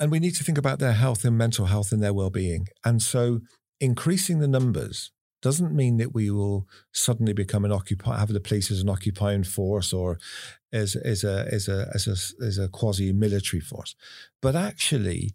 and 0.00 0.10
we 0.10 0.18
need 0.18 0.34
to 0.36 0.44
think 0.44 0.58
about 0.58 0.78
their 0.78 0.94
health 0.94 1.24
and 1.24 1.36
mental 1.36 1.66
health 1.66 1.92
and 1.92 2.02
their 2.02 2.14
well-being. 2.14 2.66
And 2.84 3.02
so 3.02 3.40
increasing 3.80 4.40
the 4.40 4.48
numbers 4.48 5.12
doesn't 5.42 5.74
mean 5.74 5.98
that 5.98 6.14
we 6.14 6.30
will 6.30 6.66
suddenly 6.92 7.32
become 7.32 7.64
an 7.64 7.72
occupy 7.72 8.18
have 8.18 8.32
the 8.32 8.40
police 8.40 8.70
as 8.70 8.80
an 8.80 8.88
occupying 8.88 9.44
force 9.44 9.92
or 9.92 10.18
as 10.72 10.96
as 10.96 11.24
a 11.24 11.46
as 11.50 11.68
a 11.68 11.90
as 11.94 12.06
a 12.06 12.44
as 12.44 12.58
a 12.58 12.68
quasi 12.68 13.12
military 13.12 13.60
force, 13.60 13.94
but 14.42 14.54
actually, 14.54 15.34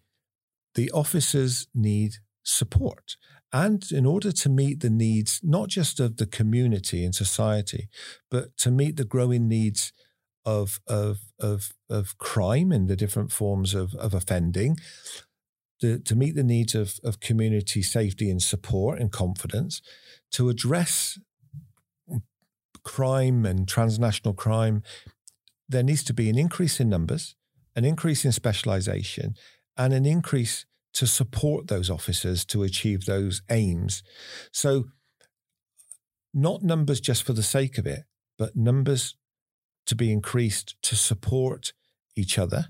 the 0.76 0.92
officers 0.92 1.68
need 1.74 2.16
support. 2.44 3.18
And 3.52 3.90
in 3.92 4.06
order 4.06 4.32
to 4.32 4.50
meet 4.50 4.82
the 4.82 4.90
needs, 4.90 5.40
not 5.42 5.70
just 5.70 6.00
of 6.00 6.18
the 6.18 6.26
community 6.26 7.06
and 7.06 7.16
society, 7.16 7.88
but 8.30 8.58
to 8.58 8.70
meet 8.70 8.98
the 8.98 9.06
growing 9.06 9.48
needs 9.48 9.94
of, 10.46 10.80
of, 10.88 11.20
of, 11.40 11.74
of 11.90 12.18
crime 12.18 12.72
and 12.72 12.88
the 12.88 12.96
different 12.96 13.32
forms 13.32 13.74
of, 13.74 13.96
of 13.96 14.14
offending, 14.14 14.78
to, 15.82 16.00
to 16.00 16.16
meet 16.16 16.36
the 16.36 16.44
needs 16.44 16.76
of, 16.76 17.00
of 17.04 17.20
community 17.20 17.82
safety 17.82 18.30
and 18.30 18.42
support 18.42 19.00
and 19.00 19.12
confidence, 19.12 19.82
to 20.32 20.50
address 20.50 21.20
crime 22.84 23.46
and 23.46 23.68
transnational 23.68 24.34
crime, 24.34 24.84
there 25.68 25.84
needs 25.84 26.04
to 26.04 26.14
be 26.14 26.30
an 26.30 26.38
increase 26.38 26.80
in 26.80 26.88
numbers, 26.88 27.36
an 27.76 27.84
increase 27.84 28.24
in 28.24 28.32
specialization, 28.32 29.36
and 29.76 29.94
an 29.94 30.06
increase 30.06 30.66
to 30.94 31.06
support 31.06 31.68
those 31.68 31.90
officers 31.90 32.46
to 32.46 32.64
achieve 32.64 33.06
those 33.06 33.42
aims. 33.50 34.02
So, 34.52 34.86
not 36.34 36.64
numbers 36.64 37.02
just 37.02 37.24
for 37.24 37.34
the 37.34 37.44
sake 37.44 37.78
of 37.78 37.86
it, 37.86 38.04
but 38.38 38.56
numbers 38.56 39.16
to 39.86 39.96
be 39.96 40.12
increased 40.12 40.76
to 40.84 40.96
support 40.96 41.74
each 42.16 42.38
other. 42.38 42.68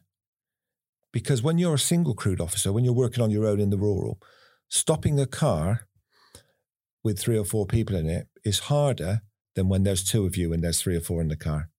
Because 1.11 1.41
when 1.41 1.57
you're 1.57 1.75
a 1.75 1.79
single 1.79 2.13
crewed 2.13 2.41
officer, 2.41 2.73
when 2.73 2.83
you're 2.83 2.93
working 2.93 3.23
on 3.23 3.31
your 3.31 3.45
own 3.45 3.59
in 3.59 3.69
the 3.69 3.77
rural, 3.77 4.19
stopping 4.67 5.19
a 5.19 5.25
car 5.25 5.87
with 7.03 7.19
three 7.19 7.37
or 7.37 7.45
four 7.45 7.65
people 7.65 7.95
in 7.95 8.09
it 8.09 8.27
is 8.43 8.59
harder 8.59 9.21
than 9.55 9.69
when 9.69 9.83
there's 9.83 10.03
two 10.03 10.25
of 10.25 10.35
you 10.35 10.51
and 10.51 10.63
there's 10.63 10.81
three 10.81 10.95
or 10.95 11.01
four 11.01 11.21
in 11.21 11.29
the 11.29 11.37
car. 11.37 11.69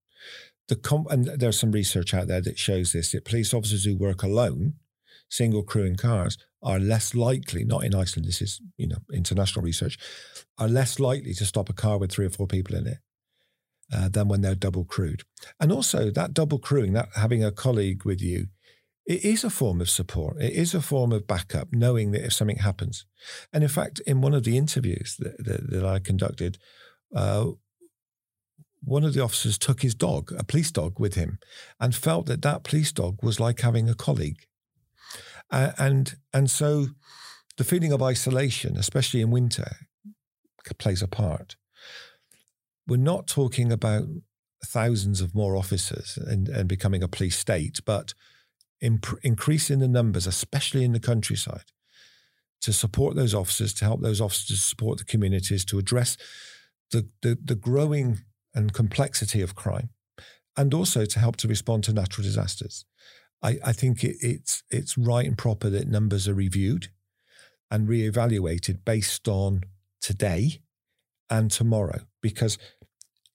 The 0.68 0.76
com- 0.76 1.06
and 1.10 1.26
there's 1.26 1.58
some 1.58 1.72
research 1.72 2.14
out 2.14 2.28
there 2.28 2.40
that 2.40 2.58
shows 2.58 2.92
this 2.92 3.12
that 3.12 3.24
police 3.24 3.52
officers 3.52 3.84
who 3.84 3.96
work 3.96 4.22
alone 4.22 4.74
single 5.28 5.62
crewing 5.62 5.96
cars 5.96 6.38
are 6.62 6.78
less 6.78 7.14
likely, 7.14 7.64
not 7.64 7.84
in 7.84 7.94
Iceland, 7.94 8.26
this 8.26 8.40
is, 8.40 8.60
you 8.76 8.86
know, 8.86 8.98
international 9.12 9.64
research, 9.64 9.98
are 10.58 10.68
less 10.68 10.98
likely 10.98 11.34
to 11.34 11.44
stop 11.44 11.68
a 11.68 11.72
car 11.72 11.98
with 11.98 12.10
three 12.10 12.26
or 12.26 12.30
four 12.30 12.46
people 12.46 12.76
in 12.76 12.86
it 12.86 12.98
uh, 13.92 14.08
than 14.08 14.28
when 14.28 14.40
they're 14.40 14.54
double 14.54 14.84
crewed. 14.84 15.22
And 15.60 15.72
also 15.72 16.10
that 16.10 16.34
double 16.34 16.58
crewing, 16.58 16.92
that 16.94 17.08
having 17.14 17.44
a 17.44 17.52
colleague 17.52 18.04
with 18.04 18.20
you, 18.20 18.48
it 19.06 19.24
is 19.24 19.44
a 19.44 19.50
form 19.50 19.80
of 19.80 19.88
support. 19.88 20.36
It 20.40 20.52
is 20.52 20.74
a 20.74 20.82
form 20.82 21.12
of 21.12 21.28
backup, 21.28 21.68
knowing 21.70 22.10
that 22.10 22.24
if 22.24 22.32
something 22.32 22.58
happens. 22.58 23.06
And 23.52 23.62
in 23.62 23.68
fact, 23.68 24.00
in 24.00 24.20
one 24.20 24.34
of 24.34 24.42
the 24.42 24.56
interviews 24.56 25.16
that, 25.20 25.44
that, 25.44 25.70
that 25.70 25.84
I 25.84 26.00
conducted, 26.00 26.58
uh, 27.14 27.52
one 28.82 29.04
of 29.04 29.14
the 29.14 29.22
officers 29.22 29.58
took 29.58 29.82
his 29.82 29.94
dog, 29.94 30.32
a 30.36 30.44
police 30.44 30.70
dog, 30.72 30.98
with 30.98 31.14
him, 31.14 31.38
and 31.78 31.94
felt 31.94 32.26
that 32.26 32.42
that 32.42 32.64
police 32.64 32.92
dog 32.92 33.22
was 33.22 33.38
like 33.38 33.60
having 33.60 33.88
a 33.88 33.94
colleague. 33.94 34.46
Uh, 35.50 35.72
and 35.78 36.16
and 36.32 36.50
so 36.50 36.88
the 37.56 37.64
feeling 37.64 37.92
of 37.92 38.02
isolation, 38.02 38.76
especially 38.76 39.20
in 39.20 39.30
winter, 39.30 39.76
plays 40.78 41.02
a 41.02 41.08
part. 41.08 41.56
We're 42.86 42.96
not 42.96 43.26
talking 43.26 43.72
about 43.72 44.04
thousands 44.64 45.20
of 45.20 45.34
more 45.34 45.56
officers 45.56 46.16
and, 46.16 46.48
and 46.48 46.68
becoming 46.68 47.02
a 47.02 47.08
police 47.08 47.38
state, 47.38 47.80
but 47.84 48.14
imp- 48.80 49.18
increasing 49.22 49.80
the 49.80 49.88
numbers, 49.88 50.26
especially 50.26 50.84
in 50.84 50.92
the 50.92 51.00
countryside, 51.00 51.72
to 52.60 52.72
support 52.72 53.16
those 53.16 53.34
officers, 53.34 53.74
to 53.74 53.84
help 53.84 54.00
those 54.00 54.20
officers 54.20 54.62
support 54.62 54.98
the 54.98 55.04
communities, 55.04 55.64
to 55.66 55.78
address 55.78 56.16
the, 56.90 57.08
the, 57.22 57.38
the 57.42 57.54
growing 57.54 58.20
and 58.54 58.72
complexity 58.72 59.42
of 59.42 59.54
crime, 59.54 59.90
and 60.56 60.72
also 60.72 61.04
to 61.04 61.18
help 61.18 61.36
to 61.36 61.48
respond 61.48 61.84
to 61.84 61.92
natural 61.92 62.24
disasters. 62.24 62.84
I, 63.42 63.58
I 63.64 63.72
think 63.72 64.02
it, 64.02 64.16
it's 64.20 64.62
it's 64.70 64.96
right 64.96 65.26
and 65.26 65.36
proper 65.36 65.68
that 65.70 65.88
numbers 65.88 66.26
are 66.26 66.34
reviewed 66.34 66.88
and 67.70 67.88
reevaluated 67.88 68.84
based 68.84 69.28
on 69.28 69.62
today 70.00 70.62
and 71.28 71.50
tomorrow. 71.50 72.00
Because 72.22 72.58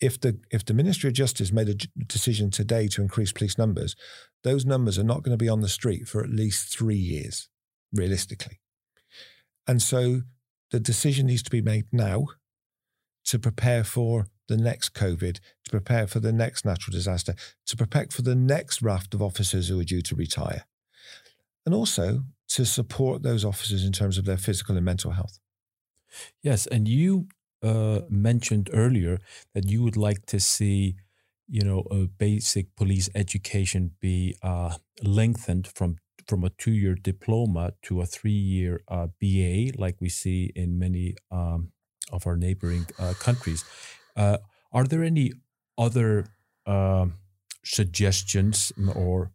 if 0.02 0.20
the 0.20 0.40
if 0.50 0.66
the 0.66 0.74
Ministry 0.74 1.08
of 1.08 1.14
Justice 1.14 1.52
made 1.52 1.70
a 1.70 2.04
decision 2.06 2.50
today 2.50 2.88
to 2.90 3.02
increase 3.02 3.32
police 3.32 3.58
numbers, 3.58 3.96
those 4.44 4.66
numbers 4.66 4.98
are 4.98 5.04
not 5.04 5.22
going 5.24 5.38
to 5.38 5.44
be 5.44 5.50
on 5.50 5.62
the 5.62 5.70
street 5.70 6.08
for 6.08 6.24
at 6.24 6.30
least 6.30 6.76
three 6.76 6.96
years, 6.96 7.48
realistically. 7.94 8.60
And 9.68 9.82
so 9.82 10.22
the 10.72 10.80
decision 10.80 11.28
needs 11.28 11.44
to 11.44 11.52
be 11.52 11.62
made 11.62 11.86
now 11.92 12.26
to 13.26 13.38
prepare 13.38 13.84
for 13.84 14.26
the 14.48 14.58
next 14.58 14.94
COVID, 14.94 15.40
to 15.64 15.72
prepare 15.72 16.08
for 16.08 16.20
the 16.20 16.34
next 16.34 16.66
natural 16.66 16.92
disaster, 16.92 17.36
to 17.68 17.78
prepare 17.78 18.08
for 18.10 18.24
the 18.24 18.36
next 18.36 18.82
raft 18.82 19.14
of 19.14 19.22
officers 19.22 19.68
who 19.68 19.80
are 19.80 19.86
due 19.86 20.02
to 20.02 20.16
retire, 20.16 20.66
and 21.66 21.76
also 21.76 22.24
to 22.50 22.66
support 22.66 23.22
those 23.22 23.46
officers 23.46 23.86
in 23.86 23.92
terms 23.92 24.18
of 24.18 24.26
their 24.26 24.38
physical 24.38 24.76
and 24.76 24.84
mental 24.84 25.12
health. 25.12 25.40
Yes, 26.42 26.66
and 26.66 26.88
you 26.88 27.28
uh, 27.64 28.02
mentioned 28.10 28.70
earlier 28.74 29.20
that 29.54 29.70
you 29.70 29.84
would 29.84 29.98
like 29.98 30.26
to 30.28 30.40
see, 30.40 30.96
you 31.48 31.64
know, 31.64 31.84
a 31.92 32.08
basic 32.08 32.76
police 32.76 33.10
education 33.16 33.92
be 34.00 34.36
uh, 34.42 34.76
lengthened 35.04 35.68
from 35.68 35.98
from 36.28 36.44
a 36.44 36.50
two-year 36.50 36.96
diploma 36.96 37.74
to 37.82 38.00
a 38.00 38.06
three-year 38.06 38.82
uh, 38.88 39.08
BA, 39.20 39.72
like 39.78 39.96
we 40.00 40.08
see 40.08 40.52
in 40.56 40.78
many 40.78 41.16
um, 41.32 41.72
of 42.12 42.28
our 42.28 42.38
neighboring 42.38 42.86
uh, 43.00 43.14
countries. 43.20 43.66
Uh, 44.16 44.38
are 44.72 44.86
there 44.86 45.04
any 45.04 45.34
other 45.78 46.28
uh, 46.66 47.08
suggestions 47.64 48.72
or 48.96 49.32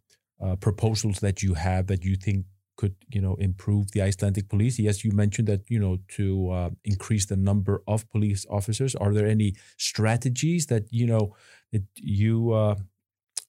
proposals 0.59 1.19
that 1.19 1.41
you 1.41 1.55
have 1.55 1.87
that 1.87 2.03
you 2.03 2.15
think 2.15 2.45
could 2.77 2.95
you 3.09 3.21
know 3.21 3.35
improve 3.35 3.91
the 3.91 4.01
Icelandic 4.01 4.47
police? 4.47 4.79
Yes, 4.79 5.03
you 5.03 5.11
mentioned 5.11 5.47
that 5.47 5.61
you 5.67 5.79
know 5.79 5.97
to 6.15 6.51
uh, 6.51 6.69
increase 6.85 7.25
the 7.25 7.35
number 7.35 7.83
of 7.87 8.09
police 8.09 8.45
officers. 8.49 8.95
Are 8.95 9.13
there 9.13 9.27
any 9.27 9.55
strategies 9.77 10.67
that 10.67 10.83
you 10.91 11.07
know 11.07 11.35
that 11.71 11.83
you 11.95 12.53
uh, 12.53 12.75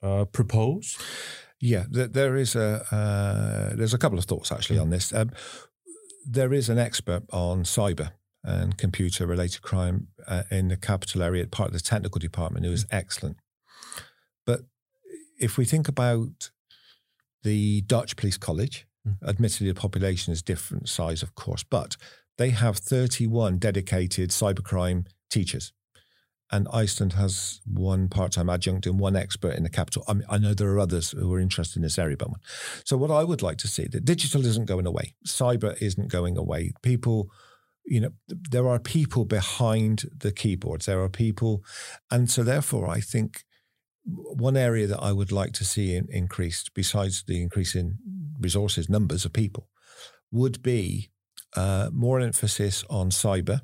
uh, 0.03 0.25
propose? 0.25 0.99
Yeah, 1.61 1.85
there 1.89 2.37
is 2.37 2.57
a 2.57 2.85
uh, 2.91 3.77
there's 3.77 3.95
a 3.95 3.99
couple 3.99 4.19
of 4.19 4.25
thoughts 4.25 4.51
actually 4.51 4.79
mm. 4.79 4.83
on 4.83 4.91
this. 4.91 5.13
Um, 5.13 5.31
there 6.27 6.53
is 6.53 6.69
an 6.69 6.79
expert 6.79 7.23
on 7.33 7.65
cyber 7.65 8.13
and 8.45 8.77
computer 8.77 9.27
related 9.27 9.63
crime 9.63 10.09
uh, 10.27 10.43
in 10.51 10.69
the 10.69 10.77
capital 10.77 11.23
area, 11.23 11.47
part 11.47 11.69
of 11.69 11.75
the 11.75 11.81
technical 11.81 12.19
department. 12.19 12.67
It 12.67 12.71
was 12.71 12.85
mm. 12.85 12.89
excellent. 12.93 13.37
But 14.47 14.61
if 15.39 15.59
we 15.59 15.65
think 15.65 15.89
about 15.89 16.51
the 17.43 17.83
Dutch 17.83 18.17
Police 18.17 18.37
College. 18.37 18.87
Admittedly, 19.27 19.69
the 19.69 19.81
population 19.81 20.33
is 20.33 20.43
different 20.43 20.89
size, 20.89 21.23
of 21.23 21.35
course, 21.35 21.63
but 21.63 21.97
they 22.37 22.51
have 22.51 22.79
31 22.79 23.59
dedicated 23.59 24.31
cybercrime 24.31 25.07
teachers. 25.31 25.73
And 26.51 26.67
Iceland 26.73 27.13
has 27.13 27.61
one 27.67 28.09
part-time 28.09 28.49
adjunct 28.49 28.87
and 28.87 28.99
one 28.99 29.17
expert 29.17 29.55
in 29.57 29.65
the 29.65 29.69
capital. 29.69 30.03
I, 30.09 30.15
mean, 30.15 30.25
I 30.31 30.39
know 30.39 30.55
there 30.55 30.71
are 30.71 30.79
others 30.79 31.11
who 31.11 31.33
are 31.35 31.41
interested 31.41 31.77
in 31.77 31.83
this 31.83 31.99
area, 31.99 32.17
but 32.17 32.31
so 32.85 32.97
what 32.97 33.11
I 33.11 33.23
would 33.23 33.43
like 33.43 33.59
to 33.59 33.69
see 33.69 33.87
that 33.89 34.07
digital 34.07 34.47
isn't 34.47 34.65
going 34.65 34.87
away, 34.87 35.15
cyber 35.27 35.77
isn't 35.83 36.09
going 36.11 36.39
away. 36.39 36.73
People 36.83 37.31
you 37.89 38.01
know, 38.01 38.11
there 38.29 38.69
are 38.69 38.79
people 38.79 39.25
behind 39.25 40.05
the 40.15 40.31
keyboards. 40.31 40.87
There 40.87 41.03
are 41.03 41.09
people, 41.09 41.65
and 42.11 42.31
so 42.31 42.43
therefore, 42.43 42.89
I 42.89 43.01
think 43.01 43.45
one 44.09 44.57
area 44.57 44.87
that 44.87 45.03
I 45.03 45.13
would 45.13 45.33
like 45.33 45.53
to 45.55 45.65
see 45.65 45.95
in, 45.95 46.07
increased, 46.11 46.73
besides 46.75 47.25
the 47.27 47.43
increase 47.43 47.75
in 47.75 47.99
resources, 48.41 48.89
numbers 48.89 49.25
of 49.25 49.33
people, 49.33 49.69
would 50.31 50.63
be 50.63 51.11
uh, 51.57 51.91
more 51.93 52.21
emphasis 52.21 52.85
on 52.89 53.11
cyber, 53.11 53.61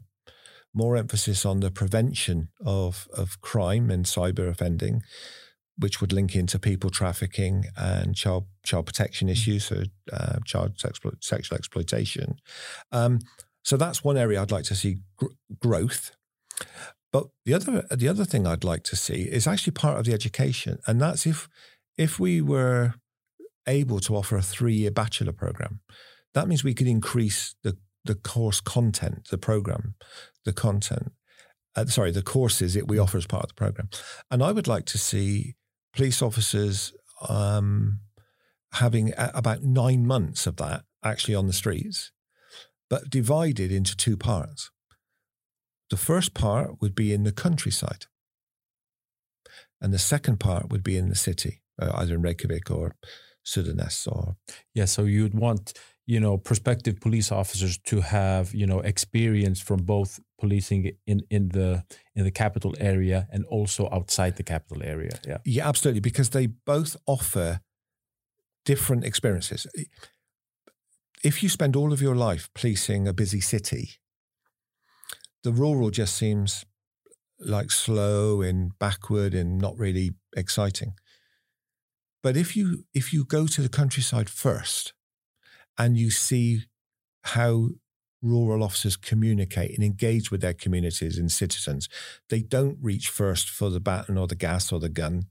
more 0.73 0.97
emphasis 0.97 1.47
on 1.47 1.61
the 1.61 1.71
prevention 1.71 2.49
of 2.65 3.09
of 3.17 3.41
crime 3.41 3.91
and 3.91 4.05
cyber 4.05 4.49
offending, 4.49 5.03
which 5.79 6.01
would 6.01 6.13
link 6.13 6.35
into 6.35 6.59
people 6.59 6.91
trafficking 6.91 7.67
and 7.77 8.15
child 8.15 8.47
child 8.65 8.87
protection 8.87 9.29
mm. 9.29 9.33
issues, 9.33 9.65
so 9.67 9.83
uh, 10.13 10.39
child 10.45 10.79
sexual 10.79 11.57
exploitation. 11.57 12.37
Um, 12.93 13.21
so 13.63 13.77
that's 13.77 14.05
one 14.05 14.19
area 14.19 14.41
I'd 14.41 14.51
like 14.51 14.65
to 14.67 14.75
see 14.75 14.99
gr- 15.17 15.27
growth. 15.59 16.13
But 17.15 17.29
the 17.45 17.55
other 17.55 17.87
the 17.93 18.09
other 18.09 18.25
thing 18.25 18.45
I'd 18.45 18.65
like 18.65 18.83
to 18.91 18.97
see 18.97 19.23
is 19.23 19.47
actually 19.47 19.75
part 19.75 20.01
of 20.01 20.05
the 20.05 20.13
education, 20.13 20.81
and 20.85 21.01
that's 21.01 21.27
if 21.27 21.49
if 21.97 22.19
we 22.19 22.43
were 22.43 22.95
able 23.69 24.01
to 24.01 24.17
offer 24.17 24.37
a 24.37 24.43
three 24.43 24.75
year 24.75 24.91
bachelor 24.91 25.31
program, 25.31 25.79
that 26.33 26.49
means 26.49 26.65
we 26.65 26.75
could 26.75 26.89
increase 26.89 27.55
the 27.63 27.77
the 28.05 28.17
course 28.17 28.61
content, 28.61 29.29
the 29.31 29.39
program, 29.39 29.95
the 30.45 30.53
content. 30.53 31.13
Uh, 31.77 31.87
sorry, 31.87 32.11
the 32.11 32.21
courses 32.21 32.75
that 32.75 32.89
we 32.89 32.99
offer 32.99 33.17
as 33.17 33.29
part 33.29 33.45
of 33.45 33.51
the 33.51 33.55
program, 33.55 33.89
and 34.29 34.43
I 34.43 34.51
would 34.51 34.67
like 34.67 34.87
to 34.87 34.99
see 34.99 35.55
police 35.95 36.21
officers 36.21 36.93
um, 37.29 38.01
having 38.73 39.13
a- 39.17 39.31
about 39.35 39.63
nine 39.63 40.05
months 40.05 40.49
of 40.49 40.57
that 40.57 40.83
actually 41.05 41.37
on 41.37 41.47
the 41.47 41.53
streets 41.53 42.11
but 42.91 43.09
divided 43.09 43.73
into 43.73 43.97
two 43.97 44.17
parts. 44.17 44.71
The 45.91 45.97
first 45.97 46.35
part 46.35 46.81
would 46.81 46.95
be 46.95 47.13
in 47.13 47.25
the 47.25 47.33
countryside, 47.33 48.07
and 49.81 49.93
the 49.93 49.99
second 49.99 50.41
part 50.41 50.71
would 50.71 50.83
be 50.83 50.97
in 50.97 51.09
the 51.09 51.15
city, 51.15 51.63
uh, 51.81 51.93
either 51.95 52.15
in 52.15 52.23
Reykjavik 52.23 52.71
or 52.71 52.97
Suðurnes 53.45 54.07
or 54.07 54.37
yeah. 54.75 54.87
So 54.87 55.05
you'd 55.05 55.35
want 55.35 55.75
you 56.07 56.21
know 56.21 56.37
prospective 56.37 57.01
police 57.01 57.31
officers 57.31 57.79
to 57.79 58.01
have 58.01 58.55
you 58.55 58.67
know 58.67 58.81
experience 58.81 59.61
from 59.61 59.83
both 59.83 60.21
policing 60.41 60.93
in 61.07 61.23
in 61.31 61.49
the 61.51 61.85
in 62.15 62.25
the 62.25 62.31
capital 62.31 62.75
area 62.79 63.29
and 63.31 63.45
also 63.47 63.89
outside 63.93 64.37
the 64.37 64.43
capital 64.43 64.83
area. 64.83 65.19
Yeah, 65.27 65.39
yeah, 65.45 65.69
absolutely, 65.69 66.01
because 66.01 66.31
they 66.31 66.47
both 66.47 66.97
offer 67.07 67.61
different 68.65 69.05
experiences. 69.05 69.67
If 71.23 71.43
you 71.43 71.49
spend 71.49 71.77
all 71.77 71.93
of 71.93 72.03
your 72.03 72.15
life 72.15 72.49
policing 72.55 73.09
a 73.09 73.13
busy 73.13 73.41
city, 73.41 73.91
the 75.45 75.53
rural 75.53 75.91
just 75.91 76.17
seems 76.17 76.65
like 77.39 77.71
slow 77.71 78.41
and 78.41 78.77
backward 78.79 79.35
and 79.35 79.59
not 79.59 79.79
really 79.79 80.13
exciting. 80.37 80.95
But 82.23 82.37
if 82.37 82.57
you 82.57 82.85
if 82.95 83.13
you 83.13 83.25
go 83.25 83.47
to 83.47 83.61
the 83.61 83.69
countryside 83.69 84.31
first 84.31 84.95
and 85.79 85.99
you 85.99 86.11
see 86.11 86.63
how 87.23 87.69
rural 88.23 88.65
officers 88.65 88.97
communicate 88.97 89.75
and 89.75 89.85
engage 89.85 90.31
with 90.31 90.41
their 90.41 90.55
communities 90.55 91.19
and 91.19 91.31
citizens, 91.31 91.91
they 92.31 92.41
don't 92.41 92.79
reach 92.81 93.09
first 93.11 93.51
for 93.51 93.69
the 93.69 93.81
baton 93.81 94.17
or 94.17 94.27
the 94.27 94.35
gas 94.35 94.73
or 94.73 94.81
the 94.81 94.89
gun. 94.89 95.25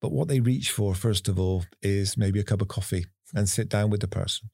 But 0.00 0.12
what 0.12 0.28
they 0.28 0.38
reach 0.38 0.70
for, 0.70 0.94
first 0.94 1.26
of 1.26 1.40
all, 1.40 1.64
is 1.82 2.16
maybe 2.16 2.38
a 2.38 2.44
cup 2.44 2.62
of 2.62 2.68
coffee 2.68 3.06
and 3.34 3.48
sit 3.48 3.68
down 3.68 3.90
with 3.90 4.00
the 4.00 4.06
person. 4.06 4.50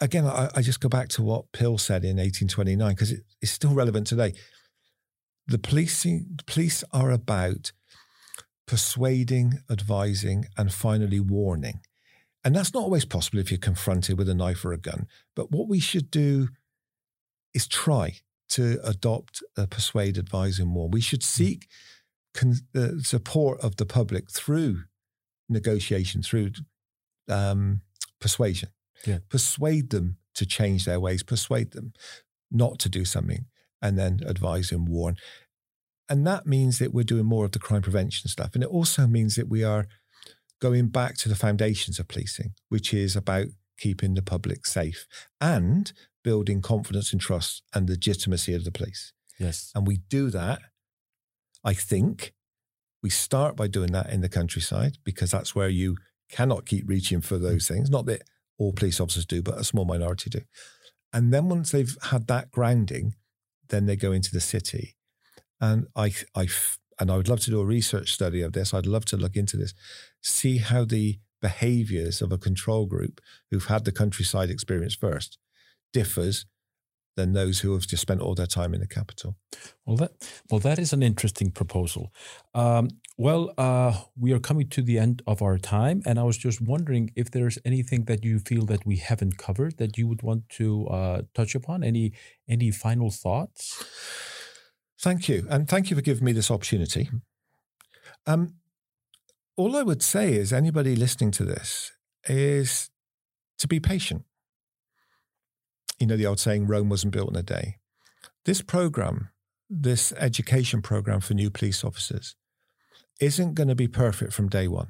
Again, 0.00 0.26
I, 0.26 0.50
I 0.54 0.62
just 0.62 0.80
go 0.80 0.88
back 0.88 1.08
to 1.10 1.22
what 1.22 1.52
Peel 1.52 1.78
said 1.78 2.04
in 2.04 2.16
1829 2.16 2.90
because 2.90 3.12
it, 3.12 3.20
it's 3.40 3.52
still 3.52 3.72
relevant 3.72 4.06
today. 4.06 4.34
The 5.46 5.58
policing, 5.58 6.38
police 6.46 6.84
are 6.92 7.10
about 7.10 7.72
persuading, 8.66 9.60
advising, 9.70 10.46
and 10.56 10.72
finally 10.72 11.18
warning. 11.18 11.80
And 12.44 12.54
that's 12.54 12.72
not 12.72 12.82
always 12.82 13.04
possible 13.04 13.38
if 13.38 13.50
you're 13.50 13.58
confronted 13.58 14.16
with 14.16 14.28
a 14.28 14.34
knife 14.34 14.64
or 14.64 14.72
a 14.72 14.78
gun. 14.78 15.06
But 15.34 15.50
what 15.50 15.68
we 15.68 15.80
should 15.80 16.10
do 16.10 16.48
is 17.52 17.66
try 17.66 18.14
to 18.50 18.78
adopt 18.84 19.42
a 19.56 19.66
persuade, 19.66 20.18
advise, 20.18 20.58
and 20.58 20.74
warn. 20.74 20.90
We 20.90 21.00
should 21.00 21.22
hmm. 21.22 21.26
seek 21.26 21.68
con- 22.34 22.60
the 22.72 23.02
support 23.02 23.60
of 23.60 23.76
the 23.76 23.86
public 23.86 24.30
through 24.30 24.84
negotiation, 25.48 26.22
through 26.22 26.52
um, 27.28 27.82
persuasion. 28.20 28.70
Yeah. 29.06 29.18
Persuade 29.28 29.90
them 29.90 30.16
to 30.34 30.46
change 30.46 30.84
their 30.84 31.00
ways, 31.00 31.22
persuade 31.22 31.72
them 31.72 31.92
not 32.50 32.78
to 32.80 32.88
do 32.88 33.04
something, 33.04 33.46
and 33.80 33.98
then 33.98 34.20
advise 34.26 34.72
and 34.72 34.88
warn. 34.88 35.16
And 36.08 36.26
that 36.26 36.46
means 36.46 36.78
that 36.78 36.92
we're 36.92 37.04
doing 37.04 37.26
more 37.26 37.44
of 37.44 37.52
the 37.52 37.58
crime 37.58 37.82
prevention 37.82 38.28
stuff. 38.28 38.50
And 38.54 38.62
it 38.64 38.68
also 38.68 39.06
means 39.06 39.36
that 39.36 39.48
we 39.48 39.62
are 39.62 39.86
going 40.60 40.88
back 40.88 41.16
to 41.18 41.28
the 41.28 41.36
foundations 41.36 41.98
of 41.98 42.08
policing, 42.08 42.52
which 42.68 42.92
is 42.92 43.16
about 43.16 43.46
keeping 43.78 44.14
the 44.14 44.22
public 44.22 44.66
safe 44.66 45.06
and 45.40 45.92
building 46.22 46.60
confidence 46.60 47.12
and 47.12 47.20
trust 47.20 47.62
and 47.72 47.88
legitimacy 47.88 48.54
of 48.54 48.64
the 48.64 48.72
police. 48.72 49.12
Yes. 49.38 49.70
And 49.74 49.86
we 49.86 49.98
do 50.08 50.30
that, 50.30 50.60
I 51.64 51.72
think, 51.72 52.34
we 53.02 53.10
start 53.10 53.56
by 53.56 53.66
doing 53.66 53.92
that 53.92 54.10
in 54.10 54.20
the 54.20 54.28
countryside 54.28 54.98
because 55.04 55.30
that's 55.30 55.54
where 55.54 55.70
you 55.70 55.96
cannot 56.30 56.66
keep 56.66 56.88
reaching 56.88 57.20
for 57.20 57.36
hmm. 57.36 57.44
those 57.44 57.66
things. 57.66 57.90
Not 57.90 58.06
that 58.06 58.22
all 58.60 58.72
police 58.72 59.00
officers 59.00 59.26
do, 59.26 59.42
but 59.42 59.58
a 59.58 59.64
small 59.64 59.84
minority 59.84 60.30
do. 60.30 60.42
And 61.12 61.32
then 61.32 61.48
once 61.48 61.72
they've 61.72 61.96
had 62.02 62.28
that 62.28 62.52
grounding, 62.52 63.14
then 63.70 63.86
they 63.86 63.96
go 63.96 64.12
into 64.12 64.30
the 64.30 64.40
city 64.40 64.96
and 65.60 65.86
I, 65.96 66.12
I, 66.34 66.48
and 66.98 67.10
I 67.10 67.16
would 67.16 67.28
love 67.28 67.40
to 67.40 67.50
do 67.50 67.60
a 67.60 67.64
research 67.64 68.12
study 68.12 68.42
of 68.42 68.52
this. 68.52 68.72
I'd 68.72 68.86
love 68.86 69.04
to 69.06 69.16
look 69.16 69.36
into 69.36 69.56
this, 69.56 69.74
see 70.22 70.58
how 70.58 70.84
the 70.84 71.18
behaviors 71.40 72.20
of 72.20 72.32
a 72.32 72.38
control 72.38 72.86
group 72.86 73.20
who've 73.50 73.64
had 73.64 73.84
the 73.84 73.92
countryside 73.92 74.50
experience 74.50 74.94
first 74.94 75.38
differs 75.92 76.46
than 77.16 77.32
those 77.32 77.60
who 77.60 77.72
have 77.72 77.86
just 77.86 78.02
spent 78.02 78.20
all 78.20 78.34
their 78.34 78.46
time 78.46 78.74
in 78.74 78.80
the 78.80 78.86
capital. 78.86 79.36
Well, 79.84 79.96
that 79.96 80.12
well, 80.50 80.60
that 80.60 80.78
is 80.78 80.92
an 80.92 81.02
interesting 81.02 81.50
proposal. 81.50 82.12
Um, 82.54 82.88
well, 83.18 83.52
uh, 83.58 84.00
we 84.18 84.32
are 84.32 84.38
coming 84.38 84.68
to 84.70 84.82
the 84.82 84.98
end 84.98 85.22
of 85.26 85.42
our 85.42 85.58
time, 85.58 86.02
and 86.06 86.18
I 86.18 86.22
was 86.22 86.38
just 86.38 86.60
wondering 86.60 87.10
if 87.16 87.30
there's 87.30 87.58
anything 87.64 88.04
that 88.04 88.24
you 88.24 88.38
feel 88.38 88.64
that 88.66 88.86
we 88.86 88.96
haven't 88.96 89.36
covered 89.36 89.78
that 89.78 89.98
you 89.98 90.06
would 90.06 90.22
want 90.22 90.48
to 90.50 90.86
uh, 90.86 91.22
touch 91.34 91.54
upon. 91.54 91.82
Any 91.84 92.12
any 92.48 92.70
final 92.70 93.10
thoughts? 93.10 93.84
Thank 95.00 95.28
you. 95.28 95.46
And 95.48 95.68
thank 95.68 95.90
you 95.90 95.96
for 95.96 96.02
giving 96.02 96.24
me 96.24 96.32
this 96.32 96.50
opportunity. 96.50 97.10
Um, 98.26 98.54
all 99.56 99.76
I 99.76 99.82
would 99.82 100.02
say 100.02 100.34
is 100.34 100.52
anybody 100.52 100.94
listening 100.94 101.30
to 101.32 101.44
this 101.44 101.92
is 102.28 102.90
to 103.58 103.68
be 103.68 103.80
patient. 103.80 104.24
You 106.00 106.06
know, 106.06 106.16
the 106.16 106.26
old 106.26 106.40
saying, 106.40 106.66
Rome 106.66 106.88
wasn't 106.88 107.12
built 107.12 107.30
in 107.30 107.36
a 107.36 107.42
day. 107.42 107.76
This 108.46 108.62
program, 108.62 109.28
this 109.68 110.12
education 110.12 110.82
program 110.82 111.20
for 111.20 111.34
new 111.34 111.50
police 111.50 111.84
officers, 111.84 112.34
isn't 113.20 113.54
going 113.54 113.68
to 113.68 113.74
be 113.74 113.86
perfect 113.86 114.32
from 114.32 114.48
day 114.48 114.66
one. 114.66 114.88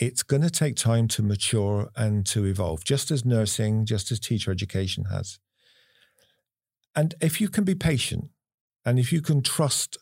It's 0.00 0.24
going 0.24 0.42
to 0.42 0.50
take 0.50 0.74
time 0.74 1.06
to 1.08 1.22
mature 1.22 1.90
and 1.94 2.26
to 2.26 2.44
evolve, 2.44 2.84
just 2.84 3.12
as 3.12 3.24
nursing, 3.24 3.86
just 3.86 4.10
as 4.10 4.18
teacher 4.18 4.50
education 4.50 5.04
has. 5.12 5.38
And 6.96 7.14
if 7.20 7.40
you 7.40 7.48
can 7.48 7.62
be 7.62 7.76
patient 7.76 8.30
and 8.84 8.98
if 8.98 9.12
you 9.12 9.22
can 9.22 9.42
trust 9.42 9.96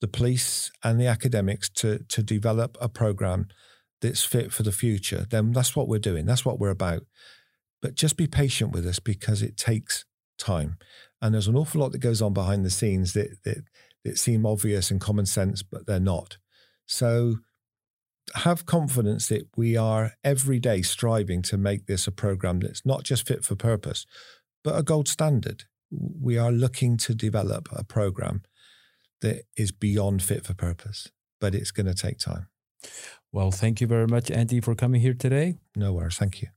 the 0.00 0.08
police 0.08 0.72
and 0.82 1.00
the 1.00 1.06
academics 1.06 1.68
to, 1.70 2.00
to 2.08 2.22
develop 2.22 2.76
a 2.80 2.88
program 2.88 3.46
that's 4.02 4.24
fit 4.24 4.52
for 4.52 4.64
the 4.64 4.72
future, 4.72 5.26
then 5.30 5.52
that's 5.52 5.76
what 5.76 5.88
we're 5.88 5.98
doing. 5.98 6.26
That's 6.26 6.44
what 6.44 6.58
we're 6.58 6.70
about. 6.70 7.02
But 7.82 7.94
just 7.94 8.16
be 8.16 8.26
patient 8.26 8.72
with 8.72 8.86
us 8.86 8.98
because 8.98 9.42
it 9.42 9.56
takes 9.56 10.04
time. 10.38 10.78
And 11.20 11.34
there's 11.34 11.48
an 11.48 11.56
awful 11.56 11.80
lot 11.80 11.92
that 11.92 11.98
goes 11.98 12.22
on 12.22 12.32
behind 12.32 12.64
the 12.64 12.70
scenes 12.70 13.12
that, 13.12 13.42
that, 13.44 13.64
that 14.04 14.18
seem 14.18 14.46
obvious 14.46 14.90
and 14.90 15.00
common 15.00 15.26
sense, 15.26 15.62
but 15.62 15.86
they're 15.86 16.00
not. 16.00 16.38
So 16.86 17.36
have 18.34 18.66
confidence 18.66 19.28
that 19.28 19.48
we 19.56 19.76
are 19.76 20.12
every 20.24 20.58
day 20.58 20.82
striving 20.82 21.42
to 21.42 21.56
make 21.56 21.86
this 21.86 22.06
a 22.06 22.12
program 22.12 22.60
that's 22.60 22.84
not 22.84 23.04
just 23.04 23.26
fit 23.26 23.44
for 23.44 23.54
purpose, 23.54 24.04
but 24.64 24.76
a 24.76 24.82
gold 24.82 25.08
standard 25.08 25.64
we 25.90 26.38
are 26.38 26.52
looking 26.52 26.96
to 26.98 27.14
develop 27.14 27.68
a 27.72 27.84
program 27.84 28.42
that 29.20 29.42
is 29.56 29.72
beyond 29.72 30.22
fit 30.22 30.44
for 30.44 30.54
purpose, 30.54 31.08
but 31.40 31.54
it's 31.54 31.70
going 31.70 31.86
to 31.86 31.94
take 31.94 32.18
time. 32.18 32.48
Well, 33.32 33.50
thank 33.50 33.80
you 33.80 33.86
very 33.86 34.06
much, 34.06 34.30
Andy, 34.30 34.60
for 34.60 34.74
coming 34.74 35.00
here 35.00 35.14
today. 35.14 35.58
No 35.74 35.92
worries. 35.92 36.16
Thank 36.16 36.42
you. 36.42 36.48